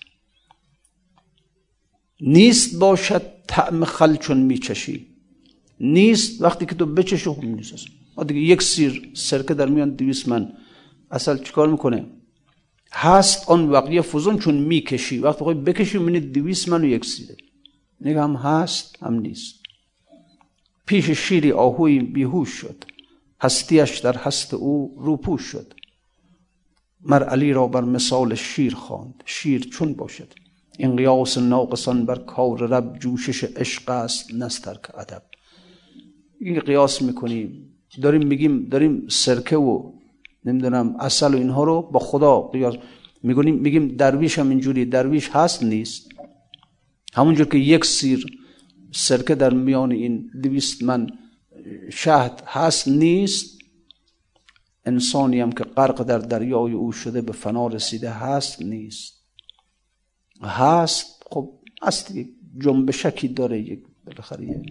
نیست 2.21 2.79
باشد 2.79 3.23
طعم 3.47 3.85
خل 3.85 4.17
چون 4.17 4.39
میچشی. 4.39 5.07
نیست 5.81 6.43
وقتی 6.43 6.67
که 6.67 6.75
تو 6.75 6.87
بچشی 6.87 7.31
خب 7.31 7.45
نیست. 7.45 7.87
دیگه 8.27 8.41
یک 8.41 8.63
سیر 8.63 9.11
سرکه 9.15 9.55
در 9.55 9.67
میان 9.67 9.91
دویست 9.91 10.29
من. 10.29 10.53
اصل 11.11 11.39
چیکار 11.39 11.69
می‌کنه؟ 11.69 12.07
هست 12.93 13.49
آن 13.49 13.69
وقیه 13.69 14.01
فوزون 14.01 14.39
چون 14.39 14.55
می‌کشی. 14.55 15.19
وقتی 15.19 15.45
بکشی 15.45 15.99
می‌بینی 15.99 16.21
دویست 16.21 16.69
من 16.69 16.85
و 16.85 16.87
یک 16.87 17.05
سیره. 17.05 17.37
نگه 18.01 18.23
هم 18.23 18.35
هست 18.35 18.97
هم 19.03 19.15
نیست. 19.15 19.58
پیش 20.89 21.11
شیری 21.11 21.53
آهوی 21.53 21.99
بیهوش 21.99 22.49
شد. 22.49 22.85
هستیش 23.41 23.99
در 23.99 24.17
هست 24.17 24.55
او 24.55 24.97
روپوش 24.99 25.43
شد. 25.43 25.75
مر 27.01 27.23
علی 27.25 27.53
را 27.53 27.67
بر 27.67 27.81
مثال 27.81 28.35
شیر 28.35 28.75
خواند. 28.75 29.23
شیر 29.27 29.61
چون 29.61 29.95
باشد؟ 29.95 30.35
این 30.79 30.97
قیاس 30.97 31.39
ناقصان 31.39 32.07
بر 32.07 32.19
کار 32.19 32.59
رب 32.67 32.99
جوشش 32.99 33.45
عشق 33.45 33.91
است 33.91 34.35
نسترک 34.35 34.99
ادب. 34.99 35.23
این 36.41 36.61
قیاس 36.61 37.03
می‌کنیم 37.03 37.73
داریم 38.03 38.27
میگیم 38.27 38.69
داریم 38.69 39.09
سرکه 39.09 39.57
و 39.57 39.93
نمی‌دونم 40.45 40.97
اصل 41.01 41.35
و 41.35 41.37
اینها 41.37 41.65
رو 41.65 41.83
با 41.83 42.01
خدا 42.01 42.41
قیاس 42.41 42.75
میگونیم 43.23 43.55
میگیم 43.55 43.89
درویش 43.89 44.39
هم 44.39 44.49
اینجوری 44.49 44.85
درویش 44.85 45.31
هست 45.31 45.63
نیست. 45.63 46.09
همونجور 47.15 47.47
که 47.47 47.59
یک 47.59 47.85
سیر 47.85 48.27
سرکه 48.93 49.35
در 49.35 49.55
میان 49.55 49.93
این 49.93 50.31
دویست 50.43 50.83
من 50.83 51.11
شهد 51.91 52.43
هست 52.47 52.89
نیست. 52.89 53.59
انسانی 54.85 55.53
که 55.53 55.65
غرق 55.65 56.03
در 56.03 56.19
دریای 56.19 56.73
او 56.73 56.93
شده 56.93 57.23
به 57.23 57.33
فنا 57.33 57.67
رسیده 57.67 58.11
هست 58.11 58.63
نیست. 58.63 59.25
هست 60.43 61.23
خب 61.31 61.51
هست 61.83 62.13
دیگه 62.13 62.31
جنبشکی 62.59 63.29
داره 63.29 63.61
یک 63.61 63.83
بالاخره 64.07 64.63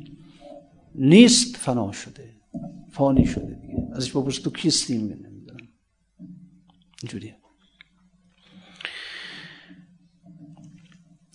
نیست 0.96 1.58
فنا 1.58 1.92
شده 1.92 2.34
فانی 2.92 3.26
شده 3.26 3.54
دیگه. 3.62 3.88
ازش 3.94 4.12
بپرس 4.12 4.40
تو 4.40 4.50
کیستی؟ 4.50 4.98
نمی‌دونم. 4.98 5.68
اینجوریه. 7.02 7.36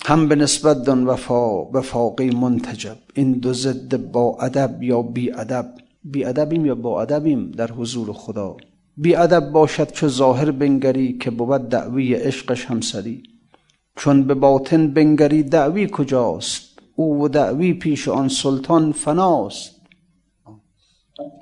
هم 0.05 0.28
به 0.28 0.34
نسبت 0.34 0.84
دان 0.84 1.07
وفا 1.07 1.64
وفاقی 1.64 2.30
منتجب. 2.30 2.96
این 3.14 3.32
دو 3.32 3.53
ضد 3.53 3.96
با 3.96 4.36
ادب 4.40 4.82
یا 4.82 5.03
بی 5.03 5.32
ادب؟ 5.32 5.74
بی 6.05 6.24
ادبیم 6.24 6.66
یا 6.66 6.74
با 6.74 7.03
ادبیم 7.03 7.50
در 7.50 7.70
حضور 7.70 8.12
خدا؟ 8.12 8.57
بی 8.96 9.14
ادب 9.14 9.53
باشد 9.53 9.92
چه 9.92 10.09
ظاهر 10.09 10.50
بنگری 10.50 11.18
که 11.18 11.30
بود 11.30 11.68
دعوی 11.68 12.14
عشقش 12.14 12.64
همسری. 12.64 13.22
چون 13.96 14.22
به 14.22 14.34
باطن 14.34 14.86
بنگری 14.94 15.42
دعوی 15.42 15.88
کجاست؟ 15.92 16.78
او 16.96 17.24
و 17.24 17.28
دعوی 17.28 17.72
پیش 17.72 18.09
آن 18.09 18.28
سلطان 18.28 18.92
فناست. 18.92 19.80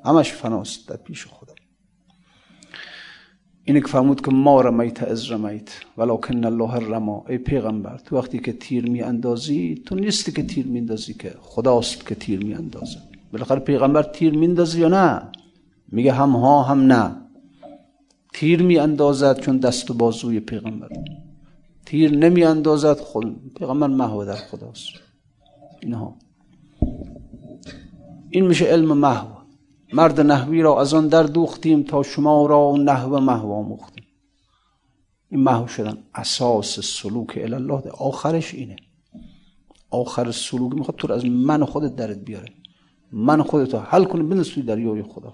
همش 0.05 0.33
فناست 0.33 0.89
در 0.89 0.97
پیش 0.97 1.27
خدا. 1.27 1.55
اینه 3.65 3.81
که 3.81 3.87
فرمود 3.87 4.21
که 4.21 4.31
ما 4.31 4.61
رمیت 4.61 5.03
از 5.03 5.31
رمیت 5.31 5.69
ولکن 5.99 6.45
الله 6.45 6.75
رما 6.75 7.25
ای 7.29 7.39
پیغمبر 7.39 7.99
تو 8.05 8.17
وقتی 8.17 8.39
که 8.39 8.53
تیر 8.53 8.91
می 8.91 9.03
اندازی 9.03 9.83
تو 9.87 9.95
نیستی 9.95 10.33
که 10.33 10.43
تیر 10.43 10.67
می 10.67 10.79
اندازی 10.79 11.15
که 11.15 11.35
خداست 11.41 12.07
که 12.07 12.15
تیر 12.15 12.45
می 12.45 12.55
اندازه 12.55 12.99
بالاخره 13.33 13.61
پیغمبر 13.61 14.03
تیر 14.03 14.37
می 14.39 14.47
اندازی 14.47 14.81
یا 14.81 14.89
نه؟ 14.89 15.23
میگه 15.89 16.13
هم 16.13 16.31
ها 16.31 16.63
هم 16.63 16.81
نه. 16.81 17.17
تیر 18.33 18.63
می 18.63 18.79
اندازد 18.79 19.41
چون 19.41 19.59
دست 19.59 19.91
و 19.91 19.95
بازوی 19.95 20.41
پیغمبر. 20.41 20.89
تیر 21.87 22.17
نمی 22.17 22.45
اندازد 22.45 22.97
خود 22.97 23.55
پیغمبر 23.55 23.87
محو 23.87 24.25
در 24.25 24.35
خداست. 24.35 24.93
اینها. 25.81 26.17
این 28.31 28.47
میشه 28.47 28.65
علم 28.65 28.99
محو. 28.99 29.40
مرد 29.93 30.21
نحوی 30.21 30.63
را 30.63 30.81
از 30.81 30.95
آن 30.95 31.09
در 31.09 31.23
دوختیم 31.23 31.83
تا 31.83 32.03
شما 32.03 32.47
را 32.47 32.77
نحو 32.77 33.21
محو 33.21 33.53
آموختیم. 33.53 34.05
این 35.29 35.41
محو 35.41 35.67
شدن 35.67 35.99
اساس 36.15 36.81
سلوک 36.81 37.39
الله. 37.43 37.91
آخرش 37.91 38.55
اینه. 38.55 38.77
آخر 39.91 40.31
سلوک 40.31 40.75
می‌خواد 40.75 40.97
تو 40.97 41.13
از 41.13 41.27
من 41.27 41.65
خودت 41.65 41.97
درت 41.97 42.19
بیاره. 42.19 42.49
من 43.13 43.43
خودتو 43.43 43.79
حل 43.79 44.05
کنی 44.05 44.23
بنداز 44.23 44.49
توی 44.49 44.63
دریای 44.63 45.03
خدا. 45.03 45.33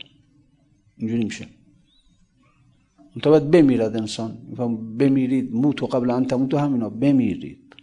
اینجوری 0.97 1.25
میشه. 1.25 1.47
تو 3.23 3.31
باید 3.31 3.51
بمیرد 3.51 3.97
انسان. 3.97 4.39
بمیرید 4.99 5.55
موتو 5.55 5.87
قبل 5.87 6.11
ان 6.11 6.25
تموتو 6.25 6.59
همینا 6.59 6.89
بمیرید. 6.89 7.77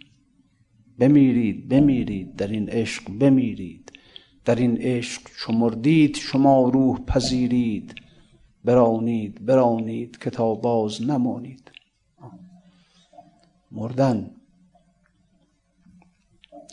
بمیرید 0.98 1.68
بمیرید 1.68 2.36
در 2.36 2.48
این 2.48 2.68
عشق. 2.68 3.10
بمیرید. 3.10 3.83
در 4.44 4.54
این 4.54 4.76
عشق 4.76 5.22
شمردید 5.36 6.16
شما 6.16 6.68
روح 6.68 6.98
پذیرید. 6.98 7.94
برانید 8.64 9.46
برانید 9.46 10.18
کتاب 10.18 10.62
باز 10.62 11.02
نمانید. 11.02 11.70
مردن. 13.72 14.30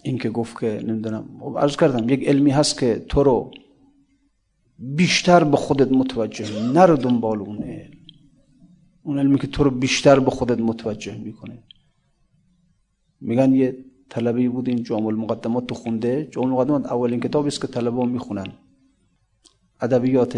این 0.04 0.18
که 0.18 0.30
گفت 0.30 0.60
که 0.60 0.84
نمی‌دونم. 0.86 1.26
عرض 1.58 1.78
کردم 1.78 2.10
یک 2.10 2.28
علمی 2.28 2.52
هست 2.52 2.80
که 2.80 3.06
تو 3.10 3.24
رو 3.24 3.52
بیشتر 4.80 5.44
به 5.44 5.58
خودت 5.58 5.92
متوجه 5.92 6.72
نرو 6.74 6.98
دنبال 6.98 7.40
اون 7.40 7.64
علم. 7.64 7.98
اون 9.04 9.20
علمی 9.20 9.40
که 9.40 9.48
تو 9.48 9.64
رو 9.64 9.72
بیشتر 9.72 10.20
به 10.20 10.32
خودت 10.32 10.60
متوجه 10.60 11.18
می‌کنه. 11.18 11.64
میگن 13.22 13.54
یه 13.54 13.78
طلبی 14.14 14.48
بود 14.48 14.70
این 14.70 14.84
جامع 14.84 15.08
المقدمات 15.08 15.68
تو 15.68 15.76
خونده. 15.76 16.28
جامع 16.32 16.48
المقدمات 16.48 16.86
اولین 16.86 17.20
کتابی 17.20 17.48
است 17.48 17.62
که 17.62 17.68
طلبا 17.68 18.06
می‌خونن. 18.06 18.48
ادبیات 19.82 20.34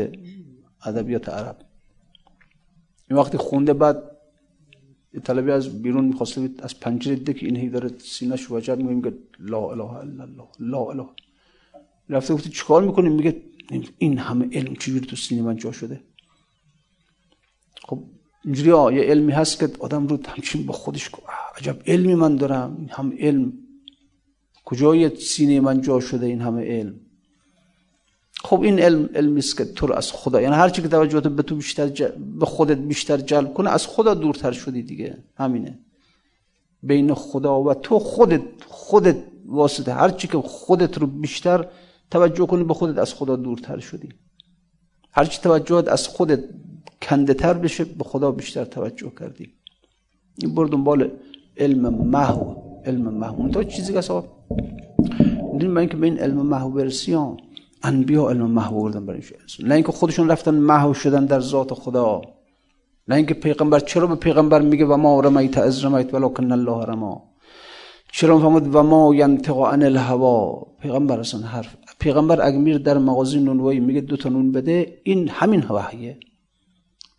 ادبیات 0.86 1.30
عرب. 1.30 1.57
این 3.09 3.19
وقتی 3.19 3.38
خونده 3.38 3.74
بعد 3.74 4.03
طلبی 5.24 5.51
از 5.51 5.82
بیرون 5.82 6.05
می‌خواسته 6.05 6.49
از 6.59 6.80
پنجره 6.80 7.15
دیده 7.15 7.34
که 7.34 7.45
این 7.45 7.71
داره 7.71 7.89
سینه‌ش 7.97 8.51
وجب 8.51 8.78
میگه 8.78 9.13
لا 9.39 9.71
اله 9.71 9.93
الا 9.93 10.24
الله 10.24 10.47
لا 10.59 10.80
اله. 10.80 11.05
رفته 12.09 12.34
گفت 12.34 12.47
چیکار 12.47 12.84
می‌کنی؟ 12.84 13.09
میگه 13.09 13.41
این 13.97 14.17
همه 14.17 14.49
علم 14.51 14.76
چجوری 14.76 15.05
تو 15.05 15.15
سینه 15.15 15.41
من 15.41 15.55
جا 15.55 15.71
شده؟ 15.71 16.03
خب 17.88 18.03
اینجوری 18.45 18.95
یه 18.95 19.03
علمی 19.03 19.32
هست 19.32 19.59
که 19.59 19.69
آدم 19.80 20.07
رو 20.07 20.19
همچین 20.28 20.65
با 20.65 20.74
خودش 20.74 21.09
عجب 21.57 21.78
علمی 21.88 22.15
من 22.15 22.36
دارم. 22.36 22.88
هم 22.89 23.13
علم 23.19 23.53
کجای 24.66 25.16
سینه 25.16 25.59
من 25.59 25.82
جا 25.82 25.99
شده 25.99 26.26
این 26.26 26.41
همه 26.41 26.66
علم؟ 26.66 26.95
خب 28.43 28.61
این 28.61 28.80
علم 28.80 29.09
علمی 29.16 29.39
است 29.39 29.57
که 29.57 29.66
تو 29.66 29.93
از 29.93 30.11
خدا 30.11 30.41
یعنی 30.41 30.55
هر 30.55 30.70
چی 30.70 30.82
که 30.82 30.88
توجهت 30.88 31.28
به 31.28 31.43
تو 31.43 31.55
بیشتر 31.55 31.88
به 32.39 32.45
خودت 32.45 32.78
بیشتر 32.78 33.18
جلب 33.18 33.53
کنه 33.53 33.70
از 33.70 33.88
خدا 33.88 34.14
دورتر 34.14 34.51
شدی 34.51 34.82
دیگه. 34.82 35.24
همینه. 35.38 35.80
بین 36.84 37.14
خدا 37.14 37.64
و 37.64 37.74
تو 37.74 37.99
خودت 37.99 38.41
خودت 38.68 39.18
واسطه. 39.45 39.93
هر 39.93 40.09
چی 40.09 40.28
که 40.28 40.38
خودت 40.38 40.97
رو 40.97 41.07
بیشتر 41.07 41.68
توجه 42.11 42.47
کنی 42.47 42.64
به 42.64 42.74
خودت 42.74 42.97
از 42.97 43.14
خدا 43.14 43.36
دورتر 43.36 43.80
شدی. 43.80 44.09
هرچی 45.11 45.41
توجهات 45.41 45.88
از 45.88 46.07
خودت 46.07 46.43
کنده 47.01 47.34
تر 47.34 47.53
بشه 47.53 47.84
به 47.84 48.03
خدا 48.03 48.32
بیشتر 48.32 48.66
توجه 48.66 49.11
کردی. 49.20 49.53
این 50.38 50.55
برد 50.55 50.70
دنبال 50.70 51.11
علم 51.58 52.08
محو 52.08 52.54
علم 52.86 53.14
محو 53.14 53.49
تا 53.49 53.64
چیزی 53.64 53.93
که 53.93 53.99
اصلا 53.99 54.24
من 55.62 55.78
اینکه 55.78 55.97
به 55.97 56.06
این 56.06 56.20
علم 56.20 56.45
محو 56.45 56.70
برسی 56.70 57.14
ها 57.14 57.38
انبیا 57.84 58.30
علم 58.30 58.51
محو 58.51 58.82
بردن 58.82 59.06
برای 59.06 59.22
نه 59.60 59.76
اینکه 59.76 59.91
خودشون 59.91 60.30
رفتن 60.30 60.56
محو 60.56 60.93
شدن 60.93 61.26
در 61.26 61.39
ذات 61.39 61.74
خدا. 61.74 62.22
نه 63.08 63.16
اینکه 63.16 63.34
پیغمبر 63.34 63.80
چرا 63.80 64.08
به 64.08 64.16
پیغمبر 64.16 64.62
میگه 64.62 64.86
و 64.86 64.97
ما 64.97 65.20
رمیت 65.20 65.58
از 65.58 65.86
رمیت 65.86 66.14
ولکن 66.14 66.51
الله 66.51 66.86
رما 66.86 67.24
چرا 68.12 68.39
فهمد 68.39 68.76
و 68.76 68.84
ما 68.84 69.16
ینطق 69.16 69.58
عن 69.58 69.84
الهوا 69.84 70.68
پیغمبر 70.82 71.20
اصلا 71.20 71.41
حرف 71.41 71.76
پیغمبر 71.99 72.47
اگه 72.47 72.58
میره 72.58 72.78
در 72.78 72.97
مغازه 72.97 73.39
نونوایی 73.39 73.80
میگه 73.80 74.01
دو 74.01 74.18
تا 74.18 74.30
نون 74.30 74.51
بده 74.51 75.01
این 75.04 75.30
همین 75.30 75.64
وحیه 75.70 76.18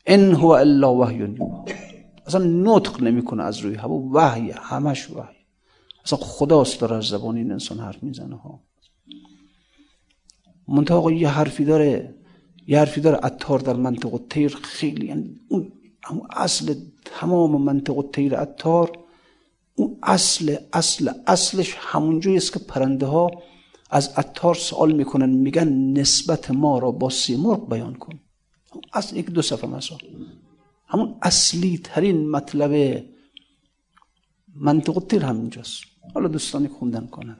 ان 0.06 0.32
هو 0.32 0.46
الا 0.46 0.94
وحی 0.94 1.36
اصلا 2.26 2.44
نطق 2.44 3.02
نمی‌کنه 3.02 3.42
از 3.42 3.58
روی 3.58 3.74
هوا. 3.74 3.94
وحی 4.12 4.50
همش 4.50 5.10
وحی. 5.10 5.36
اصلا 6.04 6.18
خداست 6.18 6.80
داره 6.80 6.96
از 6.96 7.04
زبان 7.04 7.36
این 7.36 7.52
انسان 7.52 7.78
حرف 7.78 8.02
می‌زنه 8.02 8.36
ها. 8.36 8.60
منطقه 10.68 11.14
یه 11.14 11.28
حرفی 11.28 11.64
داره 11.64 12.14
یه 12.66 12.78
حرفی 12.78 13.00
داره. 13.00 13.26
اتار 13.26 13.58
در 13.58 13.76
منطقه 13.76 14.18
تیر 14.30 14.56
خیلی 14.62 15.06
یعنی 15.06 15.40
اون 15.48 15.72
اصل 16.36 16.74
تمام 17.04 17.62
منطقه 17.62 18.02
تیر 18.12 18.36
اتار 18.36 18.98
اون 19.74 19.98
اصل 20.02 20.56
اصل 20.72 21.10
اصلش 21.26 21.74
همونجایی 21.78 22.36
است 22.36 22.52
که 22.52 22.58
پرنده 22.58 23.06
ها 23.06 23.30
از 23.90 24.14
اتار 24.18 24.54
سوال 24.54 24.92
می‌کنن 24.92 25.30
میگن 25.30 25.68
نسبت 25.68 26.50
ما 26.50 26.78
را 26.78 26.90
با 26.90 27.10
سیمرغ 27.10 27.68
بیان 27.68 27.94
کن. 27.94 28.20
اصل 28.92 29.16
یک 29.16 29.30
دو 29.30 29.42
صفحه 29.42 29.70
مثلا. 29.70 29.98
همون 30.94 31.14
اصلی 31.22 31.78
ترین 31.84 32.30
مطلب 32.30 33.04
منطقه 34.54 35.00
تیر 35.00 35.24
همینجاست 35.24 35.82
حالا 36.14 36.28
دوستانی 36.28 36.68
خوندن 36.68 37.06
کنن. 37.06 37.36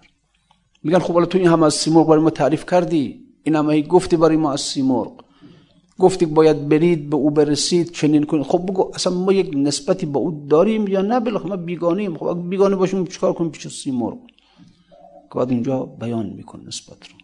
میگن 0.83 0.99
خب 0.99 1.15
حالا 1.15 1.27
تو 1.27 1.39
این 1.39 1.47
هم 1.47 1.63
از 1.63 1.75
سیمرغ 1.75 2.07
برای 2.09 2.23
ما 2.23 2.31
تعریف 2.31 2.67
کردی؟ 2.67 3.25
این 3.43 3.57
همه 3.57 3.83
گفتی 3.83 4.17
برای 4.17 4.37
ما 4.37 4.53
از 4.53 4.61
سیمرغ. 4.61 5.25
گفتی 5.99 6.27
باید 6.27 6.69
برید 6.69 7.11
به 7.11 7.17
او 7.17 7.31
برسید 7.31 7.93
چنین 7.93 8.25
کنید. 8.25 8.47
خب 8.47 8.67
بگو 8.67 8.91
اصلا 8.95 9.15
ما 9.15 9.33
یک 9.33 9.51
نسبتی 9.55 10.07
با 10.07 10.21
او 10.21 10.47
داریم 10.51 10.89
یا 10.89 11.03
نه؟ 11.03 11.21
بلخ 11.21 11.47
ما 11.47 11.57
بیگانه 11.57 12.03
ایم 12.03 12.17
خب 12.17 12.27
اگه 12.27 12.41
بیگانه 12.41 12.77
باشیم 12.77 13.07
چیکار 13.07 13.33
کنیم 13.33 13.51
پیش 13.51 13.69
سیمرغ؟ 13.69 14.19
که 15.33 15.39
بعد 15.39 15.51
اینجا 15.51 15.85
بیان 15.85 16.27
میکن 16.27 16.65
نسبت 16.67 17.09
رو. 17.09 17.17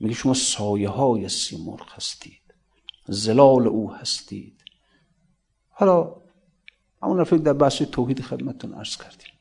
میگه 0.00 0.14
شما 0.14 0.34
سایه 0.34 0.88
های 0.88 1.28
سیمرغ 1.28 1.88
هستید. 1.94 2.42
زلال 3.08 3.66
او 3.66 3.92
هستید. 3.92 4.61
حالا 5.72 6.14
همون 7.02 7.24
فکر 7.24 7.36
در 7.36 7.52
بحث 7.52 7.82
توحید 7.82 8.20
خدمتتون 8.20 8.74
عرض 8.74 8.96
کردیم 8.96 9.32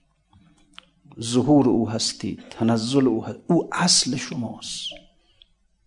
ظهور 1.22 1.70
او 1.70 1.90
هستید 1.90 2.44
تنزل 2.50 3.08
او 3.08 3.26
هست. 3.26 3.40
او 3.48 3.70
اصل 3.72 4.16
شماست 4.16 4.90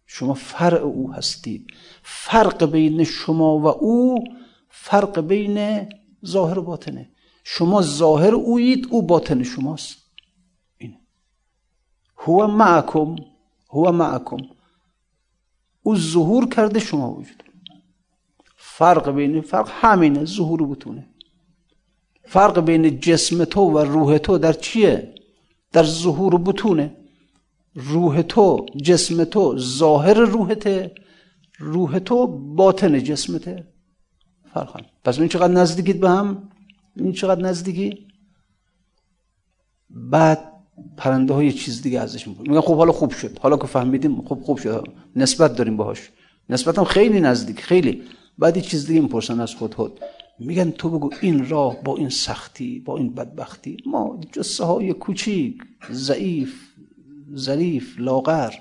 شما 0.07 0.35
فرع 0.35 0.79
او 0.79 1.13
هستید 1.13 1.67
فرق 2.03 2.65
بین 2.65 3.05
شما 3.05 3.59
و 3.59 3.67
او 3.67 4.25
فرق 4.69 5.21
بین 5.21 5.89
ظاهر 6.27 6.59
و 6.59 6.63
باطنه 6.63 7.11
شما 7.45 7.83
ظاهر 7.83 8.35
اویید 8.35 8.87
او 8.91 9.03
باطن 9.03 9.43
شماست 9.43 9.97
این 10.79 10.97
هو 12.19 12.47
معکم 12.47 13.17
هو 13.71 13.93
معکم 13.93 14.39
او 15.83 15.97
ظهور 15.97 16.49
کرده 16.49 16.81
شما 16.81 17.15
وجود 17.15 17.44
فرق 18.79 19.11
بین 19.11 19.41
فرق 19.41 19.69
همینه 19.73 20.25
ظهور 20.25 20.67
بتونه. 20.67 21.07
فرق 22.25 22.61
بین 22.61 23.01
جسم 23.01 23.45
تو 23.45 23.61
و 23.61 23.79
روح 23.79 24.19
تو 24.19 24.39
در 24.39 24.53
چیه؟ 24.53 25.15
در 25.73 25.83
ظهور 25.85 26.39
بتونه. 26.39 26.97
روح 27.75 28.23
تو 28.23 28.67
جسم 28.83 29.25
تو 29.25 29.59
ظاهر 29.59 30.15
روحته 30.15 30.95
روح 31.59 31.99
تو 31.99 32.27
باطن 32.57 33.03
جسمته. 33.03 33.67
فرق 34.55 34.77
هم. 34.77 34.85
پس 35.05 35.19
این 35.19 35.29
چقدر 35.29 35.53
نزدیکید 35.53 36.01
به 36.01 36.11
هم؟ 36.11 36.49
این 36.97 37.13
چقدر 37.13 37.41
نزدیکی؟ 37.41 38.07
بعد 39.91 40.53
پرنده 40.97 41.35
های 41.35 41.53
چیز 41.53 41.83
دیگه 41.83 42.01
ازش 42.01 42.29
میگن 42.29 42.43
میگن 42.43 42.61
خب 42.61 42.77
حالا 42.77 42.93
خوب 42.93 43.11
شد. 43.11 43.39
حالا 43.39 43.57
که 43.57 43.67
فهمیدیم 43.67 44.23
خب 44.23 44.41
خوب 44.43 44.59
شد. 44.59 44.89
نسبت 45.17 45.57
داریم 45.57 45.77
باهاش. 45.77 46.11
نسبت 46.49 46.79
هم 46.79 46.85
خیلی 46.85 47.21
نزدیک. 47.21 47.61
خیلی. 47.61 48.03
بعد 48.39 48.59
چیز 48.61 48.87
دیگه 48.87 49.01
می‌پرسن 49.01 49.41
از 49.41 49.55
خود 49.55 49.75
خود. 49.75 50.01
میگن 50.39 50.71
تو 50.71 50.91
بگو 50.91 51.11
این 51.21 51.49
راه 51.49 51.83
با 51.83 51.97
این 51.97 52.09
سختی 52.09 52.81
با 52.81 52.97
این 52.97 53.15
بدبختی. 53.15 53.77
ما 53.87 54.21
جسه 54.33 54.65
های 54.65 54.93
کوچیک 54.93 55.59
ضعیف 55.91 56.55
ظریف 57.37 57.95
لاغر. 57.99 58.55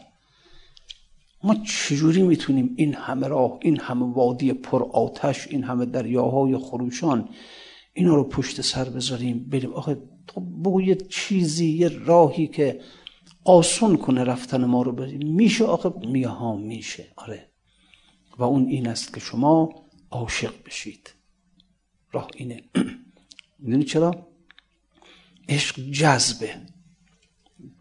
ما 1.44 1.56
چجوری 1.56 2.22
می‌تونیم 2.22 2.74
این 2.78 2.94
همه 2.94 3.28
راه 3.28 3.60
این 3.62 3.80
همه 3.80 4.14
وادی 4.14 4.54
پر 4.54 4.84
آتش 4.84 5.48
این 5.48 5.64
همه 5.64 5.86
دریاهای 5.86 6.58
خروشان 6.58 7.30
اینا 7.94 8.16
رو 8.16 8.24
پشت 8.24 8.62
سر 8.62 8.84
بذاریم 8.84 9.50
بریم؟ 9.50 9.74
آخه 9.74 9.98
بگو 10.66 10.82
یه 10.82 10.96
چیزی 10.96 11.70
یه 11.70 11.88
راهی 11.90 12.48
که 12.48 12.80
آسون 13.46 13.98
کنه 13.98 14.24
رفتن 14.24 14.66
ما 14.66 14.82
رو 14.82 14.92
بریم 14.92 15.36
میشه 15.36 15.66
آخه؟ 15.66 15.94
میگه 16.08 16.28
ها 16.28 16.56
میشه. 16.56 17.08
آره. 17.16 17.53
و 18.38 18.44
اون 18.44 18.68
این 18.68 18.88
است 18.88 19.14
که 19.14 19.20
شما 19.20 19.86
عاشق 20.12 20.54
بشید. 20.66 21.14
راه 22.12 22.28
اینه. 22.36 22.64
می‌دونی 23.60 23.84
چرا؟ 23.84 24.28
عشق 25.50 25.80
جذبه. 25.92 26.56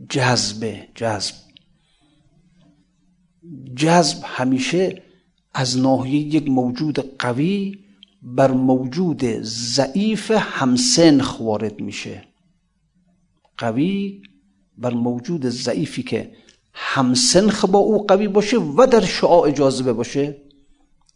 جذبه 0.09 0.89
جذب. 0.95 1.35
جذب 3.77 4.23
همیشه 4.25 5.03
از 5.55 5.79
ناحیه 5.79 6.21
یک 6.21 6.49
موجود 6.49 7.17
قوی 7.19 7.79
بر 8.23 8.51
موجود 8.51 9.25
ضعیف 9.43 10.31
همسنخ 10.31 11.41
وارد 11.41 11.81
میشه. 11.81 12.25
قوی 13.59 14.23
بر 14.79 14.95
موجود 14.95 15.49
ضعیفی 15.49 16.03
که 16.03 16.33
همسنخ 16.75 17.65
با 17.65 17.79
او 17.79 18.07
قوی 18.07 18.29
باشه 18.29 18.57
و 18.57 18.87
در 18.87 19.05
شعاع 19.05 19.51
جاذبه 19.51 19.93
باشه 19.93 20.37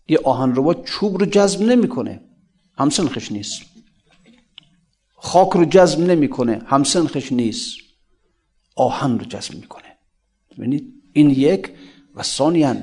یه 0.09 0.19
آهن 0.25 0.55
رو 0.55 0.75
چوب 0.75 1.19
رو 1.19 1.27
جذب 1.27 1.63
نمی‌کنه. 1.63 2.21
همسنخش 2.79 3.33
نیست. 3.33 3.63
خاک 5.17 5.49
رو 5.49 5.65
جذب 5.65 6.01
نمی‌کنه 6.01 6.63
همسنخش 6.67 7.33
نیست. 7.33 7.77
آهن 8.77 9.19
رو 9.19 9.25
جذب 9.25 9.55
می‌کنه. 9.55 9.97
ببینید 10.59 10.95
این 11.13 11.31
یک 11.31 11.71
و 12.15 12.23
ثانیا 12.23 12.77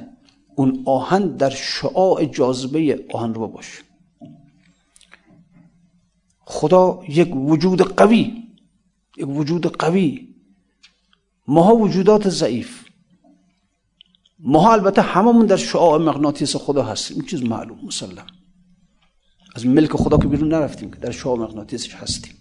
اون 0.55 0.83
آهن 0.85 1.27
در 1.27 1.49
شعاع 1.49 2.25
جاذبه 2.25 3.05
آهن 3.13 3.33
رو 3.33 3.47
باشه. 3.47 3.83
خدا 6.45 7.03
یک 7.09 7.35
وجود 7.35 7.81
قوی 7.81 8.43
یک 9.17 9.27
وجود 9.27 9.77
قوی 9.77 10.32
ماها 11.47 11.75
وجودات 11.75 12.29
ضعیف. 12.29 12.83
ماها 14.39 14.73
البته 14.73 15.01
هممون 15.01 15.45
در 15.45 15.55
شعاع 15.55 15.99
مغناطیس 15.99 16.55
خدا 16.55 16.83
هستیم. 16.83 17.17
این 17.17 17.25
چیز 17.25 17.43
معلوم 17.43 17.79
مسلم. 17.85 18.25
از 19.55 19.65
ملک 19.65 19.91
خدا 19.91 20.17
که 20.17 20.27
بیرون 20.27 20.49
نرفتیم 20.49 20.91
که 20.91 20.99
در 20.99 21.11
شعاع 21.11 21.37
مغناطیسش 21.37 21.95
هستیم. 21.95 22.33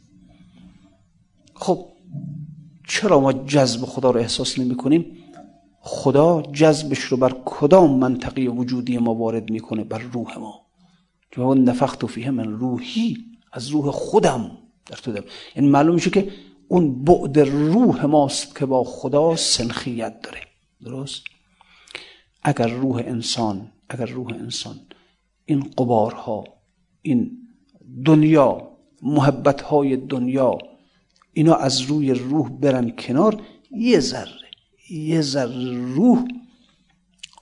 خب 1.54 1.88
چرا 2.88 3.20
ما 3.20 3.32
جذب 3.32 3.84
خدا 3.84 4.10
رو 4.10 4.20
احساس 4.20 4.58
نمی 4.58 4.76
کنیم؟ 4.76 5.06
خدا 5.80 6.42
جذبش 6.42 6.98
رو 6.98 7.16
بر 7.16 7.34
کدام 7.44 7.98
منطقه 7.98 8.42
وجودی 8.42 8.98
ما 8.98 9.14
وارد 9.14 9.50
می‌کنه 9.50 9.84
بر 9.84 9.98
روح 9.98 10.38
ما. 10.38 10.62
جو 11.30 11.54
نفخت 11.54 12.06
فیه 12.06 12.30
من 12.30 12.52
روحی 12.52 13.16
از 13.52 13.68
روح 13.68 13.90
خودم 13.90 14.50
در 14.86 14.96
تو 14.96 15.12
دم 15.12 15.24
این 15.54 15.68
معلوم 15.68 15.94
میشه 15.94 16.10
که 16.10 16.32
اون 16.72 17.04
بعد 17.04 17.38
روح 17.38 18.04
ماست 18.04 18.56
که 18.56 18.66
با 18.66 18.84
خدا 18.84 19.36
سنخیت 19.36 20.20
داره. 20.20 20.40
درست؟ 20.84 21.22
اگر 22.42 22.68
روح 22.68 22.96
انسان 22.96 23.72
اگر 23.88 24.06
روح 24.06 24.26
انسان 24.34 24.80
این 25.44 25.60
قبارها 25.78 26.44
این 27.02 27.38
دنیا 28.04 28.68
محبت 29.02 29.60
های 29.60 29.96
دنیا 29.96 30.58
اینا 31.32 31.54
از 31.54 31.80
روی 31.80 32.14
روح 32.14 32.50
برن 32.50 32.90
کنار 32.90 33.42
یه 33.70 34.00
ذره 34.00 34.48
یه 34.90 35.20
ذره 35.20 35.94
روح 35.94 36.24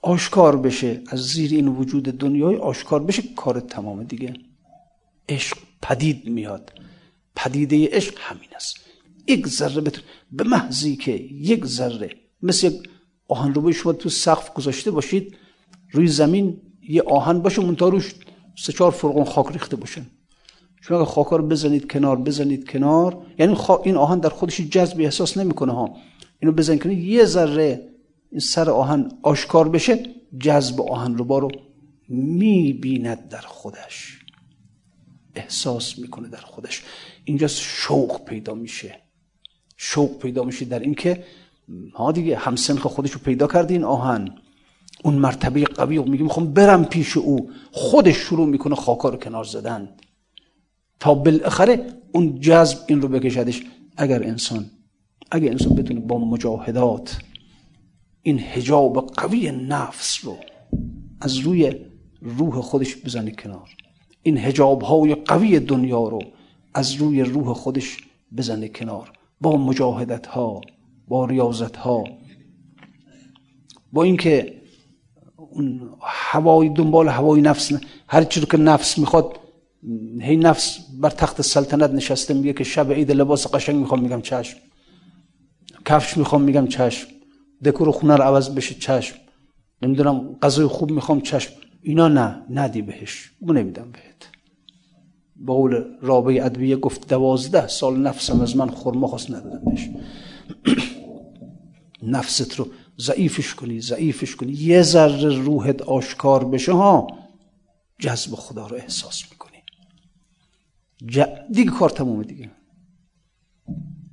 آشکار 0.01 0.57
بشه. 0.57 1.01
از 1.07 1.19
زیر 1.19 1.51
این 1.51 1.67
وجود 1.67 2.03
دنیای 2.03 2.55
آشکار 2.55 3.03
بشه 3.03 3.23
کار 3.35 3.59
تمام 3.59 4.03
دیگه. 4.03 4.33
عشق 5.29 5.57
پدید 5.81 6.29
میاد. 6.29 6.73
پدیده 7.35 7.87
عشق 7.87 8.17
همین 8.19 8.49
است. 8.55 8.90
یک 9.31 9.47
ذره 9.47 9.81
بتون 9.81 10.03
به 10.31 10.43
محضی 10.43 10.95
که 10.95 11.11
یک 11.31 11.65
ذره 11.65 12.09
مثل 12.41 12.71
آهن 13.27 13.53
رو 13.53 13.71
شما 13.71 13.93
تو 13.93 14.09
سقف 14.09 14.53
گذاشته 14.53 14.91
باشید 14.91 15.37
روی 15.91 16.07
زمین 16.07 16.61
یه 16.89 17.01
آهن 17.01 17.39
باشه 17.39 17.61
منتها 17.61 17.89
روش 17.89 18.15
سه 18.57 18.73
چهار 18.73 18.91
فرقون 18.91 19.23
خاک 19.23 19.51
ریخته 19.51 19.75
باشن. 19.75 20.05
شما 20.81 20.97
اگه 20.97 21.05
خاکا 21.05 21.35
رو 21.35 21.47
بزنید 21.47 21.91
کنار 21.91 22.15
بزنید 22.17 22.69
کنار 22.69 23.25
یعنی 23.39 23.57
این 23.83 23.97
آهن 23.97 24.19
در 24.19 24.29
خودش 24.29 24.61
جذب 24.61 24.99
احساس 24.99 25.37
نمی‌کنه 25.37 25.73
ها. 25.73 25.95
اینو 26.39 26.53
بزن 26.53 26.77
کنید 26.77 26.99
یه 26.99 27.25
ذره 27.25 27.89
این 28.31 28.39
سر 28.39 28.69
آهن 28.69 29.11
آشکار 29.23 29.69
بشه 29.69 30.03
جذب 30.39 30.81
آهن 30.81 31.17
رو 31.17 31.25
بارو. 31.25 31.51
می‌بیند 32.09 33.29
در 33.29 33.41
خودش. 33.41 34.19
احساس 35.35 35.99
می‌کنه 35.99 36.27
در 36.27 36.37
خودش. 36.37 36.83
اینجا 37.25 37.47
شوق 37.47 38.25
پیدا 38.25 38.53
میشه. 38.53 39.01
شوق 39.83 40.17
پیدا 40.17 40.43
میشه 40.43 40.65
در 40.65 40.79
اینکه 40.79 41.23
ها 41.93 42.11
دیگه 42.11 42.37
همسنخ 42.37 42.87
خودش 42.87 43.11
رو 43.11 43.19
پیدا 43.19 43.47
کرده 43.47 43.73
این 43.73 43.83
آهن. 43.83 44.35
اون 45.03 45.13
مرتبه 45.13 45.63
قوی 45.63 45.97
و 45.97 46.03
میگه 46.03 46.23
می‌خوام 46.23 46.53
برم 46.53 46.85
پیش 46.85 47.17
او. 47.17 47.49
خودش 47.71 48.15
شروع 48.15 48.47
می‌کنه 48.47 48.75
خاکا 48.75 49.09
رو 49.09 49.17
کنار 49.17 49.43
زدن. 49.43 49.89
تا 50.99 51.13
بالاخره 51.13 51.85
اون 52.11 52.39
جذب 52.39 52.77
این 52.87 53.01
رو 53.01 53.07
بکشدش. 53.07 53.61
اگر 53.97 54.23
انسان 54.23 54.65
اگر 55.31 55.51
انسان 55.51 55.75
بتونه 55.75 55.99
با 55.99 56.17
مجاهدات 56.17 57.19
این 58.21 58.39
حجاب 58.39 59.07
قوی 59.07 59.51
نفس 59.51 60.25
رو 60.25 60.37
از 61.21 61.37
روی 61.37 61.75
روح 62.21 62.61
خودش 62.61 62.95
بزنه 62.95 63.31
کنار. 63.31 63.69
این 64.23 64.37
حجاب 64.37 64.81
های 64.81 65.15
قوی 65.15 65.59
دنیا 65.59 66.07
رو 66.07 66.19
از 66.73 66.93
روی 66.93 67.21
روح 67.21 67.53
خودش 67.53 67.97
بزنه 68.37 68.67
کنار. 68.67 69.11
با 69.41 69.57
مجاهدت 69.57 70.27
ها 70.27 70.61
با 71.07 71.25
ریاضت 71.25 71.77
ها 71.77 72.03
با 73.93 74.03
اینکه 74.03 74.61
اون 75.37 75.89
هوای 76.01 76.69
دنبال 76.69 77.07
هوای 77.07 77.41
نفس. 77.41 77.71
هر 78.07 78.23
چیزی 78.23 78.45
که 78.45 78.57
نفس 78.57 78.97
می‌خواد 78.97 79.39
هی 80.21 80.37
نفس 80.37 80.79
بر 80.99 81.09
تخت 81.09 81.41
سلطنت 81.41 81.89
نشسته 81.89 82.33
میگه 82.33 82.53
که 82.53 82.63
شب 82.63 82.91
عید 82.91 83.11
لباس 83.11 83.55
قشنگ 83.55 83.75
می‌خوام 83.75 84.01
میگم 84.01 84.21
چشم. 84.21 84.57
کفش 85.85 86.17
می‌خوام 86.17 86.41
میگم 86.41 86.67
چشم. 86.67 87.07
دکور 87.65 87.91
خونه 87.91 88.15
رو 88.15 88.23
عوض 88.23 88.49
بشه 88.55 88.75
چشم. 88.75 89.15
نمی‌دونم 89.81 90.35
غذای 90.41 90.65
خوب 90.67 90.91
می‌خوام 90.91 91.21
چشم. 91.21 91.53
اینا 91.81 92.07
نه 92.07 92.41
ندی 92.49 92.81
بهش. 92.81 93.31
اون 93.39 93.57
نمیدم 93.57 93.91
بهت. 93.91 94.30
با 95.45 95.53
قول 95.53 95.83
رابعه 96.01 96.45
ادویه 96.45 96.75
گفت 96.75 97.07
دوازده 97.07 97.67
سال 97.67 97.99
نفسم 97.99 98.41
از 98.41 98.57
من 98.57 98.69
خورما 98.69 99.07
خواست 99.07 99.31
ندادم 99.31 99.75
نفست 102.03 102.55
رو 102.55 102.67
ضعیفش 102.99 103.55
کنی 103.55 103.81
ضعیفش 103.81 104.35
کنی. 104.35 104.51
یه 104.51 104.81
ذره 104.81 105.29
روحت 105.29 105.81
آشکار 105.81 106.45
بشه 106.45 106.71
ها 106.71 107.07
جذب 107.99 108.35
خدا 108.35 108.67
رو 108.67 108.75
احساس 108.75 109.23
می‌کنی. 109.31 109.57
ج... 111.07 111.23
دیگه 111.53 111.71
کار 111.71 111.89
تمومه 111.89 112.23
دیگه. 112.23 112.51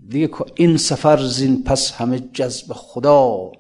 دیگه 0.09 0.31
این 0.57 0.77
سفر 0.77 1.23
زین 1.23 1.65
پس 1.65 1.93
همه 1.93 2.21
جذب 2.21 2.73
خدا. 2.73 3.53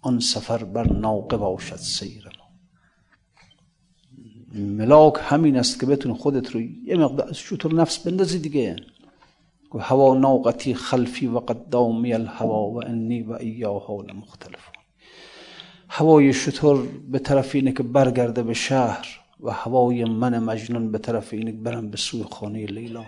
آن 0.00 0.20
سفر 0.20 0.64
بر 0.64 0.92
ناقه 0.92 1.36
باشد 1.36 1.76
سیر 1.76 2.27
ملاک 4.58 5.14
همین 5.20 5.56
است 5.56 5.80
که 5.80 5.86
بتون 5.86 6.14
خودت 6.14 6.50
رو 6.50 6.60
یه 6.60 6.96
مقدار 6.96 7.32
شطور 7.32 7.74
نفس 7.74 7.98
بندازی 7.98 8.38
دیگه. 8.38 8.76
هوا 9.80 10.14
ناقتی 10.14 10.74
خلفی 10.74 11.26
و 11.26 11.38
قدامی 11.38 12.14
الهوا 12.14 12.70
و 12.70 12.84
انی 12.84 13.22
و 13.22 13.78
حال 13.78 14.12
مختلف 14.12 14.60
هوای 15.88 16.32
شطور 16.32 16.88
به 17.10 17.18
طرف 17.18 17.54
اینه 17.54 17.72
که 17.72 17.82
برگرده 17.82 18.42
به 18.42 18.54
شهر 18.54 19.06
و 19.40 19.50
هوای 19.50 20.04
من 20.04 20.38
مجنون 20.38 20.92
به 20.92 20.98
طرف 20.98 21.32
اینه 21.32 21.52
که 21.52 21.58
برم 21.58 21.90
به 21.90 21.96
سوی 21.96 22.24
خانه 22.30 22.66
لیلا. 22.66 23.04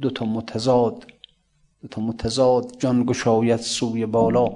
دو 0.00 0.10
تا 0.10 0.24
متضاد 0.24 1.06
دو 1.82 1.88
تا 1.88 2.02
متضاد 2.02 2.76
جان 2.78 3.04
گشایت 3.04 3.60
سوی 3.60 4.06
بالا. 4.06 4.48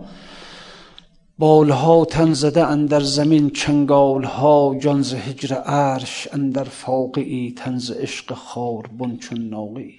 بالها 1.38 2.04
تن 2.04 2.32
زده 2.32 2.66
اندر 2.66 3.00
زمین 3.00 3.50
چنگالها 3.50 4.76
جان 4.80 5.02
ز 5.02 5.14
هجر 5.14 5.54
عرش 5.54 6.28
اندر 6.32 6.64
فاقعی 6.64 7.54
تنز 7.56 7.90
عشق 7.90 8.34
خار 8.34 8.86
بن 8.86 9.16
چون 9.16 9.38
ناقی. 9.38 9.96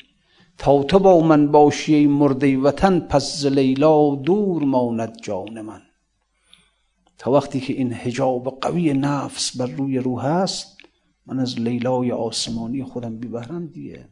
تا 0.57 0.83
تو 0.83 0.99
با 0.99 1.19
من 1.21 1.51
باشی 1.51 1.95
ای 1.95 2.07
مرده 2.07 2.57
وطن 2.57 2.99
پس 2.99 3.41
ز 3.41 3.45
لیلا 3.45 4.15
دور 4.15 4.63
ماند 4.63 5.17
جان 5.23 5.61
من. 5.61 5.81
تا 7.17 7.31
وقتی 7.31 7.59
که 7.59 7.73
این 7.73 7.93
حجاب 7.93 8.59
قوی 8.61 8.93
نفس 8.93 9.57
بر 9.57 9.65
روی 9.65 9.97
روح 9.97 10.25
هست 10.25 10.77
من 11.25 11.39
از 11.39 11.59
لیلای 11.59 12.11
آسمانی 12.11 12.83
خودم 12.83 13.17
بی 13.17 13.29
دیگه 13.73 14.09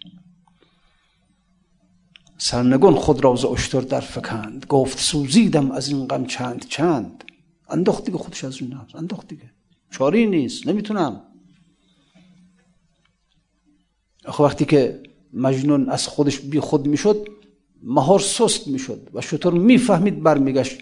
سرنگون 2.37 2.95
خود 2.95 3.23
را 3.23 3.35
ز 3.35 3.45
اشتر 3.45 3.81
در 3.81 3.99
فکند. 3.99 4.65
گفت 4.69 4.99
سوزیدم 4.99 5.71
از 5.71 5.89
این 5.89 6.07
غم 6.07 6.25
چند 6.25 6.65
چند. 6.69 7.23
انداخت 7.69 8.05
دیگه 8.05 8.17
خودش 8.17 8.43
از 8.43 8.61
اون 8.61 8.73
نفس. 8.73 8.95
انداخت 8.95 9.27
دیگه 9.27 9.51
چاری 9.91 10.25
نیست. 10.25 10.67
نمی‌تونم. 10.67 11.21
آخه 14.25 14.43
وقتی 14.43 14.65
که 14.65 15.03
مجنون 15.33 15.89
از 15.89 16.07
خودش 16.07 16.39
بی 16.39 16.59
خود 16.59 16.87
می‌شد 16.87 17.27
مهار 17.83 18.19
سست 18.19 18.67
می‌شد 18.67 19.09
و 19.13 19.21
شطور 19.21 19.53
می‌فهمید 19.53 20.23
برمیگشت. 20.23 20.77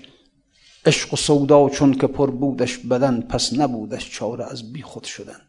عشق 0.85 1.13
و 1.13 1.17
سودا 1.17 1.69
چون 1.69 1.93
که 1.93 2.07
پر 2.07 2.31
بودش 2.31 2.77
بدن 2.77 3.21
پس 3.21 3.53
نبودش 3.53 4.11
چاره 4.11 4.51
از 4.51 4.73
بی 4.73 4.81
خود 4.81 5.03
شدن. 5.03 5.39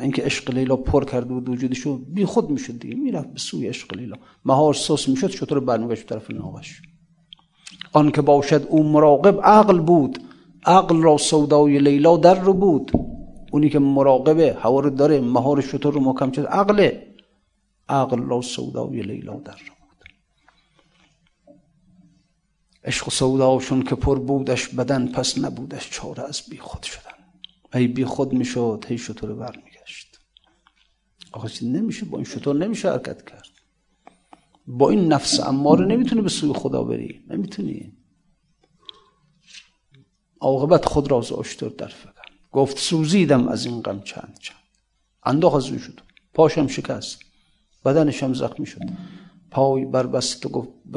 اینکه 0.00 0.22
عشق 0.22 0.50
لیلا 0.50 0.76
پر 0.76 1.04
کرده 1.04 1.34
بود 1.34 1.48
وجودشو 1.48 1.98
بی 1.98 2.24
خود 2.24 2.50
می‌شد 2.50 2.78
دیگه 2.78 2.94
می‌رفت 2.94 3.28
به 3.28 3.38
سوی 3.38 3.68
عشق 3.68 3.96
لیلا. 3.96 4.16
مهار 4.44 4.74
سست 4.74 5.08
می‌شد 5.08 5.28
چطور 5.28 5.60
برمیگشت 5.60 6.06
طرف 6.06 6.30
ناقش 6.30 6.82
آن 7.92 8.10
که 8.10 8.22
باشد 8.22 8.66
او 8.68 8.82
مراقب 8.82 9.40
عقل 9.40 9.80
بود 9.80 10.18
عقل 10.66 11.02
را 11.02 11.16
سودای 11.16 11.78
لیلا 11.78 12.16
در 12.16 12.40
رو 12.40 12.52
بود. 12.52 12.92
اونی 13.52 13.70
که 13.70 13.78
مراقبه 13.78 14.56
هوا 14.60 14.80
رو 14.80 14.90
داره 14.90 15.20
مهار 15.20 15.60
شطور 15.60 15.94
رو 15.94 16.00
محکم 16.00 16.32
شد 16.32 16.46
عقله. 16.46 17.06
عقل 17.88 18.22
را 18.22 18.40
سودای 18.40 19.02
لیلا 19.02 19.34
در 19.34 19.52
رو 19.52 19.74
بود. 19.80 20.04
عشق 22.84 23.10
سوداشون 23.10 23.82
که 23.82 23.94
پر 23.94 24.18
بودش 24.18 24.68
بدن 24.68 25.12
پس 25.12 25.38
نبودش 25.38 25.90
چاره 25.90 26.22
از 26.22 26.42
بی 26.50 26.56
خود 26.56 26.82
شدن. 26.82 27.10
ای 27.74 27.88
بی 27.88 28.04
خود 28.04 28.32
می‌شد 28.32 28.84
هی 28.88 28.98
شطور 28.98 29.34
برمیگشت. 29.34 29.69
آخه 31.32 31.64
نمیشه. 31.64 32.04
با 32.04 32.18
این 32.18 32.24
شطور 32.24 32.56
نمیشه 32.56 32.90
حرکت 32.90 33.24
کرد. 33.30 33.48
با 34.66 34.90
این 34.90 35.12
نفس 35.12 35.40
اماره 35.40 35.86
نمی‌تونه 35.86 36.22
به 36.22 36.28
سوی 36.28 36.52
خدا 36.52 36.84
بری. 36.84 37.20
نمی‌تونی. 37.28 37.92
عاقبت 40.40 40.84
خود 40.84 41.10
را 41.10 41.18
از 41.18 41.32
اشتر 41.32 41.68
در 41.68 41.86
فکن 41.86 42.10
گفت 42.52 42.78
سوزیدم 42.78 43.48
از 43.48 43.66
این 43.66 43.80
غم 43.80 44.00
چند 44.00 44.38
چند. 44.40 44.56
انداخ 45.22 45.54
از 45.54 45.64
شد 45.64 46.00
پاشم 46.34 46.66
شکست. 46.66 47.20
بدنشم 47.84 48.34
زخمی 48.34 48.66
شد. 48.66 48.80
پای 49.50 49.84
بربست 49.84 50.46
و 50.46 50.48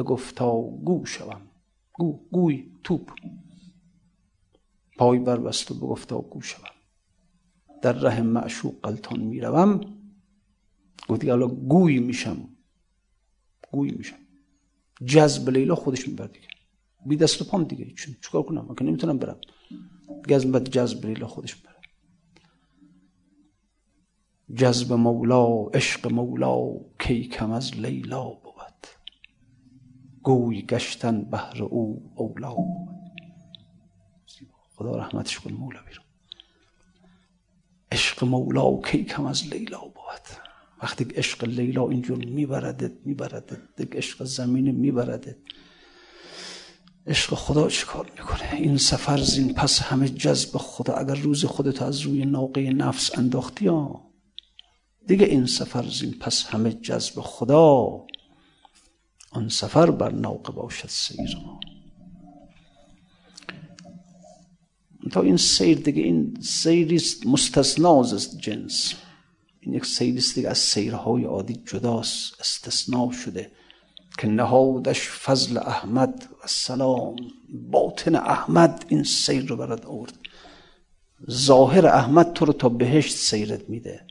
گفت 0.04 0.34
تا 0.34 0.60
گو 0.60 1.06
شوم. 1.06 1.40
گو 1.92 2.20
گوی 2.32 2.70
توپ. 2.84 3.10
پای 4.98 5.18
بربست 5.18 5.70
و 5.70 5.98
تا 6.08 6.18
گو 6.18 6.40
شوم. 6.40 6.68
در 7.82 7.92
ره 7.92 8.20
معشوق 8.20 8.74
قلتان 8.82 9.20
می‌روم. 9.20 9.80
گفت 11.08 11.24
حالا 11.24 11.46
گوی 11.46 11.98
میشم. 11.98 12.48
گوی 13.72 13.90
میشم. 13.90 14.16
جذب 15.04 15.50
لیلا 15.50 15.74
خودش 15.74 16.08
میبر 16.08 16.26
دیگه. 16.26 16.48
بی 17.06 17.16
دست 17.16 17.42
و 17.42 17.44
پام 17.44 17.64
دیگه. 17.64 17.90
چون 17.90 18.14
چیکار 18.22 18.42
کنم؟ 18.42 18.64
من 18.68 18.74
که 18.74 18.84
نمی‌تونم 18.84 19.18
برم. 19.18 19.40
دیگه 20.24 20.38
بعد 20.38 20.68
جذب 20.68 21.06
لیلا 21.06 21.26
خودش 21.26 21.54
بره 21.54 21.74
جذب 24.54 24.92
مولا 24.92 25.46
عشق 25.74 26.12
مولا 26.12 26.80
کی 26.98 27.28
کم 27.28 27.50
از 27.50 27.76
لیلا 27.76 28.24
بود. 28.24 28.86
گوی 30.22 30.62
گشتن 30.62 31.24
بهر 31.24 31.62
او 31.62 32.12
اولا 32.14 32.54
بود. 32.54 32.88
خدا 34.76 34.96
رحمتش 34.96 35.40
کن 35.40 35.52
مولا 35.52 35.80
بیرون. 35.88 36.04
عشق 37.92 38.24
مولا 38.24 38.80
کی 38.80 39.04
کم 39.04 39.26
از 39.26 39.46
لیلا 39.46 39.80
بود. 39.80 40.43
وقتی 40.82 41.04
عشق 41.04 41.44
لیلا 41.44 41.88
اینجور 41.88 42.24
میبردت 42.24 42.92
میبردت 43.04 43.76
دیگه 43.76 43.96
عشق 43.96 44.24
زمین 44.24 44.70
میبردت. 44.70 45.36
عشق 47.06 47.34
خدا 47.34 47.68
چیکار 47.68 48.10
می‌کنه؟ 48.18 48.54
این 48.54 48.76
سفر 48.76 49.20
زین 49.20 49.54
پس 49.54 49.80
همه 49.80 50.08
جذب 50.08 50.58
خدا. 50.58 50.94
اگر 50.94 51.14
روز 51.14 51.44
خودت 51.44 51.82
از 51.82 52.00
روی 52.00 52.24
ناقه 52.24 52.70
نفس 52.70 53.18
انداختی 53.18 53.66
ها 53.66 54.10
دیگه 55.06 55.26
این 55.26 55.46
سفر 55.46 55.88
زین 55.88 56.14
پس 56.20 56.44
همه 56.46 56.72
جذب 56.72 57.20
خدا. 57.20 58.06
آن 59.30 59.48
سفر 59.48 59.90
بر 59.90 60.12
ناقه 60.12 60.52
باشد 60.52 60.88
سیر 60.88 61.36
ما. 61.44 61.60
تا 65.12 65.22
این 65.22 65.36
سیر 65.36 65.78
دیگه 65.78 66.02
این 66.02 66.38
سیری 66.40 67.02
مستثناز 67.26 68.14
است 68.14 68.38
جنس. 68.38 68.94
این 69.64 69.74
یک 69.74 69.86
سیری 69.86 70.22
دیگه 70.34 70.48
از 70.48 70.58
سیرهای 70.58 71.24
عادی 71.24 71.54
جداست 71.54 72.40
استثناء 72.40 73.10
شده. 73.10 73.50
که 74.18 74.26
نهادش 74.26 75.08
فضل 75.08 75.56
احمد 75.56 76.28
و 76.44 76.46
سلام. 76.46 77.16
باطن 77.70 78.14
احمد 78.14 78.84
این 78.88 79.02
سیر 79.02 79.46
رو 79.46 79.56
برد 79.56 79.86
آورد. 79.86 80.18
ظاهر 81.30 81.86
احمد 81.86 82.32
تو 82.32 82.44
رو 82.44 82.52
تا 82.52 82.68
بهشت 82.68 83.16
سیرت 83.16 83.70
میده. 83.70 84.06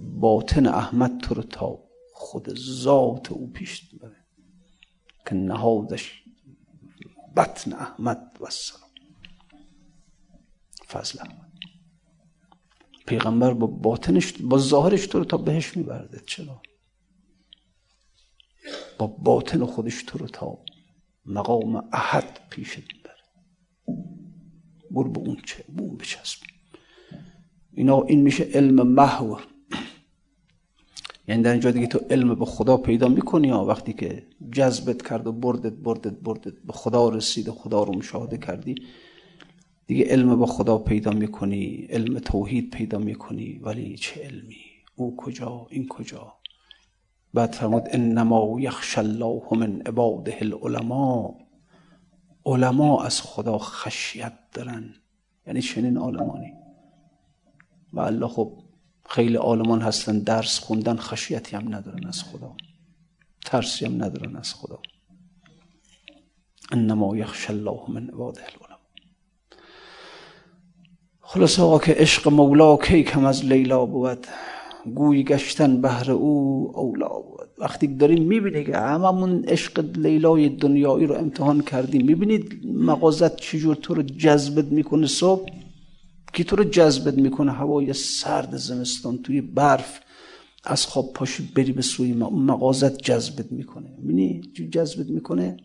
باطن 0.00 0.66
احمد 0.66 1.20
تو 1.20 1.34
رو 1.34 1.42
تا 1.42 1.78
خود 2.12 2.58
ذات 2.58 3.32
او 3.32 3.50
پیش 3.50 3.82
بره 3.94 4.16
که 5.26 5.34
نهادش 5.34 6.22
بطن 7.36 7.72
احمد 7.72 8.38
و 8.40 8.50
سلام. 8.50 8.90
فضل 10.88 11.18
احمد. 11.20 11.47
پیغمبر 13.08 13.52
با 13.52 13.66
باطنش 13.66 14.32
با 14.32 14.58
ظاهرش 14.58 15.06
تو 15.06 15.18
رو 15.18 15.24
تا 15.24 15.36
بهش 15.36 15.76
میبرده. 15.76 16.20
چرا؟ 16.26 16.62
با 18.98 19.06
باطن 19.06 19.64
خودش 19.64 20.02
تو 20.02 20.18
رو 20.18 20.26
تا 20.26 20.58
مقام 21.26 21.76
احد 21.92 22.40
پیشت 22.50 22.76
می‌بره. 22.76 23.22
برو 24.90 25.10
به 25.10 25.20
اون 25.20 25.36
چه 25.46 25.64
به 25.76 25.82
اون 25.82 25.96
بچسب. 25.96 26.38
اینا 27.74 28.02
این 28.02 28.20
میشه 28.20 28.44
علم 28.44 28.88
محو. 28.88 29.36
یعنی 31.28 31.42
در 31.42 31.52
اینجا 31.52 31.70
دیگه 31.70 31.86
تو 31.86 31.98
علم 32.10 32.34
به 32.34 32.44
خدا 32.44 32.76
پیدا 32.76 33.08
می‌کنی 33.08 33.50
ها. 33.50 33.64
وقتی 33.64 33.92
که 33.92 34.26
جذبت 34.52 35.08
کرد 35.08 35.26
و 35.26 35.32
بردت 35.32 35.72
بردت 35.72 36.18
بردت 36.20 36.54
به 36.64 36.72
خدا 36.72 37.08
رسید 37.08 37.48
و 37.48 37.52
خدا 37.52 37.82
رو 37.82 37.94
مشاهده 37.94 38.38
کردی 38.38 38.74
دیگه 39.88 40.04
علم 40.04 40.38
به 40.38 40.46
خدا 40.46 40.78
پیدا 40.78 41.10
می‌کنی 41.10 41.86
علم 41.90 42.18
توحید 42.18 42.70
پیدا 42.70 42.98
می‌کنی 42.98 43.58
ولی 43.58 43.96
چه 43.96 44.22
علمی؟ 44.22 44.64
او 44.96 45.16
کجا؟ 45.16 45.66
این 45.70 45.88
کجا؟ 45.88 46.34
بعد 47.34 47.52
فرمود 47.52 47.82
انما 47.90 48.56
یخش 48.60 48.98
الله 48.98 49.42
من 49.52 49.80
عباده 49.80 50.38
العلماء. 50.40 51.34
علما 52.46 53.04
از 53.04 53.20
خدا 53.22 53.58
خشیت 53.58 54.32
دارن. 54.52 54.94
یعنی 55.46 55.62
چنین 55.62 55.96
عالمانی. 55.96 56.52
و 57.92 58.00
الله 58.00 58.28
خب 58.28 58.52
خیلی 59.08 59.36
عالمان 59.36 59.82
هستن 59.82 60.18
درس 60.18 60.58
خوندن 60.58 60.96
خشیتی 60.96 61.56
هم 61.56 61.74
ندارن 61.74 62.06
از 62.06 62.22
خدا. 62.22 62.56
ترسی 63.44 63.84
هم 63.84 64.04
ندارن 64.04 64.36
از 64.36 64.54
خدا. 64.54 64.82
انما 66.72 67.16
یخش 67.16 67.50
الله 67.50 67.80
من 67.88 68.08
عباده 68.08 68.40
العلماء. 68.42 68.67
خلاص 71.30 71.60
آقا 71.60 71.78
که 71.78 71.92
عشق 71.92 72.28
مولا 72.28 72.76
کی 72.76 73.02
کم 73.02 73.24
از 73.24 73.44
لیلا 73.44 73.86
بود؟ 73.86 74.26
گوی 74.94 75.22
گشتن 75.24 75.80
بهر 75.80 76.10
او 76.10 76.72
اولا 76.74 77.08
بود. 77.08 77.48
وقتی 77.58 77.86
داریم 77.86 78.22
می‌بینی 78.22 78.64
که 78.64 78.76
هممون 78.76 79.44
عشق 79.44 79.84
لیلای 79.96 80.48
دنیایی 80.48 81.06
رو 81.06 81.14
امتحان 81.14 81.60
کردیم 81.60 82.06
می‌بینید 82.06 82.60
مغازت 82.74 83.36
چجور 83.36 83.74
تو 83.74 83.94
رو 83.94 84.02
جذبت 84.02 84.64
می‌کنه 84.64 85.06
صبح؟ 85.06 85.50
کی 86.32 86.44
تو 86.44 86.56
رو 86.56 86.64
جذبت 86.64 87.14
می‌کنه؟ 87.14 87.52
هوای 87.52 87.92
سرد 87.92 88.56
زمستان 88.56 89.18
توی 89.18 89.40
برف 89.40 90.00
از 90.64 90.86
خواب 90.86 91.12
پاشی 91.12 91.48
بری 91.54 91.72
به 91.72 91.82
سوی 91.82 92.12
مغازت 92.12 92.98
جذبت 92.98 93.52
می‌کنه. 93.52 93.88
می‌بینی 93.98 94.40
جذبت 94.70 95.06
می‌کنه؟ 95.06 95.56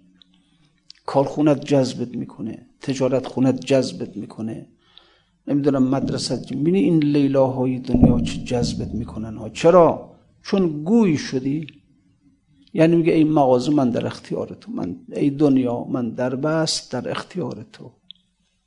کارخونت 1.06 1.66
جذبت 1.66 2.16
می‌کنه 2.16 2.66
تجارت 2.82 3.28
خونت 3.28 3.60
جذبت 3.60 4.18
می‌کنه. 4.18 4.68
نمی‌دونم 5.48 5.84
مدرسه 5.84 6.56
می‌بینی 6.56 6.80
این 6.80 7.04
لیلاهای 7.04 7.80
دنیا 7.80 8.20
چه 8.20 8.44
جذبت 8.44 8.94
می‌کنن 8.94 9.38
ها. 9.38 9.50
چرا؟ 9.50 10.16
چون 10.44 10.84
گوی 10.84 11.18
شدی. 11.18 11.68
یعنی 12.74 12.96
میگه 12.96 13.14
ای 13.14 13.24
مغازه 13.24 13.72
من 13.72 13.90
در 13.90 14.06
اختیار 14.06 14.48
تو. 14.62 14.72
من 14.72 14.96
ای 15.12 15.30
دنیا 15.30 15.84
من 15.84 16.10
در 16.10 16.36
بست 16.36 16.92
در 16.92 17.12
اختیار 17.12 17.66
تو. 17.74 17.92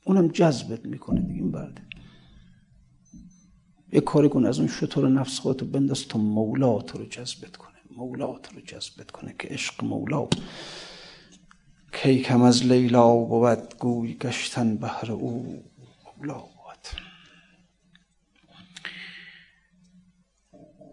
اونم 0.04 0.28
جذبت 0.28 0.86
می‌کنه 0.86 1.20
دیگه 1.20 1.40
این 1.40 1.50
برده. 1.50 1.82
یه 3.92 4.00
کاری 4.00 4.28
کن 4.28 4.46
از 4.46 4.58
اون 4.58 4.68
شطور 4.68 5.08
نفس 5.08 5.38
خودتو 5.38 5.66
بنداز 5.66 6.08
تا 6.08 6.18
مولا 6.18 6.78
تو 6.78 6.98
رو 6.98 7.04
جذبت 7.04 7.56
کنه. 7.56 7.76
مولا 7.96 8.38
تو 8.38 8.54
رو 8.54 8.60
جذبت 8.60 9.10
کنه 9.10 9.34
که 9.38 9.48
عشق 9.48 9.84
مولا. 9.84 10.28
کی 11.92 12.22
کم 12.22 12.42
از 12.42 12.66
لیلا 12.66 13.16
بود 13.16 13.74
گوی 13.78 14.14
گشتن 14.14 14.76
بهر 14.76 15.12
او 15.12 15.62
مولا. 16.18 16.55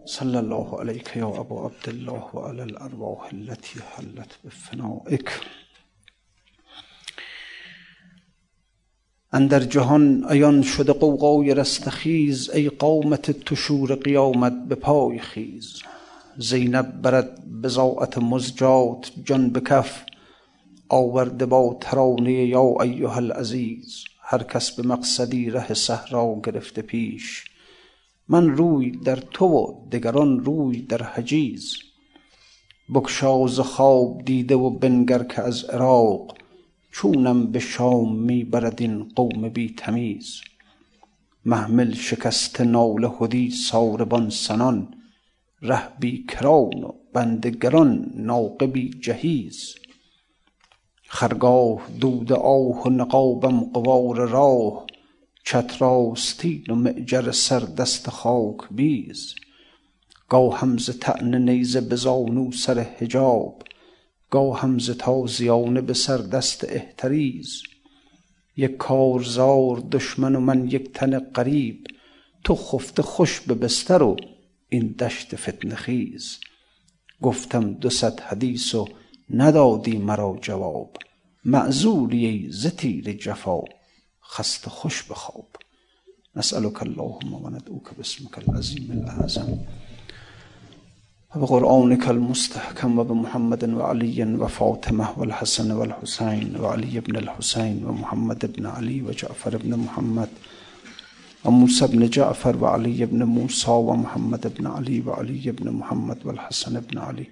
صلى 0.06 0.38
الله 0.38 0.80
عليك 0.80 1.16
يا 1.16 1.40
أبا 1.40 1.60
عبد 1.60 1.88
الله 1.88 2.24
وعلى 2.34 2.62
الأرواح 2.62 3.32
التي 3.32 3.80
حلت 3.80 4.38
بفنائك. 4.44 5.30
اندر 9.34 9.62
جهان 9.62 10.24
ایان 10.24 10.62
شده 10.62 10.92
قوقای 10.92 11.54
رستخیز 11.54 12.50
ای 12.50 12.68
قامت 12.68 13.30
تشور 13.30 13.94
قیامت 13.94 14.52
به 14.68 14.74
پای 14.74 15.18
خیز. 15.18 15.82
زینب 16.36 17.02
برد 17.02 17.60
بزاعت 17.62 18.18
مزجات 18.18 19.12
جان 19.24 19.50
به 19.50 19.60
کف 19.60 20.04
آورده 20.88 21.46
با 21.46 21.78
ترانه 21.80 22.32
یا 22.32 22.74
ایها 22.82 23.16
العزیز. 23.16 24.04
هر 24.20 24.42
کس 24.42 24.70
به 24.70 24.82
مقصدی 24.82 25.50
ره 25.50 25.74
صحرا 25.74 26.40
گرفته 26.44 26.82
پیش. 26.82 27.53
من 28.28 28.48
روی 28.48 28.90
در 28.90 29.16
تو 29.16 29.46
و 29.46 29.88
دگران 29.92 30.40
روی 30.40 30.82
در 30.82 31.02
حجیز. 31.02 31.74
بکشاز 32.94 33.60
خواب 33.60 34.24
دیده 34.24 34.54
و 34.54 34.70
بنگر 34.70 35.22
که 35.22 35.42
از 35.42 35.64
عراق 35.64 36.34
چونم 36.92 37.46
به 37.46 37.58
شام 37.58 38.16
می 38.16 38.44
برد 38.44 38.82
این 38.82 39.08
قوم 39.16 39.48
بی 39.48 39.74
تمیز. 39.76 40.40
محمل 41.44 41.94
شکست 41.94 42.60
ناله 42.60 43.10
هدی 43.20 43.50
ساربان 43.50 44.30
سنان 44.30 44.94
ره 45.62 45.98
بی 46.00 46.24
کران 46.28 46.84
و 46.84 46.92
بندگران 47.12 48.10
ناقبی 48.14 48.90
جهیز. 48.90 49.74
خرگاه 51.08 51.80
دود 52.00 52.32
آه 52.32 52.82
و 52.82 52.90
نقابم 52.90 53.60
قوار 53.60 54.28
راه 54.28 54.86
چتراستین 55.44 56.64
و 56.68 56.74
معجر 56.74 57.32
سر 57.32 57.60
دست 57.60 58.10
خاک 58.10 58.58
بیز. 58.70 59.34
گاه 60.28 60.58
همز 60.58 60.90
تن 60.90 61.48
نیزه 61.48 61.80
به 61.80 61.96
زانو 61.96 62.52
سر 62.52 62.78
حجاب. 62.80 63.62
گاه 64.30 64.60
همز 64.60 64.90
تازیانه 64.90 65.80
به 65.80 65.94
سر 65.94 66.16
دست 66.16 66.64
احتریز. 66.68 67.62
یک 68.56 68.76
کارزار 68.76 69.76
دشمن 69.92 70.34
و 70.34 70.40
من 70.40 70.68
یک 70.68 70.92
تن 70.92 71.18
قریب. 71.18 71.86
تو 72.44 72.54
خفته 72.54 73.02
خوش 73.02 73.40
به 73.40 73.54
بستر 73.54 74.02
و 74.02 74.16
این 74.68 74.92
دشت 74.98 75.36
فتنه 75.36 75.74
خیز. 75.74 76.38
گفتم 77.22 77.72
دو 77.72 77.90
صد 77.90 78.20
حدیث 78.20 78.74
و 78.74 78.88
ندادی 79.30 79.98
مرا 79.98 80.38
جواب. 80.42 80.96
معذوری 81.44 82.26
ای 82.26 82.50
ز 82.50 82.66
تیر 82.66 83.12
جفا. 83.12 83.60
خسته 84.34 84.70
خوش 84.70 84.96
بخواب. 85.08 85.50
نسألك 86.36 86.82
اللهم 86.82 87.32
وندعوك 87.44 87.88
باسمك 87.98 88.38
العظيم 88.38 88.86
الأعظم. 88.96 89.50
وبقرآنك 91.36 92.08
المستحكم 92.08 92.98
وبمحمد 92.98 93.62
وعلي 93.78 94.18
وفاطمة 94.42 95.06
والحسن 95.18 95.70
والحسين 95.70 96.56
وعلي 96.60 97.00
بن 97.00 97.16
الحسين 97.16 97.84
ومحمد 97.86 98.52
بن 98.56 98.66
علي 98.66 99.02
وجعفر 99.02 99.56
بن 99.56 99.76
محمد 99.76 100.28
وموسى 101.44 101.86
بن 101.86 102.08
جعفر 102.16 102.54
وعلي 102.62 103.06
بن 103.06 103.22
موسى 103.22 103.70
ومحمد 103.70 104.44
بن 104.58 104.66
علي 104.66 105.00
وعلي 105.06 105.50
بن 105.50 105.70
محمد 105.70 106.26
والحسن 106.26 106.80
بن 106.80 106.98
علي 106.98 107.26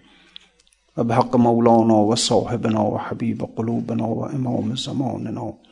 وبحق 0.96 1.36
مولانا 1.36 1.94
وصاحبنا 1.94 2.80
وحبيب 2.80 3.40
قلوبنا 3.56 4.04
وإمام 4.06 4.76
زماننا. 4.76 5.71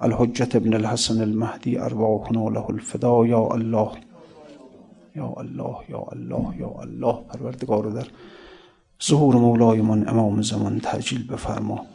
الحجت 0.00 0.56
ابن 0.56 0.74
الحسن 0.74 1.20
المهدی 1.20 1.78
ارواحنا 1.78 2.48
له 2.48 2.70
الفدا. 2.70 3.26
یا 3.26 3.48
الله 3.48 3.90
یا 5.16 5.34
الله 5.36 5.76
یا 5.88 6.06
الله 6.12 6.56
یا 6.56 6.68
الله. 6.68 7.24
پروردگار 7.28 7.90
در 7.90 8.06
ظهور 9.04 9.36
مولایمان 9.36 10.08
امام 10.08 10.42
زمان 10.42 10.80
تعجیل 10.80 11.26
بفرما. 11.26 11.86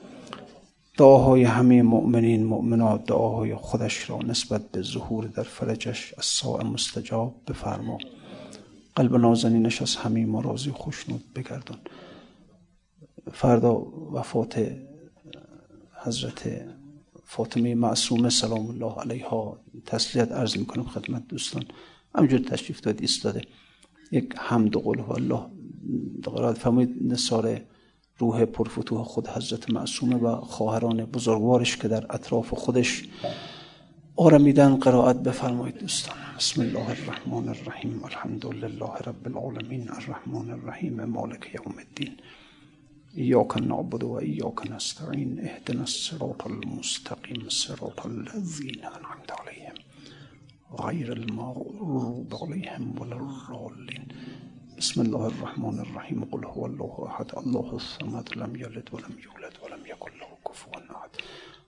دعاهای 0.98 1.44
همه 1.44 1.82
مؤمنین 1.82 2.44
مؤمنات 2.44 3.06
دعاهای 3.06 3.56
خودش 3.56 4.10
را 4.10 4.18
نسبت 4.18 4.62
به 4.72 4.82
ظهور 4.82 5.26
در 5.26 5.44
فرجش 5.44 6.14
از 6.18 6.66
مستجاب 6.66 7.36
بفرما. 7.48 7.98
قلب 8.96 9.16
نازنینش 9.16 9.82
از 9.82 9.96
همه 9.96 10.26
ما 10.26 10.42
راضی 10.42 10.72
خوشنود 10.72 11.24
بگردان. 11.36 11.78
فردا 13.34 13.74
وفات 14.14 14.72
حضرت 16.04 16.48
فاطمه 17.26 17.76
معصومه 17.76 18.30
سلام 18.30 18.70
الله 18.70 19.02
علیها 19.02 19.60
تسلیت 19.86 20.32
عرض 20.32 20.58
می‌کنم 20.58 20.84
خدمت 20.84 21.28
دوستان. 21.28 21.64
همجور 22.16 22.40
تشریف 22.40 22.82
داد 22.82 23.02
ایستاده. 23.02 23.42
یک 24.12 24.34
حمد 24.38 24.76
و 24.76 25.12
الله. 25.12 25.46
قرار 26.24 26.54
فرمایید 26.54 26.96
نصار 27.02 27.62
روح 28.18 28.46
پرفتوح 28.46 29.04
خود 29.04 29.28
حضرت 29.28 29.70
معصومه 29.70 30.16
و 30.16 30.36
خواهران 30.42 31.06
بزرگوارش 31.06 31.78
که 31.78 31.88
در 31.88 32.06
اطراف 32.10 32.54
خودش 32.54 33.04
آرمیدن 34.16 34.76
قرائت 34.76 35.16
بفرمایید 35.16 35.78
دوستان. 35.78 36.16
بسم 36.38 36.62
الله 36.62 36.90
الرحمن 36.90 37.50
الرحیم. 37.50 38.04
الحمد 38.04 38.46
لله 38.46 38.96
رب 39.08 39.28
العالمین. 39.28 39.90
الرحمن 39.90 40.50
الرحیم. 40.50 41.04
مالک 41.04 41.56
یوم 41.56 41.76
الدین. 41.78 42.18
ایاک 43.16 43.58
نعبد 43.58 44.04
و 44.04 44.12
ایاک 44.12 44.72
نستعین 44.72 45.40
اهدنا 45.40 45.80
الصراط 45.80 46.48
المستقیم 46.48 47.50
صراط 47.50 48.06
الذین 48.06 48.86
انعمت 48.86 49.32
علیهم 49.40 49.76
غیر 50.78 51.12
المغضوب 51.12 52.36
علیهم 52.44 53.02
ولا 53.02 53.16
الضالین 53.16 54.06
بسم 54.78 55.02
الله 55.02 55.24
الرحمن 55.24 55.80
الرحیم 55.80 56.24
قل 56.32 56.44
هو 56.44 56.64
الله 56.64 57.00
احد 57.00 57.36
الله 57.38 57.74
الصمد 57.74 58.38
لم 58.38 58.56
یلد 58.56 58.90
ولم 58.94 59.16
یولد 59.26 59.60
ولم 59.64 59.86
یکن 59.86 60.12
له 60.22 60.30
کفوا 60.50 60.80
احد 60.96 61.10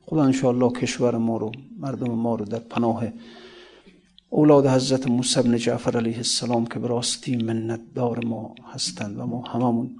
خدا 0.05 0.23
انشاءالله 0.23 0.71
کشور 0.79 1.17
ما 1.17 1.37
رو 1.37 1.51
مردم 1.79 2.11
ما 2.11 2.35
رو 2.35 2.45
در 2.45 2.59
پناه 2.59 3.11
اولاد 4.29 4.67
حضرت 4.67 5.07
موسی 5.07 5.41
بن 5.41 5.57
جعفر 5.57 5.97
علیه 5.97 6.17
السلام 6.17 6.65
که 6.65 6.79
به 6.79 6.87
راستی 6.87 7.35
منت 7.35 7.81
دار 7.95 8.25
ما 8.25 8.55
هستند 8.73 9.19
و 9.19 9.25
ما 9.25 9.41
هممون 9.41 9.95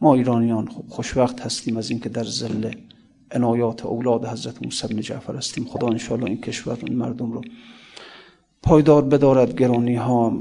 ما 0.00 0.14
ایرانیان 0.14 0.68
خوشوقت 0.88 1.40
هستیم 1.40 1.76
از 1.76 1.90
اینکه 1.90 2.08
در 2.08 2.24
زل 2.24 2.70
عنایات 3.30 3.86
اولاد 3.86 4.26
حضرت 4.26 4.62
موسی 4.62 4.86
بن 4.88 5.00
جعفر 5.00 5.36
هستیم. 5.36 5.64
خدا 5.64 5.86
انشاءالله 5.86 6.26
این 6.26 6.40
کشور 6.40 6.78
این 6.82 6.96
مردم 6.96 7.32
رو 7.32 7.42
پایدار 8.62 9.02
بدارد 9.02 9.54
گرانی 9.54 9.94
ها 9.94 10.32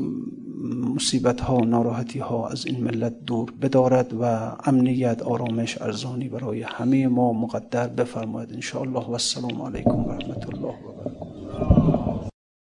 مصیبت 0.96 1.42
ها 1.42 1.58
ناراحتی 1.58 2.20
ها 2.20 2.48
از 2.50 2.66
این 2.66 2.84
ملت 2.84 3.26
دور 3.26 3.54
بدارد 3.62 4.14
و 4.22 4.24
امنیت 4.66 5.22
آرامش 5.22 5.82
ارزانی 5.82 6.30
برای 6.30 6.62
همه 6.62 7.08
ما 7.08 7.34
مقدر 7.34 7.88
بفرماید. 7.88 8.54
ان 8.54 8.82
الله 8.82 9.06
و 9.06 9.12
السلام 9.12 9.62
علیکم 9.62 10.06
و 10.06 10.10
رحمت 10.10 10.50
الله 10.50 10.68
و 10.74 10.99